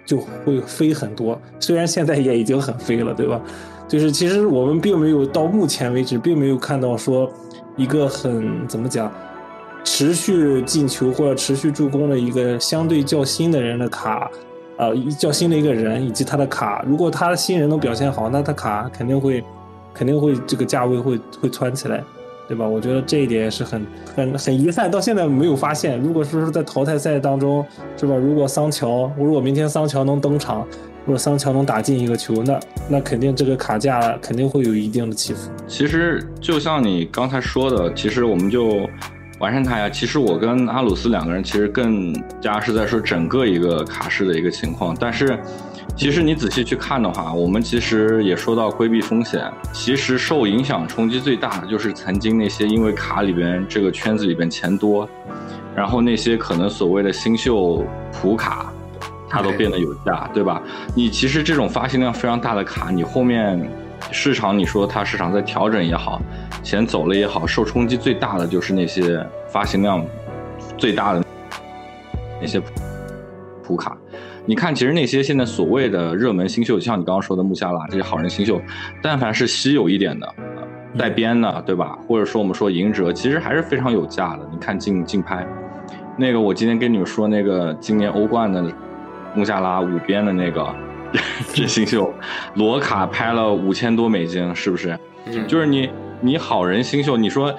[0.05, 1.41] 就会飞很多。
[1.59, 3.41] 虽然现在也已经很飞了，对吧？
[3.89, 7.33] 就是其实我们并没有到目前为止，并没有看到说
[7.75, 9.11] 一个很怎么讲
[9.89, 14.31] 持续进球或者持续助攻的一个相对较新的人的卡。
[14.77, 19.43] 呃，较新的一个人以及他的卡，如果他的新人能表现好，那他卡肯定会，
[19.95, 22.05] 肯定会这个价位会会窜起来，
[22.47, 22.69] 对吧？
[22.69, 23.85] 我觉得这一点是很
[24.15, 25.99] 很很遗憾，到现在没有发现。
[25.99, 27.67] 如果说是在淘汰赛当中，
[27.97, 28.15] 是吧？
[28.15, 30.65] 如果桑乔，如果明天桑乔能登场，
[31.05, 35.51] 或者桑乔能打进一个球，那那肯定这个卡价肯定会有一定的起伏。
[35.67, 38.89] 其实就像你刚才说的，其实我们就。
[39.39, 39.89] 完善它呀！
[39.89, 45.39] 其实我跟阿鲁斯两个人其实更加是在说整个一个卡市的一个情况，但是
[45.97, 49.49] 其实你仔细去看的话，我们其实也说到规避风险。
[49.73, 55.09] 其实受影响冲击最大的就是曾经那些因为卡里边这个圈子里边钱多，
[55.75, 58.73] 然后那些可能所谓的新秀普卡，
[59.29, 60.61] 它都变得有价，对吧？
[60.97, 63.71] 你其实这种发行量非常大的卡，你后面
[64.11, 66.21] 市场你说它市场在调整也好。
[66.63, 70.05] 钱走了也好，受冲击最大的就是那些发行量
[70.77, 71.25] 最大的
[72.41, 72.61] 那些
[73.63, 73.97] 普卡。
[74.45, 78.61] 你看，其实那些现在所谓的热门新秀，像你刚刚说的穆夏拉这些好人新秀，
[79.03, 80.35] 但凡是稀有一点的、
[80.99, 81.99] 带边的，对吧？
[82.07, 84.49] 或者说我们说赢者，其实还是非常有价的。
[84.51, 85.47] 你看竞竞拍，
[86.17, 88.65] 那个我今天跟你们说那个今年欧冠的
[89.35, 90.75] 穆夏拉五边的那个
[91.55, 92.13] 这新秀，
[92.55, 94.99] 罗卡拍了五千多美金，是不是？
[95.47, 95.91] 就是你。
[96.21, 97.55] 你好人新秀，你说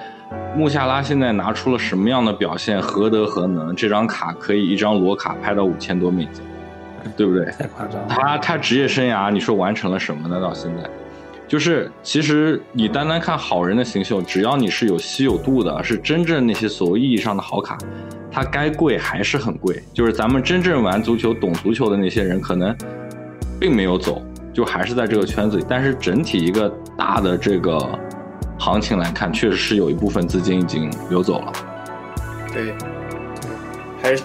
[0.54, 2.78] 穆夏拉现在拿出了什么样的表现？
[2.78, 3.74] 何德何能？
[3.74, 6.44] 这张卡可以一张罗卡拍到五千多美金，
[7.16, 7.46] 对不对？
[7.46, 8.06] 太夸张了。
[8.06, 10.38] 他他职业生涯，你说完成了什么呢？
[10.38, 10.82] 到现在，
[11.48, 17.78] 就是其实你单单看好人的新秀，只要你是有稀有度的，是真正那些所谓意义上的好卡，
[18.30, 19.82] 它该贵还是很贵。
[19.94, 22.76] 就是咱们真正玩足球、懂足球的那些人，可能
[23.60, 25.64] 并没有走，就还是在这个圈子里。
[25.68, 27.78] 但是整体一个大的这个。
[28.62, 31.52] 行情来看，确实是有一部分资金已经流走了。
[32.52, 32.74] 对，
[34.02, 34.22] 还是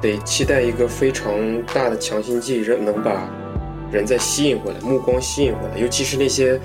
[0.00, 1.34] 得期待一个非常
[1.74, 3.28] 大的强心剂，人能把
[3.90, 6.60] 人再吸引回来，目光吸引回来，尤其是那些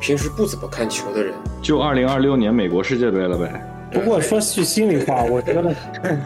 [0.00, 1.34] 平时不怎么看球的人。
[1.60, 3.73] 就二零二六年美国世界杯了呗。
[3.94, 5.72] 不过说句心里话，我觉得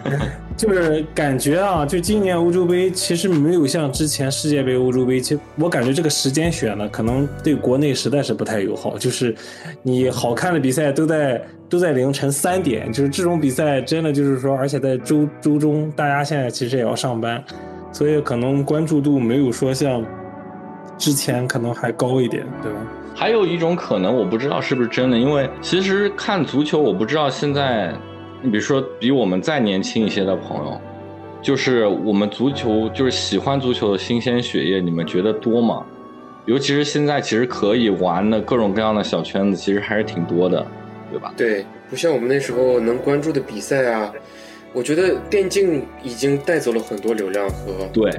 [0.56, 8.96] 就是感觉啊，就今年欧洲杯其实没有像之前世界杯、欧洲杯，其实我感觉这个时间选的可能对国内实在是不太友好。
[8.96, 9.32] 就是
[9.82, 17.44] 你好看的比赛都在都在凌晨三点，就是这种比赛真的就是说，而且在周周中，大家现在其实也要上班，
[17.92, 20.04] 所以可能关注度没有说像
[20.96, 22.78] 之前可能还高一点，对吧？
[23.18, 27.92] 还有一种可能，我不知道是不是真的，因为其实看足球，我不知道现在，
[28.40, 30.80] 你比如说比我们再年轻一些的朋友，
[31.42, 35.84] 就是我们足球就是喜欢足球的新鲜血液，你们觉得多吗？
[36.46, 40.64] 尤其是现在，其实可以玩的各种各样的小圈子，其实还是挺多的，
[41.10, 41.34] 对吧？
[41.36, 44.12] 对，不像我们那时候能关注的比赛啊，
[44.72, 48.12] 我觉得电竞已经带走了很多流量和对。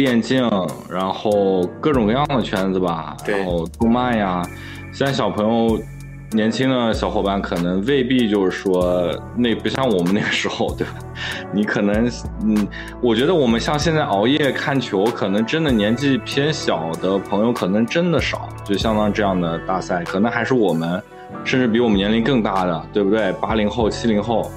[0.00, 0.48] 电竞，
[0.88, 4.42] 然后各种各样的圈子吧，然后动漫呀，
[4.94, 5.78] 现在小朋友、
[6.30, 10.94] 年轻的小伙伴可能未必就是说那不像我们那个时候，对吧？
[11.52, 12.10] 你可能，
[12.42, 12.66] 嗯，
[13.02, 21.02] 我觉得我们像现在熬夜看球，可能真的年纪偏小的朋友可能真的少，就相当这样的大赛，可能还是我们，
[21.44, 23.30] 甚至比我们年龄更大的，对不对？
[23.32, 24.50] 八零后、七零后，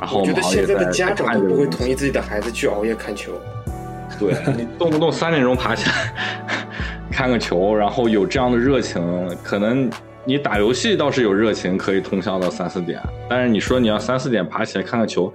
[0.00, 1.90] 然后我觉得现在的家长都不会同意。
[1.90, 3.32] 意自己的孩子去熬夜看球。
[4.18, 5.94] 对 你动不动三点钟爬起来
[7.10, 9.02] 看个球，然后有这样的热情，
[9.42, 9.90] 可能
[10.24, 13.00] 你打游戏倒是有热情，可以通宵到三四点。
[13.28, 15.32] 但是你说你要三四点爬起来看个球，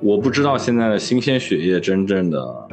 [0.00, 2.68] 我不知道现在的新鲜血液真正的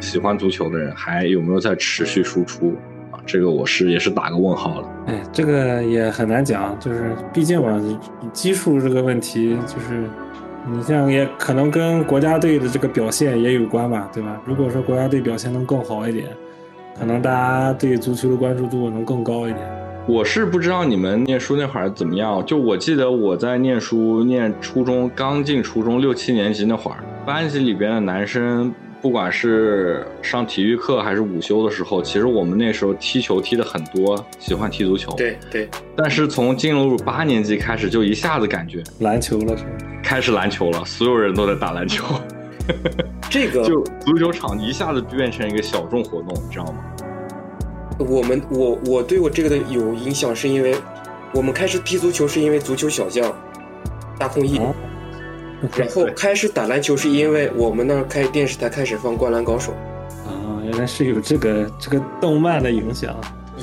[0.00, 2.74] 喜欢足球的人还有没有在持续输出
[3.10, 3.20] 啊？
[3.26, 4.88] 这个我是也是打个问号了。
[5.06, 7.80] 哎，这个也很难讲，就是毕竟嘛，
[8.32, 10.08] 基数这个问题，就是
[10.66, 14.40] 你像也可能跟国家队的这个表现也有关吧，对吧？
[14.44, 16.28] 如果说国家队表现能更好一点，
[16.98, 19.60] 可能大家对足球的关注度能更高一点。
[20.06, 35.14] 我是不知道你们念书那会儿怎么样，就我记得我在念书，念初中刚进初中六七年级那会儿，班级里边的男生，不管是上体育课还是午休的时候，其实我们那时候踢球踢的很多，喜欢踢足球。。
[35.16, 39.70] 对对，但是从进入八年级开始，就一下子感觉篮球了是吧？
[40.02, 42.04] 开始篮球了，所有人都在打篮球，
[43.30, 46.84] 这个 就足球场一下子变成一个小众活动，你知道吗？
[47.98, 50.74] 我们我我对我这个的有影响，是因为
[51.32, 53.32] 我们开始踢足球是因为足球小将
[54.18, 54.74] 大空翼，哦
[55.76, 59.72] 然后开始打篮球是因为我们那儿开电视台开始放《灌篮高手
[60.26, 63.14] 啊，原来是有这个这个动漫的影响。》，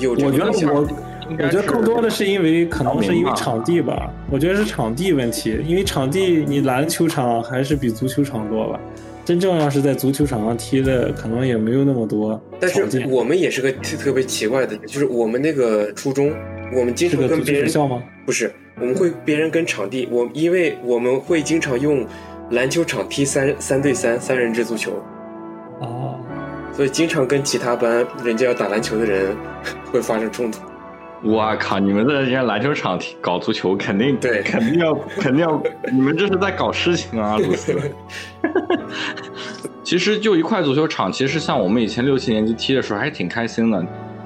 [0.01, 0.87] 有这我觉得个影响我
[1.29, 8.79] 我觉得更多的是因为可能是因为场地吧，我觉得是场地问题，因为场地你篮球场还是比足球场多吧。
[9.25, 13.05] 真正要是在足球场上踢的，可能也没有那么多但是。
[13.09, 16.31] 我们也是个特特别奇怪的，就是我们那个初中，
[16.73, 18.01] 我们经常跟别人学校吗？
[18.25, 22.05] 不是，我们会别人跟场地，我因为我们会经常用
[22.51, 24.91] 篮球场踢三三对三三人制足球，
[25.79, 26.19] 哦，
[26.71, 29.35] 所以经常跟其他班人家要打篮球的人
[29.91, 30.59] 会发生冲突。
[31.23, 31.79] 我靠！
[31.79, 35.59] 你们在人家篮球场踢搞足球，肯定对肯定要 肯定要，
[35.91, 37.73] 你们这是在搞事情啊， 鲁斯。
[39.83, 43.83] 其实就一块足球场，其实像我们以前六七年级踢的时候，还挺开心的。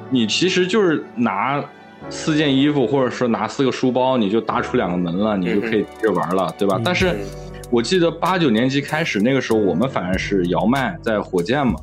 [0.10, 1.64] 你其实就是拿
[2.10, 6.76] 四件衣服，或者说拿四个书包，你就搭出两个门了，你就可以接着玩了，对吧？
[6.78, 7.16] 嗯但是
[7.70, 11.76] 我记得八九年级开始，那个时候我们反正是姚麦在火箭嘛，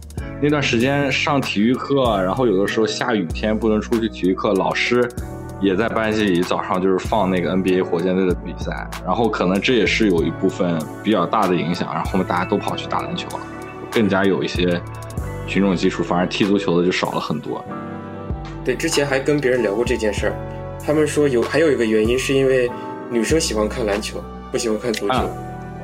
[0.42, 5.08] 那段时间上体育课，然后有的时候下雨天不能出去体育课，老师
[5.62, 13.44] 也在班级里早上就是放那个 NBA 火箭队的比赛，然后可能这也是有一部分比较大的影响，然后我们大家都跑去打篮球了，
[13.90, 14.78] 更加有一些
[15.46, 17.64] 群众基础，反而踢足球的就少了很多。
[18.68, 20.34] 对，之前还跟别人聊过这件事儿，
[20.84, 22.68] 他们说有还有一个原因是因为
[23.10, 25.26] 女生喜欢看篮球，不喜欢看足球，啊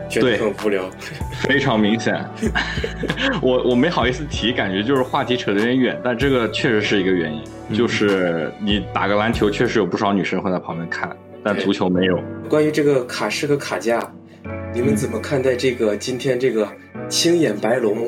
[0.06, 0.84] 觉得很无聊。
[1.48, 2.14] 非常明显，
[3.40, 7.42] 我我没好意思提，感觉就是话题扯得有点远，但这个确实是一个原因，
[7.74, 11.10] 就是你打个篮球，确实有不少女生会在旁边看，
[11.42, 12.22] 但足球没有。
[12.50, 13.98] 关于这个卡式和卡架，
[14.74, 16.68] 你们怎么看待这个今天这个
[17.08, 18.06] 青眼白龙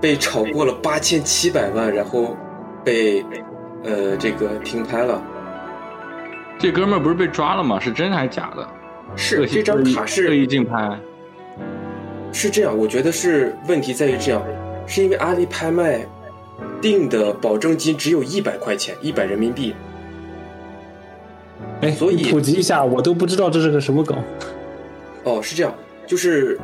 [0.00, 2.36] 被炒过了八千七百万，然后
[2.84, 3.24] 被
[3.84, 5.22] 呃这个停拍了？
[6.58, 7.78] 这哥们儿不是被抓了吗？
[7.78, 8.68] 是真还是假的？
[9.16, 10.98] 是这张卡恶是意竞拍，
[12.32, 14.42] 是这样，我觉得是问题在于这样，
[14.86, 16.04] 是因为阿里拍卖
[16.80, 19.74] 定的保证金只有一百块钱，一百人民币。
[21.80, 24.18] 哎，所以普及一下，我都不知道这是个什么梗。
[25.24, 25.72] 哦，是这样，
[26.06, 26.58] 就是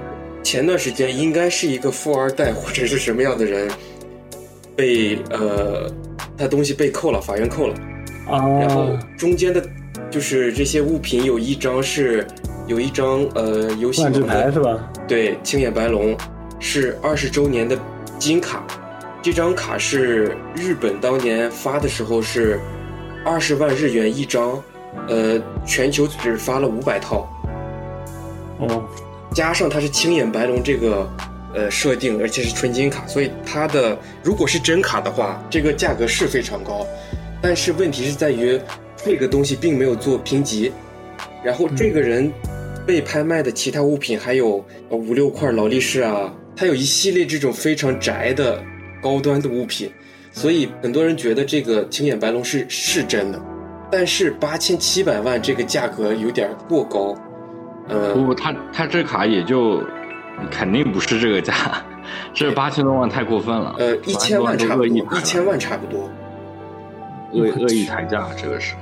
[0.45, 3.69] 前段时间应该是一个富二代或者是什么样的人
[4.77, 5.91] 被呃
[6.37, 7.75] 他东西被扣了，法院扣了，
[8.29, 9.65] 然后啊，中间的，
[10.11, 12.27] 就是这些物品有一张是
[12.67, 14.93] 有一张呃游戏万牌是吧？
[15.09, 16.17] 对，青眼白龙
[16.61, 17.79] 是二十周年的
[18.19, 18.67] 金卡，
[19.23, 22.61] 这张卡是日本当年发的时候是
[23.25, 24.63] 二十万日元一张，
[25.09, 27.29] 呃，全球只发了五百套，
[28.59, 28.83] 哦，
[29.35, 31.11] 加上它是青眼白龙这个
[31.53, 36.87] 呃设定，而且是纯金卡，所以它的如果是真卡的话，这个价格是非常高，
[37.43, 38.59] 但是问题是在于
[38.97, 40.73] 这个东西并没有做评级，
[41.43, 42.33] 然后这个人
[42.87, 48.63] 被拍卖的其他物品还有五六块劳力士啊，它有一系列这种非常宅的
[49.03, 49.91] 高端的物品，
[50.33, 53.43] 所以很多人觉得这个青眼白龙是是真的，
[53.91, 57.17] 但是八千七百万这个价格有点过高，
[57.89, 59.83] 呃，不，他他这卡也就
[60.51, 61.55] 肯定不是这个价，
[62.33, 63.75] 这八千多万太过分了。
[63.79, 66.09] 呃，一千万差不多，一千万差不多。
[67.33, 68.75] 恶恶意抬价，这个是。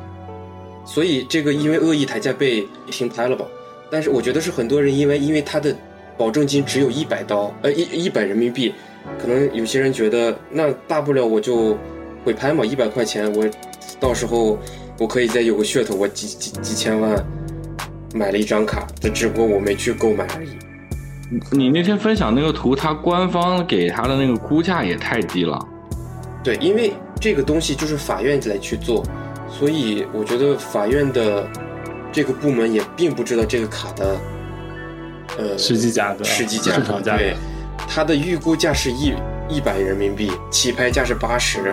[0.85, 3.45] 所以这个因为恶意抬价被停拍了吧？
[3.91, 5.75] 但是我觉得是很多人因为因为他的
[6.17, 8.73] 保证金只有一百刀，呃一一百人民币，
[9.21, 11.77] 可能有些人觉得那大不了我就
[12.25, 13.45] 毁拍嘛，一百块钱我
[14.01, 14.59] 到时候
[14.99, 17.15] 我可以再有个噱头，我几几几千万
[18.15, 20.51] 买了一张卡，但只不过我没去购买而已。
[21.51, 25.59] 你那天分享那个图，它官方给它的那个估价也太低了。
[26.45, 29.03] 对，因为这个东西就是法院来去做，
[29.49, 31.49] 所以我觉得法院的
[32.13, 34.21] 这个部门也并不知道这个卡的
[35.39, 36.81] 呃实际价格、实际价格。
[36.81, 37.35] 市场价格对，
[37.89, 39.15] 它的预估价是一
[39.49, 41.73] 一百人民币，起拍价是八十。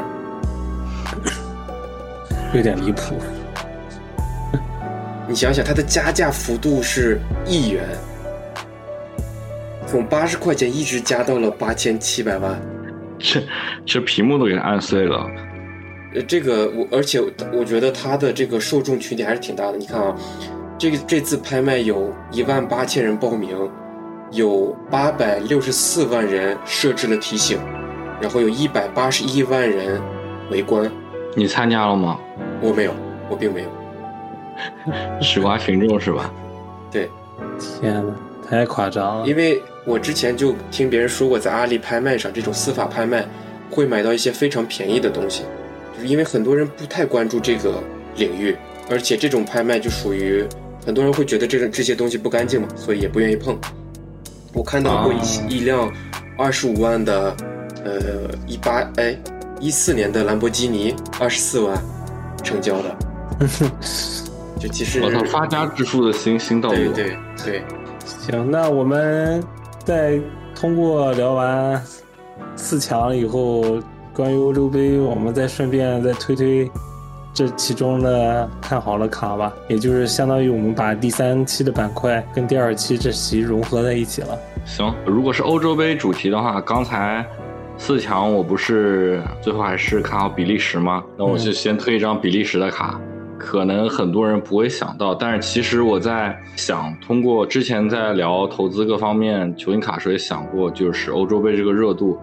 [2.53, 3.15] 有点离谱。
[5.29, 7.85] 你想想，它的加价幅度是一元，
[9.85, 12.59] 从八十块钱一直加到了八千七百万。
[13.19, 13.39] 这
[13.85, 15.29] 这屏幕都给它按碎了。
[16.15, 17.21] 呃，这个我，而且
[17.53, 19.77] 我觉得它的这个受众群体还是挺大的。
[19.77, 20.15] 你看啊，
[20.79, 23.55] 这个这次拍卖有一万八千人报名，
[24.31, 27.59] 有八百六十四万人设置了提醒，
[28.19, 30.01] 然后有一百八十一万人
[30.49, 30.91] 围观。
[31.35, 32.19] 你参加了吗？
[32.59, 32.95] 我没有，
[33.29, 33.69] 我并没有。
[35.21, 36.31] 吃瓜群众是吧？
[36.91, 37.09] 对，
[37.81, 38.13] 天呐，
[38.49, 39.27] 太夸张了！
[39.27, 43.25] 因为我之前就听别人说过，在阿里拍卖上这种司法拍卖
[43.69, 45.43] 会买到一些非常便宜的东西，
[45.95, 47.81] 就是因为很多人不太关注这个
[48.15, 48.55] 领域，
[48.89, 50.45] 而且这种拍卖就属于
[50.85, 53.57] 很多人会觉得这个这些东西不干净嘛，所以也不愿意碰。
[54.53, 55.91] 我看到过一、啊一辆
[56.37, 57.35] 二十五万的，
[57.85, 59.15] 呃，一八哎
[59.59, 61.77] 一四年的兰博基尼，二十四万
[62.43, 62.95] 成交的，
[64.59, 66.75] 就其实我操，发家致富的新新道路。
[66.75, 67.63] 对对对，
[68.05, 69.41] 行，那我们
[69.85, 70.19] 在
[70.53, 71.81] 通过聊完
[72.57, 73.81] 四强以后，
[74.13, 76.69] 关于欧洲杯，我们再顺便再推推
[77.33, 84.37] 这其中的看好的卡吧，也就是相当于我们把第三期的板块跟第二期这期融合在一起了。
[84.65, 87.25] 行，如果是欧洲杯主题的话，刚才
[87.77, 91.01] 四强我不是最后还是看好比利时吗？
[91.17, 92.99] 那我就先推一张比利时的卡。
[93.39, 102.19] 可能很多人不会想到，但是其实我在想，通过之前在聊投资各方面球星卡时候也想过，就是欧洲杯这个热度，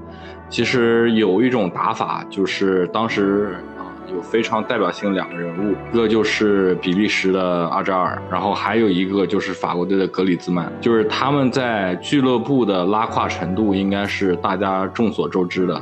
[0.51, 15.81] 其实有一种打法，就是当时啊有非常代表性的两个人物，一个就是比利时的阿扎尔，然后还有一个就是法国队的格里兹曼，就是他们在俱乐部的拉胯程度应该是大家众所周知的。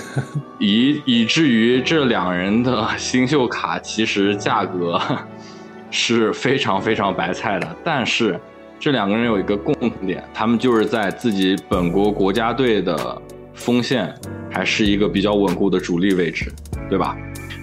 [0.58, 5.00] 以以至于这两人的新秀卡其实价格
[5.90, 8.40] 是非常非常白菜的，但是
[8.78, 13.20] 这两个人有一个共同点，他们就是在自己本国国家队的
[13.54, 14.12] 锋线
[14.50, 16.50] 还是一个比较稳固的主力位置，
[16.88, 17.16] 对吧？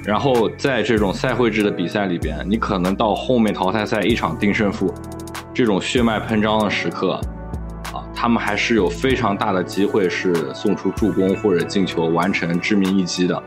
[0.06, 4.94] 然后在这种赛会制的比赛里边，你可能到后面淘汰赛一场定胜负，
[5.54, 7.20] 这种血脉喷张的时刻，
[8.22, 13.42] 他们还是有非常大的机会是送出助攻或者进球，完成致命一击的。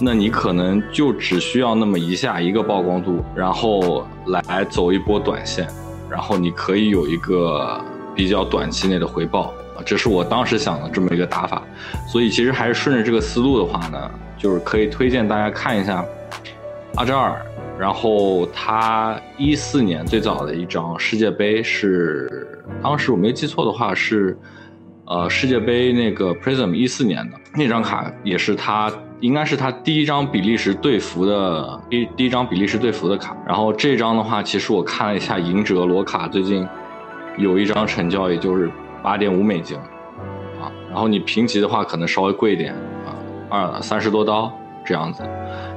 [0.00, 5.68] 那你可能就只需要那么一下一个曝光度，然后来走一波短线，
[6.08, 7.78] 然后你可以有一个
[8.14, 9.52] 比较短期内的回报，
[9.84, 11.62] 这是我当时想的这么一个打法。
[12.10, 16.02] 所以其实还是顺着这个思路的话呢，就是可以推荐大家看一下
[16.94, 17.44] 阿扎尔，
[17.78, 24.36] 然后他一四年最早的一张世界杯是，当时我没记错的话是，
[25.04, 33.36] 呃，世界杯那个 Prism 一四年的那张卡，也是他应该是他第一张比利时队服的第第一张比利时队服的卡。
[33.46, 36.66] 然后这张的话，其实我看了一下赢者罗卡最近
[37.36, 38.70] 有一张成交，也就是
[39.02, 39.76] 八点五美金
[40.58, 40.72] 啊。
[40.88, 42.74] 然后你评级的话，可能稍微贵一点
[43.04, 43.12] 啊，
[43.50, 44.50] 二三十多刀
[44.82, 45.22] 这样子。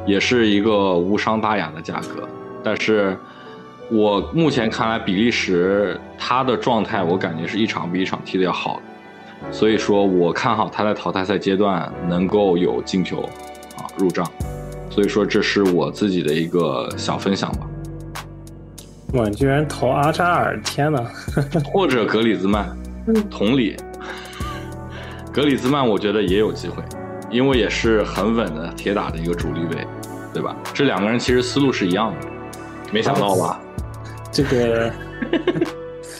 [0.10, 2.28] 也是一个无伤大雅的价格，
[2.64, 3.16] 但是
[3.92, 13.22] 我目前看来，比利时他的状态，我感觉是一场比一场踢的要好的，所以说我看好他在淘汰赛阶段能够有进球
[13.78, 14.26] 啊入账，
[14.90, 17.68] 所以说这是我自己的一个小分享吧。
[19.14, 20.60] 哇，居然投阿扎尔！
[20.64, 21.06] 天呐，
[21.64, 22.76] 或者格里兹曼，
[23.30, 23.76] 同理，
[25.32, 26.84] 格里兹曼我觉得也有机会，
[27.32, 29.88] 因为也是很稳的铁打的一个主力位，
[30.34, 30.56] 对吧？
[30.74, 32.28] 这两个人其实思路是一样的，
[32.92, 33.60] 没想到吧？
[34.32, 34.92] 这个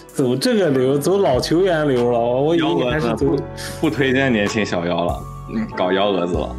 [0.08, 3.36] 走这个流，走老球员流了，我我以为你还是走不
[3.80, 5.22] 不推荐年轻小妖了，
[5.54, 6.56] 嗯，搞幺蛾子了。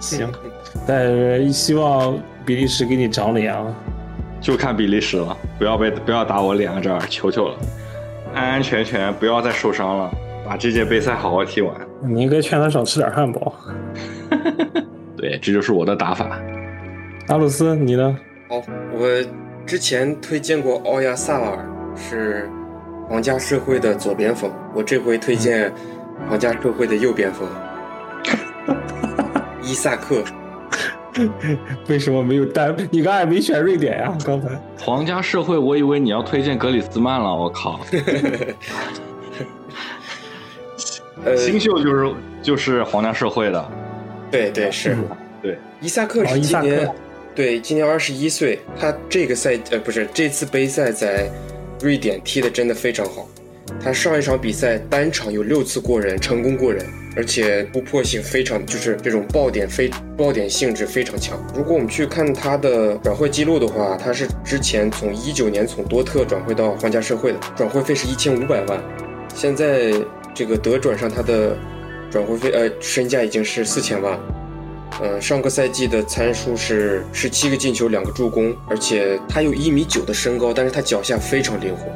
[0.00, 0.28] 行，
[0.86, 3.66] 但是希望比利时给你长脸啊！
[4.40, 6.80] 就看比利时了，不要被不要打我脸啊！
[6.82, 7.56] 这儿，求求了，
[8.34, 10.10] 安安全全，不要再受伤了，
[10.46, 11.74] 把这届杯赛好好踢完。
[12.02, 13.54] 你应该劝他少吃点汉堡。
[15.24, 16.38] 对，这就是我的打法。
[17.28, 18.14] 阿鲁斯，你呢？
[18.46, 19.08] 好，我
[19.64, 22.46] 之前推荐过奥亚萨尔，是
[23.08, 25.72] 皇家社会的左边锋，我这回推荐
[26.28, 27.48] 皇家社会的右边锋，
[29.62, 30.22] 伊萨克。
[31.88, 32.76] 为什么没有单？
[32.90, 34.14] 你刚才没选瑞典呀？
[34.26, 34.48] 刚才
[34.78, 37.80] 皇家社会，我以为你要推荐格里斯曼了，我靠！
[41.24, 43.70] 呃，新秀就是就是皇家社会的，
[44.34, 44.96] 对对是，
[45.40, 46.88] 对，伊萨克是今年，
[47.34, 51.30] 对，今年二十一岁，他这个赛呃不是这次杯赛在
[51.80, 53.28] 瑞典踢的真的非常好，
[53.80, 56.84] 他上一场比赛单场有六次过人，成功过人，
[57.16, 61.38] 而且突破性非常，就是这种爆点非爆点性质非常强。
[61.54, 68.82] 如果我们去看他的转会记录的话，他是之前从一九年从多特转会到皇家社会的，转会费是一千五百万，
[69.34, 69.92] 现在
[70.34, 71.56] 这个德转上他的
[72.14, 74.16] 转会费呃身价已经是四千万。
[75.02, 81.90] 呃，上个赛季的参数是十七个进球，两个助攻，而且他有一米九的身高，但是他脚下非常灵活。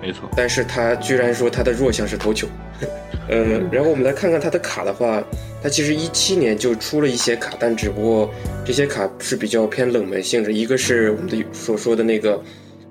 [0.00, 2.46] 没错，但是他居然说他的弱项是头球。
[3.28, 5.20] 呃，然后我们来看看他的卡的话，
[5.60, 8.30] 他其实一七年就出了一些卡，但只不过
[8.64, 10.54] 这些卡是比较偏冷门性质。
[10.54, 12.40] 一个是我们的所说的那个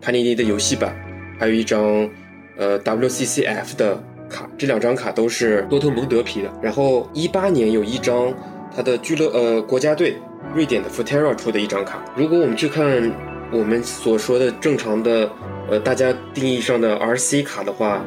[0.02, 0.94] 潘尼尼的游戏版，
[1.40, 2.10] 还有一张
[2.57, 6.49] 呃 WCCF 的卡，这两张卡都是多特蒙德批的。
[6.62, 8.34] 然后一八年有一张
[8.76, 10.16] 他的俱乐呃国家队
[10.56, 12.03] 瑞典的 Futera 出的一张卡。
[12.16, 13.12] 如果我们去看
[13.52, 15.30] 我们所说的正常的
[15.70, 18.02] 呃大家定义上的 RC 卡的话，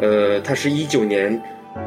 [0.00, 1.40] 呃，它是一九年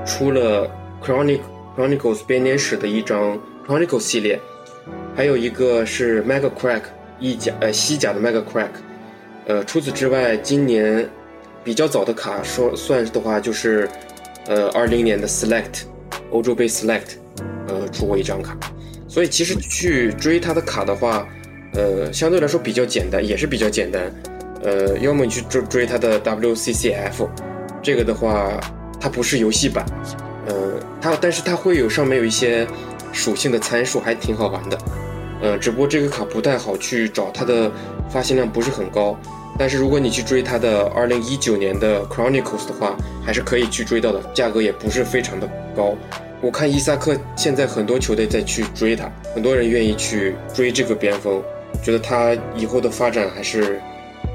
[0.05, 0.69] 出了
[1.03, 1.39] Chronic
[1.77, 4.39] Chronicles 编年史的一张 Chronicles 系列，
[5.15, 6.81] 还有一个是 Mega Crack
[7.19, 8.69] 意甲呃西甲的 Mega Crack，
[9.45, 11.07] 呃，除此之外，今年
[11.67, 13.89] 比较早的卡说算的话，就是
[14.45, 15.81] 呃二零年的 Select
[16.31, 17.17] 欧洲杯 Select，
[17.67, 18.57] 呃出过一张卡，
[19.05, 21.27] 所以其实去追它的卡的话，
[21.73, 24.09] 呃相对来说比较简单，也是比较简单，
[24.63, 27.27] 呃，要么你去追追它的 WCCF，
[27.83, 28.57] 这个的话
[28.97, 29.85] 它不是游戏版，
[30.45, 30.55] 呃，
[31.01, 32.65] 它但是它会有上面有一些
[33.11, 34.77] 属性的参数，还挺好玩的。
[35.41, 37.69] 呃，只不过这个卡不太好去找，它的
[38.09, 39.19] 发行量不是很高。
[39.57, 45.95] 但是如果你去追它的二零一九年的 Chronicles 的话，还是可以去追到的，价格也不是非常的高。
[46.39, 51.41] 我看伊萨克现在很多球队在去追他，很多人愿意去追这个边锋，
[51.83, 53.79] 觉得他以后的发展还是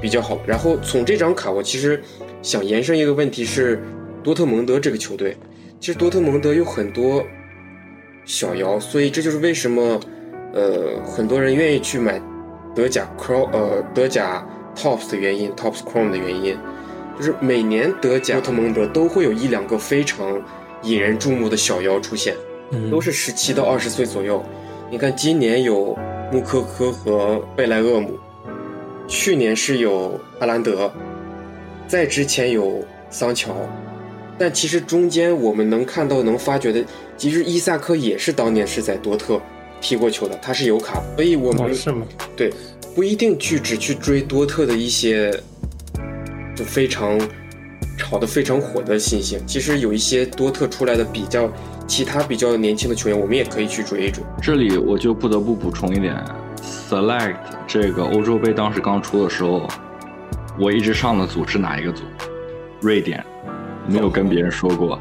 [0.01, 0.37] 比较好。
[0.45, 2.03] 然后从这张卡，我其实
[2.41, 3.81] 想延伸一个问题是，
[4.21, 5.37] 多特蒙德这个球队，
[5.79, 7.23] 其实多特蒙德有很多
[8.25, 9.97] 小妖，所以这就是为什么
[10.53, 12.21] 呃很多人愿意去买
[12.75, 14.45] 德甲 Cro 呃德甲
[14.75, 16.57] Tops 的原因，Tops Chrome 的原因，
[17.17, 20.41] 就是每年德甲多特蒙德都会有一两个非常
[20.83, 22.35] 引人注目的小妖出现，
[22.71, 24.43] 嗯都是十七到二十岁左右。
[24.89, 25.97] 你看今年有
[26.31, 28.11] 穆科科和贝莱厄姆，
[29.07, 30.91] 去年是有阿兰德，
[31.87, 33.55] 在之前有桑乔，
[34.37, 36.83] 但其实中间我们能看到、能发掘的，
[37.17, 39.39] 其实伊萨克也是当年是在多特
[39.81, 42.05] 踢过球的，他是有卡的，所以我们哦是吗？
[42.35, 42.51] 对，
[42.95, 45.31] 不一定去只去追多特的一些
[46.55, 47.19] 就非常
[47.97, 49.39] 炒得非常火的新星。
[49.47, 51.51] 其实有一些多特出来的比较
[51.87, 54.23] 其他比较年轻的球员，我们也可以去追一追。
[54.41, 56.15] 这里我就不得不补充一点
[56.89, 57.37] ，Select
[57.67, 59.67] 这个欧洲杯当时刚出的时候，
[60.59, 62.03] 我一直上的组是哪一个组？
[62.81, 63.25] 瑞典，
[63.87, 64.99] 没有跟别人说过。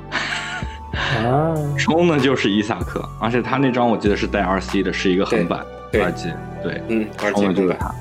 [1.02, 5.60] 啊，冲的就是伊萨克，而且他那张我记得是带 RC 的，是一个横版
[5.90, 6.28] 对对二 G，
[6.62, 7.92] 对，嗯，冲的就是他。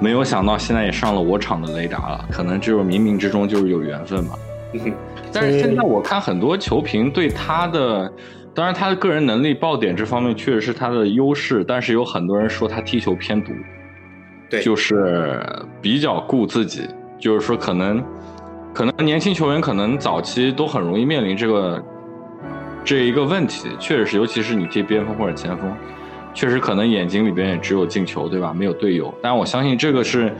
[0.00, 4.38] 没有想到现在也上了我场的雷达了，可能就是冥冥之中就是有缘分吧。
[4.72, 4.92] 嗯
[5.30, 8.10] 但是现在我看很多球评对他的，
[8.54, 13.52] 当然他的个人能力爆点这方面确实是他的优势，但是有很多人说他踢球偏独，
[14.48, 15.44] 对，就是
[15.82, 16.88] 比较顾自己，
[17.18, 18.02] 就是说可能
[18.72, 21.82] 可能年轻球员可能早期都很容易面临这个
[22.84, 25.74] 这一个问题，确实是，尤其是你踢边锋或者前锋，
[26.32, 28.52] 确实可能眼睛里边也只有进球，对吧？
[28.52, 29.12] 没有队友。
[29.22, 30.32] 但我相信这个是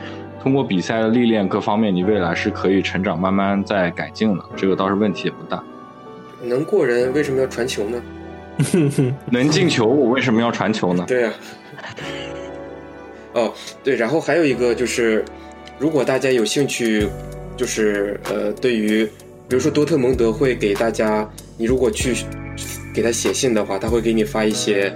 [0.42, 5.62] 通过比赛的历练各方面，你未来是可以成长，慢慢在改进的，这个倒是问题也不大。
[6.42, 8.02] 能过人为什么要传球呢？
[9.30, 11.04] 能进球，我为什么要传球呢？
[11.06, 11.32] 对呀、
[13.34, 13.52] 哦，
[13.84, 15.24] 对，然后还有一个就是，
[15.78, 17.06] 如果大家有兴趣，
[17.56, 19.04] 就是呃，对于
[19.48, 21.28] 比如说多特蒙德会给大家，
[21.58, 22.14] 你如果去
[22.94, 24.92] 给他写信的话，他会给你发一些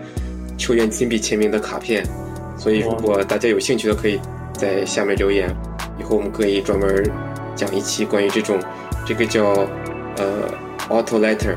[0.57, 2.07] 球员亲笔签名的卡片，
[2.57, 4.21] 所以如果大家有兴趣的，可以
[4.55, 5.53] 在下面留言，
[5.99, 7.11] 以后我们可以专门
[7.57, 8.61] 讲一期关于这种
[9.05, 9.69] 这个叫
[10.17, 10.49] 呃
[10.89, 11.57] auto letter，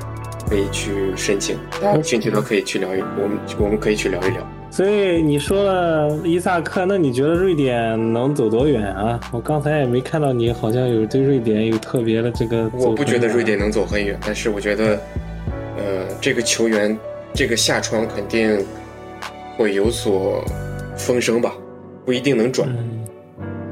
[0.50, 4.55] 可以去申请，大家有兴趣的可以去聊一，我们我们可以去聊一聊。
[4.76, 9.18] 所以你说了伊萨克，那你觉得瑞典能走多远啊？
[9.32, 12.70] 我刚才也没看到你好像有对瑞典有特别的这个。
[12.74, 15.00] 我不觉得瑞典能走很远，但是我觉得，
[15.78, 16.98] 呃，这个球员
[17.34, 18.60] 这个下窗肯定
[19.56, 20.44] 会有所
[20.98, 21.54] 风声吧，
[22.04, 22.68] 不一定能转。
[22.68, 23.06] 嗯，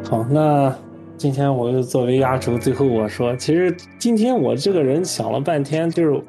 [0.09, 0.73] 好，那
[1.17, 6.23] 今天我就作为压轴，最后我说，其实今天我这个人想了半天，就是。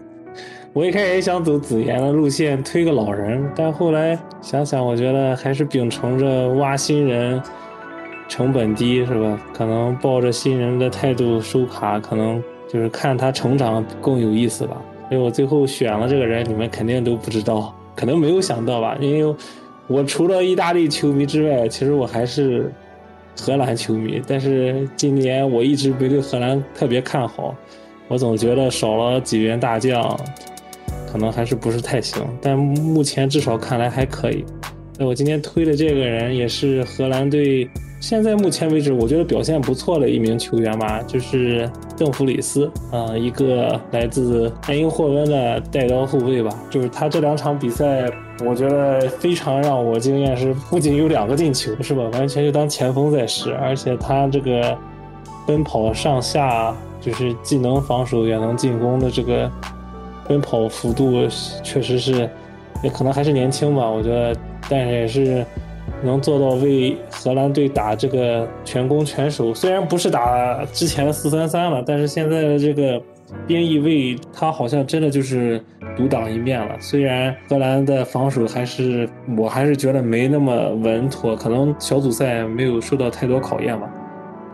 [0.74, 7.40] 我一开始也想走子妍的路线，推个老人，但后来想想，我觉得还是秉承着挖新人，
[8.28, 9.40] 成本低是吧？
[9.52, 14.82] 可能抱着新人的态度收卡，可能就是看他成长更有意思吧。
[15.08, 18.96] 所以我最后选了这个人，你们肯定都不知道，可能没有想到吧？
[18.98, 19.36] 因为
[19.86, 22.72] 我除了意大利球迷之外，其实我还是
[23.40, 24.20] 荷兰球迷。
[24.26, 27.54] 但是今年我一直没对荷兰特别看好，
[28.08, 30.18] 我总觉得少了几员大将。
[31.14, 34.44] 可能还是不是太行，但目前至少看来还可以。
[34.98, 37.70] 那我今天推的这个人也是荷兰队
[38.00, 46.50] 现在目前为止我觉得表现不错的一名球员吧，就是邓弗里斯啊，一个来自埃因霍温的带刀后卫吧。
[46.68, 48.10] 就是他这两场比赛，
[48.44, 52.02] 我觉得非常让我惊艳，是不仅有两个进球，是吧？
[52.14, 54.76] 完全就当前锋在使，而且他这个
[55.46, 59.48] 奔跑上下，就是既能防守也能进攻的这个。
[60.28, 61.26] 奔跑幅度
[61.62, 62.28] 确实是，
[62.82, 64.34] 也可能还是年轻吧，我觉得，
[64.68, 65.44] 但也是
[66.02, 69.54] 能做到为荷兰队打这个全攻全守。
[69.54, 73.00] 虽然不是打之前的四三三了，但是现在的这个
[73.46, 75.62] 边翼位，他好像真的就是
[75.96, 76.74] 独当一面了。
[76.80, 83.88] 虽然荷兰的防守还是，我还是觉得没那么稳妥，可能小组赛没有受到太多考验吧。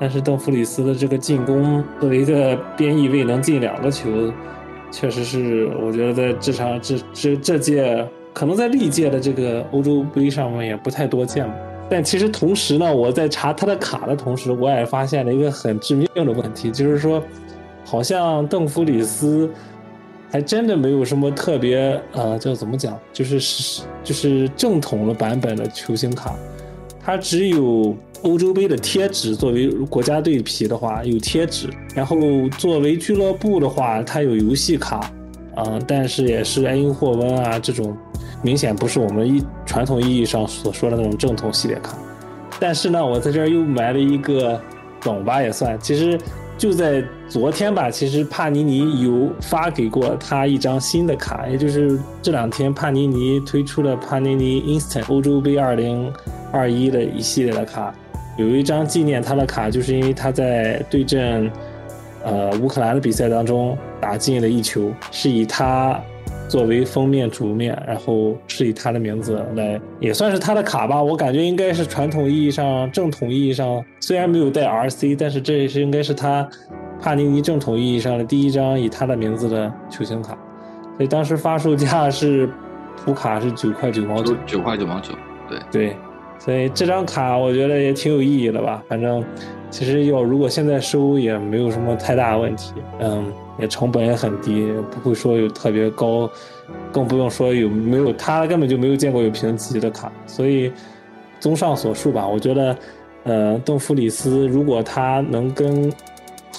[0.00, 4.32] 但是邓弗里斯的这个进攻，作为一个边翼位，能进两个球。
[4.90, 11.48] 确实是，我觉得在这场这这这届，可能在历届的这个欧洲杯上面也不太多见。
[11.88, 17.22] 但其实同时呢，我在查他的卡的同时，我也发现了一个很致命的问题，就是说，
[17.84, 19.50] 好像邓弗里斯
[20.30, 26.34] 还真的没有什么特别呃，叫怎么讲，就是就是正统的版本的球星卡，
[27.00, 27.96] 它只有。
[28.22, 32.18] 欧洲杯的贴纸作为国家队皮的话有贴纸，然后
[32.58, 35.10] 作为俱乐部的话，它有游戏卡，
[35.56, 37.96] 啊，但是也是埃因霍温啊这种，
[38.42, 41.96] 明显不是我们一传统意义上所说的那种正统系列卡。
[42.60, 44.60] 但是呢，我在这儿又买了一个
[45.00, 45.80] 懂吧，也算。
[45.80, 46.20] 其实
[46.60, 56.12] 就在昨天吧，其实帕尼尼有发给过他一张新的卡，也就是这两天帕尼尼推出了帕尼尼 Instant 欧洲杯二零
[56.52, 57.94] 二一的一系列的卡。
[58.36, 61.50] 有一张纪念他的卡，就是因为他在对阵
[62.22, 65.98] 呃乌克兰的比赛当中打进了一球，是以他
[66.50, 71.00] 作为封面主面，然后是以他的名字来，也算是他的卡吧。
[71.00, 76.48] 我感觉应该是传统意义上、正统意义上，虽然没有带 RC，但是这也是应该是他
[77.00, 80.36] 帕尼尼正统意义上的第一张以他的名字的球星卡。
[80.96, 82.50] 所以当时发售价是
[82.96, 85.14] 普卡是九块九毛九，九块九毛九，
[85.48, 85.96] 对对。
[86.36, 89.22] 所以这张卡我觉得也挺有意义的吧，反正
[89.70, 93.30] 其实要如果现在收也没有什么太大问题，嗯，
[93.60, 96.30] 也成本也很低，不会说有特别高，
[96.92, 100.10] 更不用说有没有他根本就没有见过有评级的卡。
[100.26, 100.72] 所以
[101.38, 102.76] 综上所述吧，我觉得，
[103.24, 105.92] 呃，邓弗里斯如果他能跟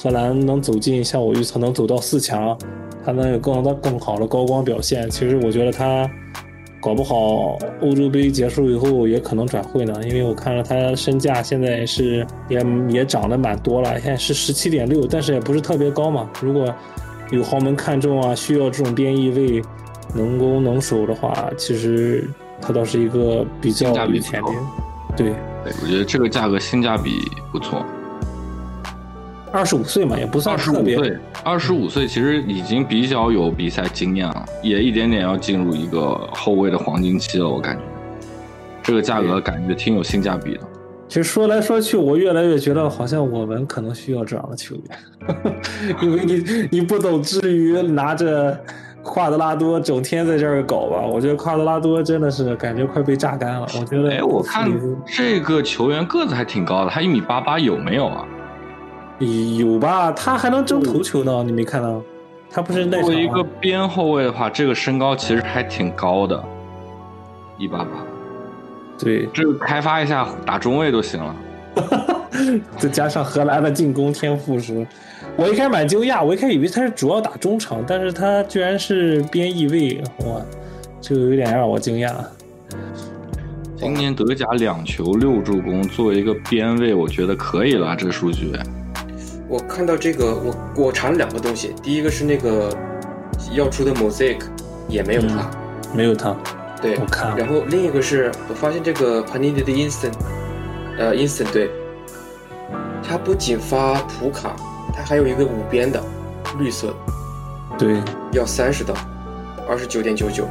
[0.02, 2.58] 荷兰能走进像我预测能走到四强，
[3.04, 6.10] 他能有更多更好的高光表现，其实我觉得他。
[6.82, 16.28] 搞不好欧洲杯结束以后也可能转会呢，因为我看了他身价现在是也也涨得蛮多了，现在是十七点六，但是也不是特别高嘛。
[16.42, 16.74] 如果
[17.30, 19.62] 有豪门看中啊，需要这种边翼位
[20.16, 22.28] 能攻能守的话，其实
[22.60, 24.54] 他倒是一个比较价比前面。
[25.16, 25.30] 对，
[25.64, 27.12] 对我觉得这个价格性价比
[27.52, 27.86] 不错。
[29.52, 30.98] 二十五岁嘛，也不算特别。
[31.44, 37.48] 二十五岁其实已经比较有比赛经验了，也一点点要进入一个后卫的黄金期了。
[37.48, 37.82] 我感觉
[38.82, 40.62] 这个价格感觉挺有性价比的。
[41.10, 45.56] 其实说来说去，我越来越觉得好像我们可能需要这样的球员，
[46.02, 48.58] 因为你你不懂，至于拿着
[49.04, 51.06] 夸德拉多整天在这儿搞吧？
[51.06, 53.68] 我觉得夸德拉多真的是感觉快被榨干了。
[53.78, 54.72] 我觉得，哎，我看
[55.06, 58.26] 这个球员个子还挺高的，他一米八八有没有啊？
[59.22, 62.02] 有吧，他还能争头球呢，你没看到？
[62.50, 66.44] 他不是那作为一个边后卫的话，这个身高其实还挺高的，
[67.58, 67.88] 一八八。
[69.00, 71.36] 对，这个开发一下打中卫都行了。
[72.78, 74.86] 再加上荷兰的进攻天赋是，
[75.38, 80.42] 我一开始蛮惊讶，我一开始以为他是主要打中场，但是他居然是边翼位，哇，
[81.00, 82.14] 就有点让我惊讶。
[83.78, 87.96] 今年德甲两球六助攻，作为一个边卫，我觉得可以了。
[87.96, 88.52] 这个数据，
[89.52, 90.56] 我看到这个，我
[90.86, 92.74] 我查了两个东西，第一个是那个
[93.52, 94.40] 要出的 Mosaic
[94.88, 95.52] 也没有他，
[95.94, 96.34] 没有他。
[96.82, 97.32] 对，我看。
[97.32, 100.14] 了然后另一个是我发现这个 Panini 的 Instant，
[100.98, 101.70] 呃，Instant 对，
[103.04, 104.56] 它不仅发普卡，
[104.96, 106.02] 它还有一个五边的
[106.58, 106.88] 绿色。
[106.88, 106.94] 的，
[107.78, 107.98] 对，
[108.32, 108.94] 要三十刀，
[109.68, 110.48] 二十九点九九。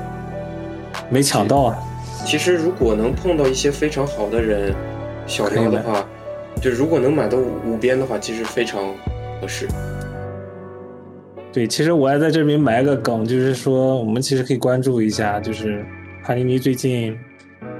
[1.08, 1.78] 没抢到啊。
[2.26, 4.74] 其实如果能碰到一些非常好的人，
[5.26, 6.04] 小可以买标的话，
[6.60, 8.94] 就如果能买到五边的话，其实非常
[9.40, 9.66] 合适。
[11.52, 15.84] 对，其实我还在这边埋个梗，就是说我们其实可以关注一下，就是
[16.22, 17.18] 帕尼尼最近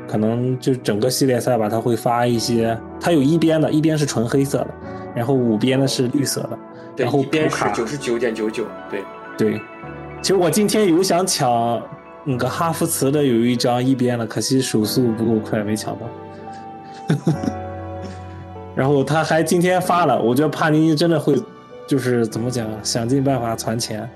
[0.09, 4.75] 可能就整个系列赛吧，他会发一些，它有一边的，一边是纯黑色的，
[5.15, 6.59] 然后五边的是绿色的，
[6.97, 9.05] 然后一边卡是九十九点九九，对，
[9.37, 9.61] 对，
[10.23, 11.81] 其实我今天有想抢
[12.25, 17.21] 那个哈弗茨的有一张一边的，可惜手速不够快，没抢到。
[18.81, 21.35] 然后他还今天发了，我觉得帕尼尼真的会，
[21.87, 24.09] 就是怎么讲，想尽办法攒钱。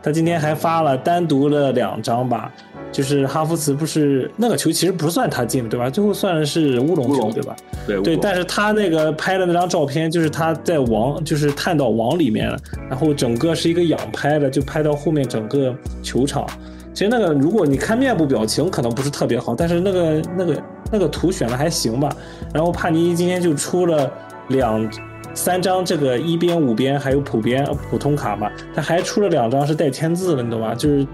[0.00, 2.52] 他今天还发了单独的两张吧，
[2.92, 5.90] 就是哈弗茨不是那个球其实不算他进的对吧？
[5.90, 7.56] 最后算是乌龙球对吧？
[7.84, 12.56] 对对，但是他那个拍的那张照片，就是他在网，就是探到网里面了，
[12.88, 16.46] 然后整个是一个仰拍的，就拍到后面整个球场。
[16.92, 22.14] 其实那个如果你看面部表情可能不是特别好，但是那个那个那个图选的还行吧。
[22.52, 24.10] 然后帕尼今天就出了
[24.48, 24.90] 两
[25.34, 30.74] 三张这个一边、五边还有普边普通卡嘛，他还出了两张是带签字的，你懂吗？
[30.74, 31.06] 就是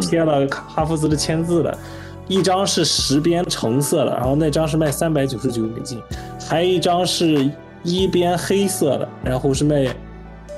[0.00, 1.78] 贴了哈弗兹的签字的，
[2.26, 6.02] 一张是十边橙色的，然后那张是卖三百九十九美金，
[6.48, 7.48] 还有一张是
[7.84, 9.86] 一边黑色的，然后是卖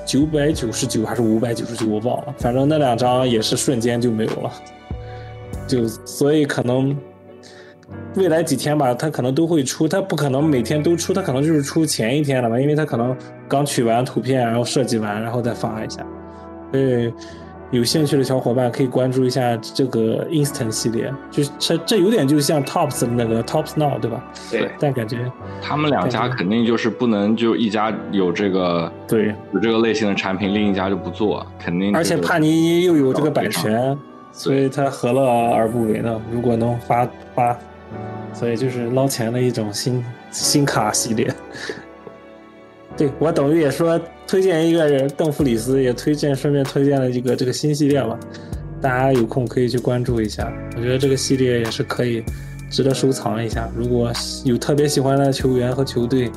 [0.04, 4.52] 九百九十九还是五百九十九，我忘了，反正那两张也是瞬间就没有了，
[5.66, 6.96] 就所以可能。
[8.14, 13.14] 未来几天吧，他可能都会出，他不可能每天都出，他可能就是出前一天了吧，因为他可能
[13.48, 16.04] 刚取完图片，然后设计完，然后再发一下。
[16.70, 17.12] 所以
[17.72, 24.22] 有兴趣的小伙伴可以关注一下这个 Instant 系列，就是这这有点就像 Tops 的那个 Tops Now 对吧？
[24.50, 25.18] 对，但感觉
[25.62, 31.98] 他们两家肯定就是不能就一家有这个对，有这个类型的产品，另一家就不做，肯定、这个。
[31.98, 33.98] 而且帕尼尼又有这个版权，
[34.32, 36.20] 所以他何乐而不为呢？
[36.30, 37.58] 如果能发发，
[38.34, 41.34] 所以就是捞钱的一种新新卡系列。
[42.98, 43.98] 对我等于也说
[44.32, 48.18] 推荐一个人邓弗里斯，也推荐顺便推荐了一个这个新系列吧，
[48.80, 50.50] 大家有空可以去关注一下。
[50.74, 52.24] 我觉得这个系列也是可以
[52.70, 53.68] 值得收藏一下。
[53.76, 54.10] 如果
[54.42, 56.32] 有特别喜欢的球员和球队，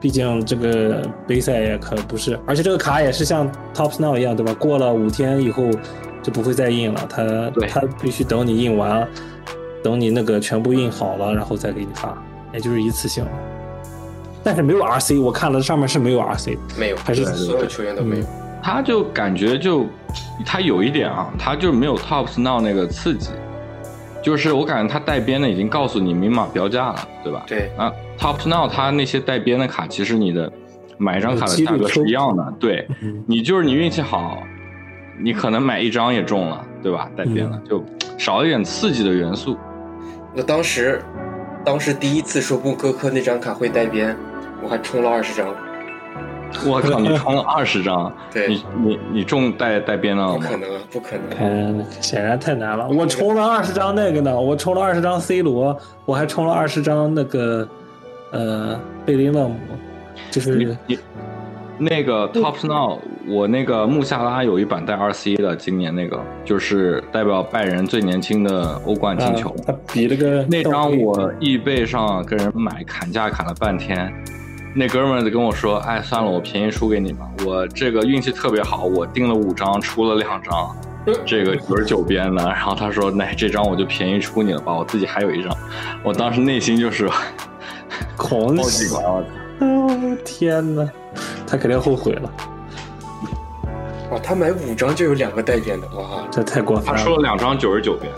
[0.00, 4.52] 毕竟这个杯赛也可不是，而且这个卡也是像 Tops Now 一样，对吧？
[4.54, 5.70] 过了五天以后
[6.20, 9.06] 就不会再印了，它对它必须等你印完，
[9.84, 12.20] 等你那个全部印好了，然后再给你发，
[12.52, 13.30] 也就是一次性的。
[14.44, 16.58] 但是没有 RC，我看了上面是没有 RC。
[16.78, 18.26] 没有，还是所有球员都没有。
[18.62, 19.86] 他就感觉就
[20.44, 23.30] 他有一点啊，他就没有 Tops Now 那个刺激，
[24.22, 27.42] 就是我感觉他带边的已经告诉你明码标价了，对吧？
[27.46, 30.50] 对，啊，Tops Now 他那些带边的卡，其实你的
[30.96, 34.42] 买一张卡的价格是一样的，对嗯你就是你运气好，
[35.20, 37.08] 你可能买一张也中了，对吧？
[37.16, 37.84] 带边了、就
[38.16, 39.58] 少一点刺激的元素。
[40.34, 41.02] 我当时，
[41.64, 44.16] 当时第一次说布科科那张卡会带边，
[44.64, 45.46] 我还充了二十张。
[46.66, 50.56] 我靠， 你充了二十张，对你你你中带带边了吗不可？
[50.56, 51.38] 能啊，不可能。
[51.40, 52.88] 嗯，显然太难了。
[52.88, 55.76] 我充了二十张那个呢，我充了二十张 C 罗，
[56.06, 57.68] 我还充了二十张那个
[58.30, 59.56] 呃贝林勒姆，
[60.30, 60.98] 就是你你
[61.76, 69.52] 那个 Tops Now，我那个穆夏拉有一版带 RC 的，今年那个就是代表拜仁最年轻的欧冠进球。
[69.66, 74.12] 他比了个那张邓我易贝上跟人买砍价砍了半天，
[74.76, 77.24] 那哥们儿跟我说：“哎，算了，我便宜出给你吧。
[77.46, 80.76] 我这个运气特别好，我订了五张，出了两张，
[81.24, 82.44] 这个九十九边的。
[82.44, 85.56] 然后他说：‘那这张我就便宜出你了吧，我自己还有一张。’
[86.02, 87.08] 我当时内心就是
[88.18, 89.24] 狂报喜警，了，
[89.60, 90.88] 哦天哪，
[91.46, 92.30] 他肯定后悔了，
[94.10, 97.16] 哇，他买五张就有两个带边的，哇，这太过分了他出了。
[97.18, 98.12] 了两张九十九边，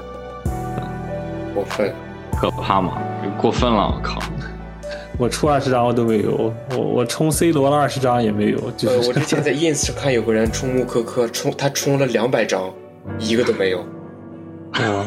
[1.55, 1.95] 过分。
[2.39, 2.93] 可怕吗？
[3.39, 4.21] 过分了，我靠！
[5.19, 12.71] 我出二十张我都没有，我我充 C 罗了二十张也没有，就呃，是我之前在 ins 上看有个人充穆科科，充他充了两百张，
[13.19, 13.85] 一个都没有。
[14.77, 15.07] 嗯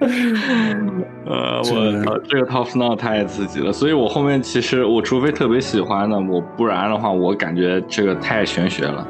[1.26, 9.06] 呃，我操，这个 Top Now 太刺激了，所以我后面其实我除非特别喜欢的，我不然的话，我感觉这个太玄学了，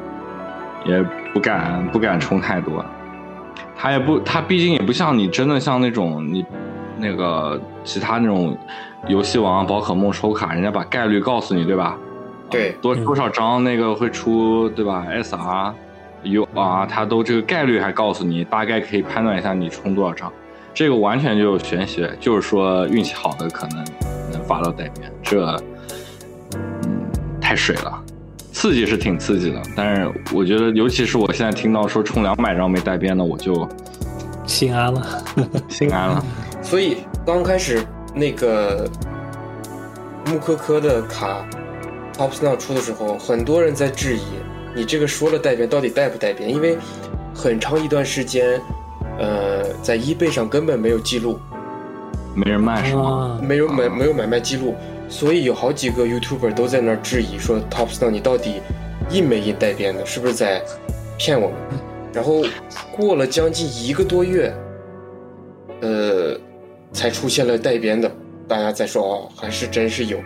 [0.85, 2.85] 也不敢不敢充太多。
[3.75, 6.45] 他也不，他毕竟也不像你真的像那种你
[7.01, 8.55] 那个其他那种
[9.07, 11.97] 游戏王、宝可梦抽卡，人家把概率告诉你，对吧？
[12.49, 15.73] 对多多少张那个会出，对吧？SR、
[16.23, 20.31] UR，他都这个概率还告诉你，大概可以判断一下你充多少张。
[20.73, 23.83] 这个完全就是玄学，就是说运气好的可能
[24.31, 25.59] 能发到代边，这
[26.53, 26.59] 嗯
[27.41, 28.03] 太水了。
[28.51, 33.67] 刺激是挺刺激的，但是我觉得，尤其是我现在听到说充两百张没带边的，我就
[34.45, 35.01] 心安了。
[35.69, 36.23] 心安了。
[36.61, 37.83] 所以刚开始
[38.13, 38.87] 那个
[40.27, 41.45] 木科科的卡
[42.17, 44.21] Top Snow 出的时候，很多人在质疑
[44.75, 46.77] 你这个说了带编到底带不带编，因为
[47.33, 48.61] 很长一段时间，
[49.17, 51.39] 呃，在 eBay 上根本没有记录，
[52.35, 53.39] 没人卖是吗？
[53.41, 54.75] 啊，没有买没有买卖记录，
[55.09, 58.61] 所以有好几个 YouTuber 都在那儿质疑说 Top Snow 你到底
[59.09, 60.61] 印没印带编的，是不是在
[61.17, 61.57] 骗我们？
[62.13, 62.43] 然后
[62.95, 64.53] 过了将近一个多月，
[65.81, 66.37] 呃，
[66.91, 68.11] 才出现了带边的，
[68.47, 70.17] 大家再说哦，还是真是有。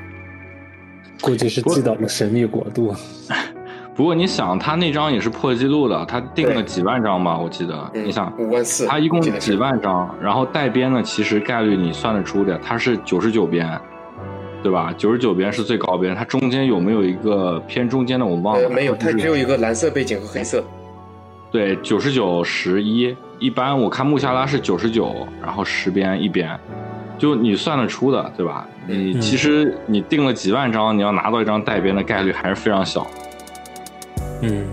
[1.21, 2.93] 估计是寄到了神秘国度。
[3.95, 7.91] 不过你想，他那张也是破纪录的，他订了几万张吧，我记得。
[7.93, 13.79] 嗯你想，五万四，他一共几万张，然后带边呢，其实概率你算得出的，它是九十九边，
[14.61, 14.93] 对吧？
[14.97, 18.67] 九十九边是最高边，它中间有没有一个偏中间的我忘了。
[18.67, 20.61] 呃没有，它只有一个蓝色背景和黑色。
[21.49, 26.57] 对九十九十一，一般我看穆夏拉是九十九，然后十边一边，
[27.17, 28.67] 就你算得出的，对吧？
[28.87, 33.05] 你嗯其实你定了几万张，你要拿到一张带边的概率还是非常小。
[34.41, 34.65] 嗯，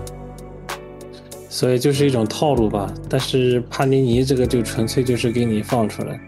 [1.48, 2.92] 所以就是一种套路吧。
[3.08, 6.20] 但是帕尼尼这个就纯粹就是给你放出来，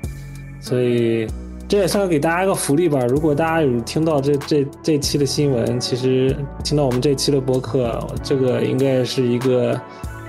[0.60, 1.26] 所以
[1.68, 3.00] 这也算给大家一个福利吧。
[3.06, 9.78] 如果大家有听到这这这期的新闻，其实听到我们这期的播客，这个应该是一个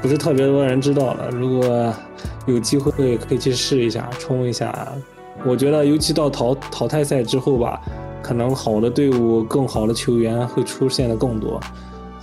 [0.06, 1.32] 不是特别多人知道的。
[1.32, 1.92] 如果
[2.46, 4.88] 有机会可以去试一下，冲一下。
[5.44, 7.82] 我觉得尤其到淘淘汰赛之后吧，
[8.22, 11.60] 可能好的队伍、更好的球员会出现的更多。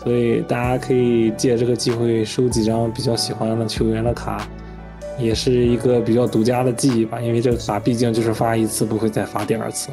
[0.01, 4.47] 所以大家可以借这个机会收几张比较喜欢的球员的卡，
[5.19, 7.21] 也是一个比较独家的记忆吧。
[7.21, 9.89] 因为这个卡毕竟就是发一次，不会再发第二次。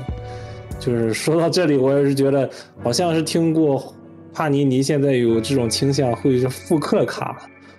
[0.80, 2.48] 就是说到这里，我也是觉得
[2.84, 3.92] 好像是听过
[4.32, 7.36] 帕尼尼现在有这种倾向，会复刻卡，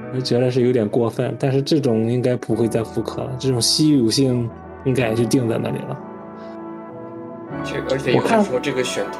[0.08, 1.34] 我就觉得是有点过分。
[1.38, 4.48] 但是这种应该不会再复刻了，这种稀有性
[4.84, 5.98] 应该也就定在那里了。
[7.62, 9.18] 这而且有我看人说这个选图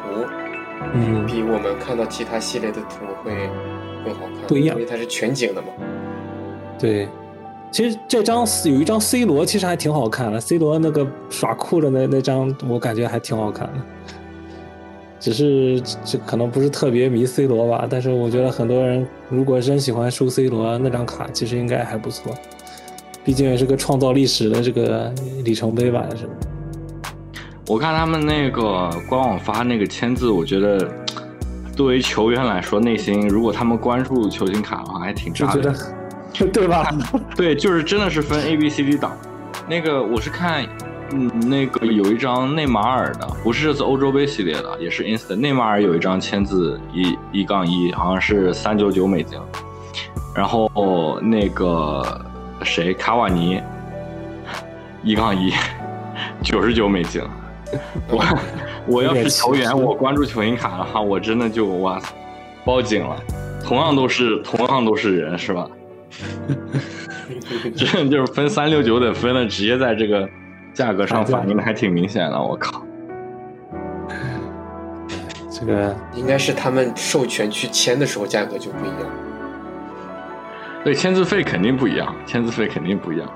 [0.95, 3.33] 嗯，比我们看到其他系列的图会
[4.05, 5.69] 更好看，不一样因为它是全景的嘛。
[6.79, 7.07] 对，
[7.71, 10.41] 其实这张有一张 C 罗，其实还挺好看的。
[10.41, 13.75] C 罗那个耍酷的那那张，我感觉还挺好看的。
[15.21, 22.35] 只是这可能不是特别迷 C 罗吧，但是我觉得很多人如果真喜欢收 C 罗那张卡，其实应该还不错。
[23.23, 25.13] 毕竟也是个创造历史的这个
[25.45, 26.29] 里程碑吧，也是。
[27.69, 30.89] 我看他们那个官网发那个签字，我觉得
[31.77, 35.79] 作为球员来说，内心如果他们关注球星卡的话，还挺炸就觉得
[36.39, 36.91] 的。，对吧？
[37.37, 39.15] 对，就是真的是分 A、B、C、D 档。
[39.69, 40.67] 那个我是看，
[41.13, 45.35] 嗯，那个有一张内马尔的，不是这次欧洲杯系列的，也是 Insta。
[45.35, 49.39] 内马尔有一张签字一一杠一，好像是三九九美金。
[50.35, 52.25] 然后那个
[52.63, 53.61] 谁卡瓦尼
[55.03, 55.53] 一杠一，
[56.43, 57.21] 九十九美金。
[58.09, 58.25] 我
[58.87, 62.13] 我要是球员，我关注球星卡的话，我真的就哇塞，
[62.65, 63.17] 报警了。
[63.65, 65.69] 同样都是同样都是人，是吧？
[67.77, 70.29] 这就是分三六九的分了，直接在这个
[70.73, 72.41] 价格上反映的还挺明显的。
[72.41, 72.83] 我靠，
[75.51, 79.11] 这个应该是他们授权去签的时候价格就不一样。
[80.83, 83.29] 对签字费肯定不一样，签字费肯定不一样。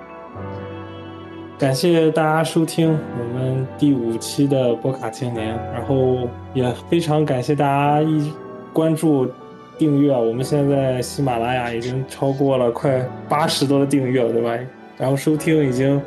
[1.58, 8.32] 感谢大家收听我们第五期的波卡青年，然后也非常感谢大家一
[8.72, 9.30] 关注、
[9.78, 10.10] 订阅。
[10.10, 14.58] 我们现在喜马拉雅已经超过了快八十多的订阅了，对吧？
[14.96, 16.00] 然后收听已经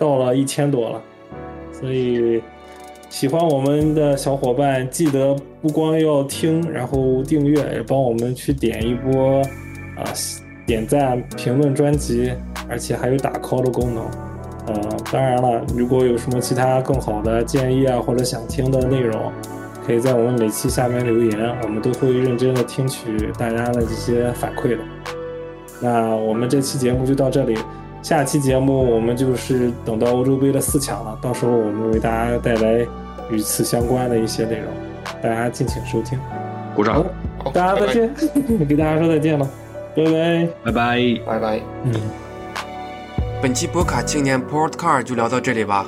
[0.00, 1.02] 到了一千多了，
[1.70, 2.42] 所以
[3.10, 9.42] 喜欢我们的小伙伴记得不光要听，然后订阅，也帮我们去点一波
[9.98, 10.08] 啊、
[10.64, 12.32] 点赞、评论专辑，
[12.66, 14.04] 而且还有打 call 的功能。
[14.66, 19.30] 呃，当然了，如果有什么其他更好的建议啊，或者想听的内容，
[19.86, 24.78] 可以在我们每期下面留言，我们都会认真的听取大家的这些反馈的。
[25.82, 27.58] 那我们这期节目就到这里，
[28.02, 32.86] 下期节目我们就是等到欧洲杯的四强了，到时候我们为大家带来
[33.30, 34.66] 与此相关的一些内容，
[35.22, 36.18] 大家敬请收听。
[36.74, 37.04] 鼓掌，
[37.44, 38.14] 好，大家再拜拜，见，
[38.66, 39.48] 给大家说再见了，
[39.94, 40.48] 拜拜。
[40.64, 41.20] 拜拜。
[41.26, 41.60] 拜拜。
[41.84, 41.92] 嗯。
[43.42, 45.86] 本期博卡青年 Podcast 就聊到这里吧。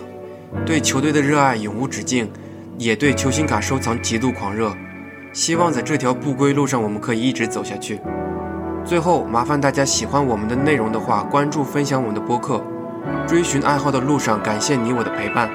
[0.67, 2.31] 对球队的热爱永无止境，
[2.79, 4.71] 也对球星卡收藏极度狂热。
[5.33, 7.99] 希望在这条不归路上，我们可以一直走下去。
[8.85, 12.63] 最后，麻烦大家喜欢我们的内容的话，关注分享我们的播客。
[13.27, 15.49] 追寻爱好的路上，感谢你我的陪伴。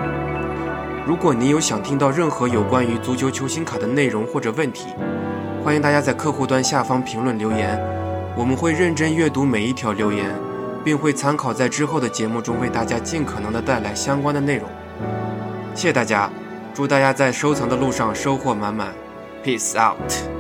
[1.05, 4.87] 如果你有想听到任何有关于足球球星卡的内容或者问题，
[5.63, 7.79] 欢迎大家在客户端下方评论留言，
[8.35, 10.31] 我们会认真阅读每一条留言，
[10.83, 14.67] 并会参考在之后的节目中为大家尽可能的带来相关的内容。
[15.75, 16.29] 谢谢大家，
[16.73, 18.87] 祝大家在收藏的路上收获满满
[19.43, 20.36] ，Peace out。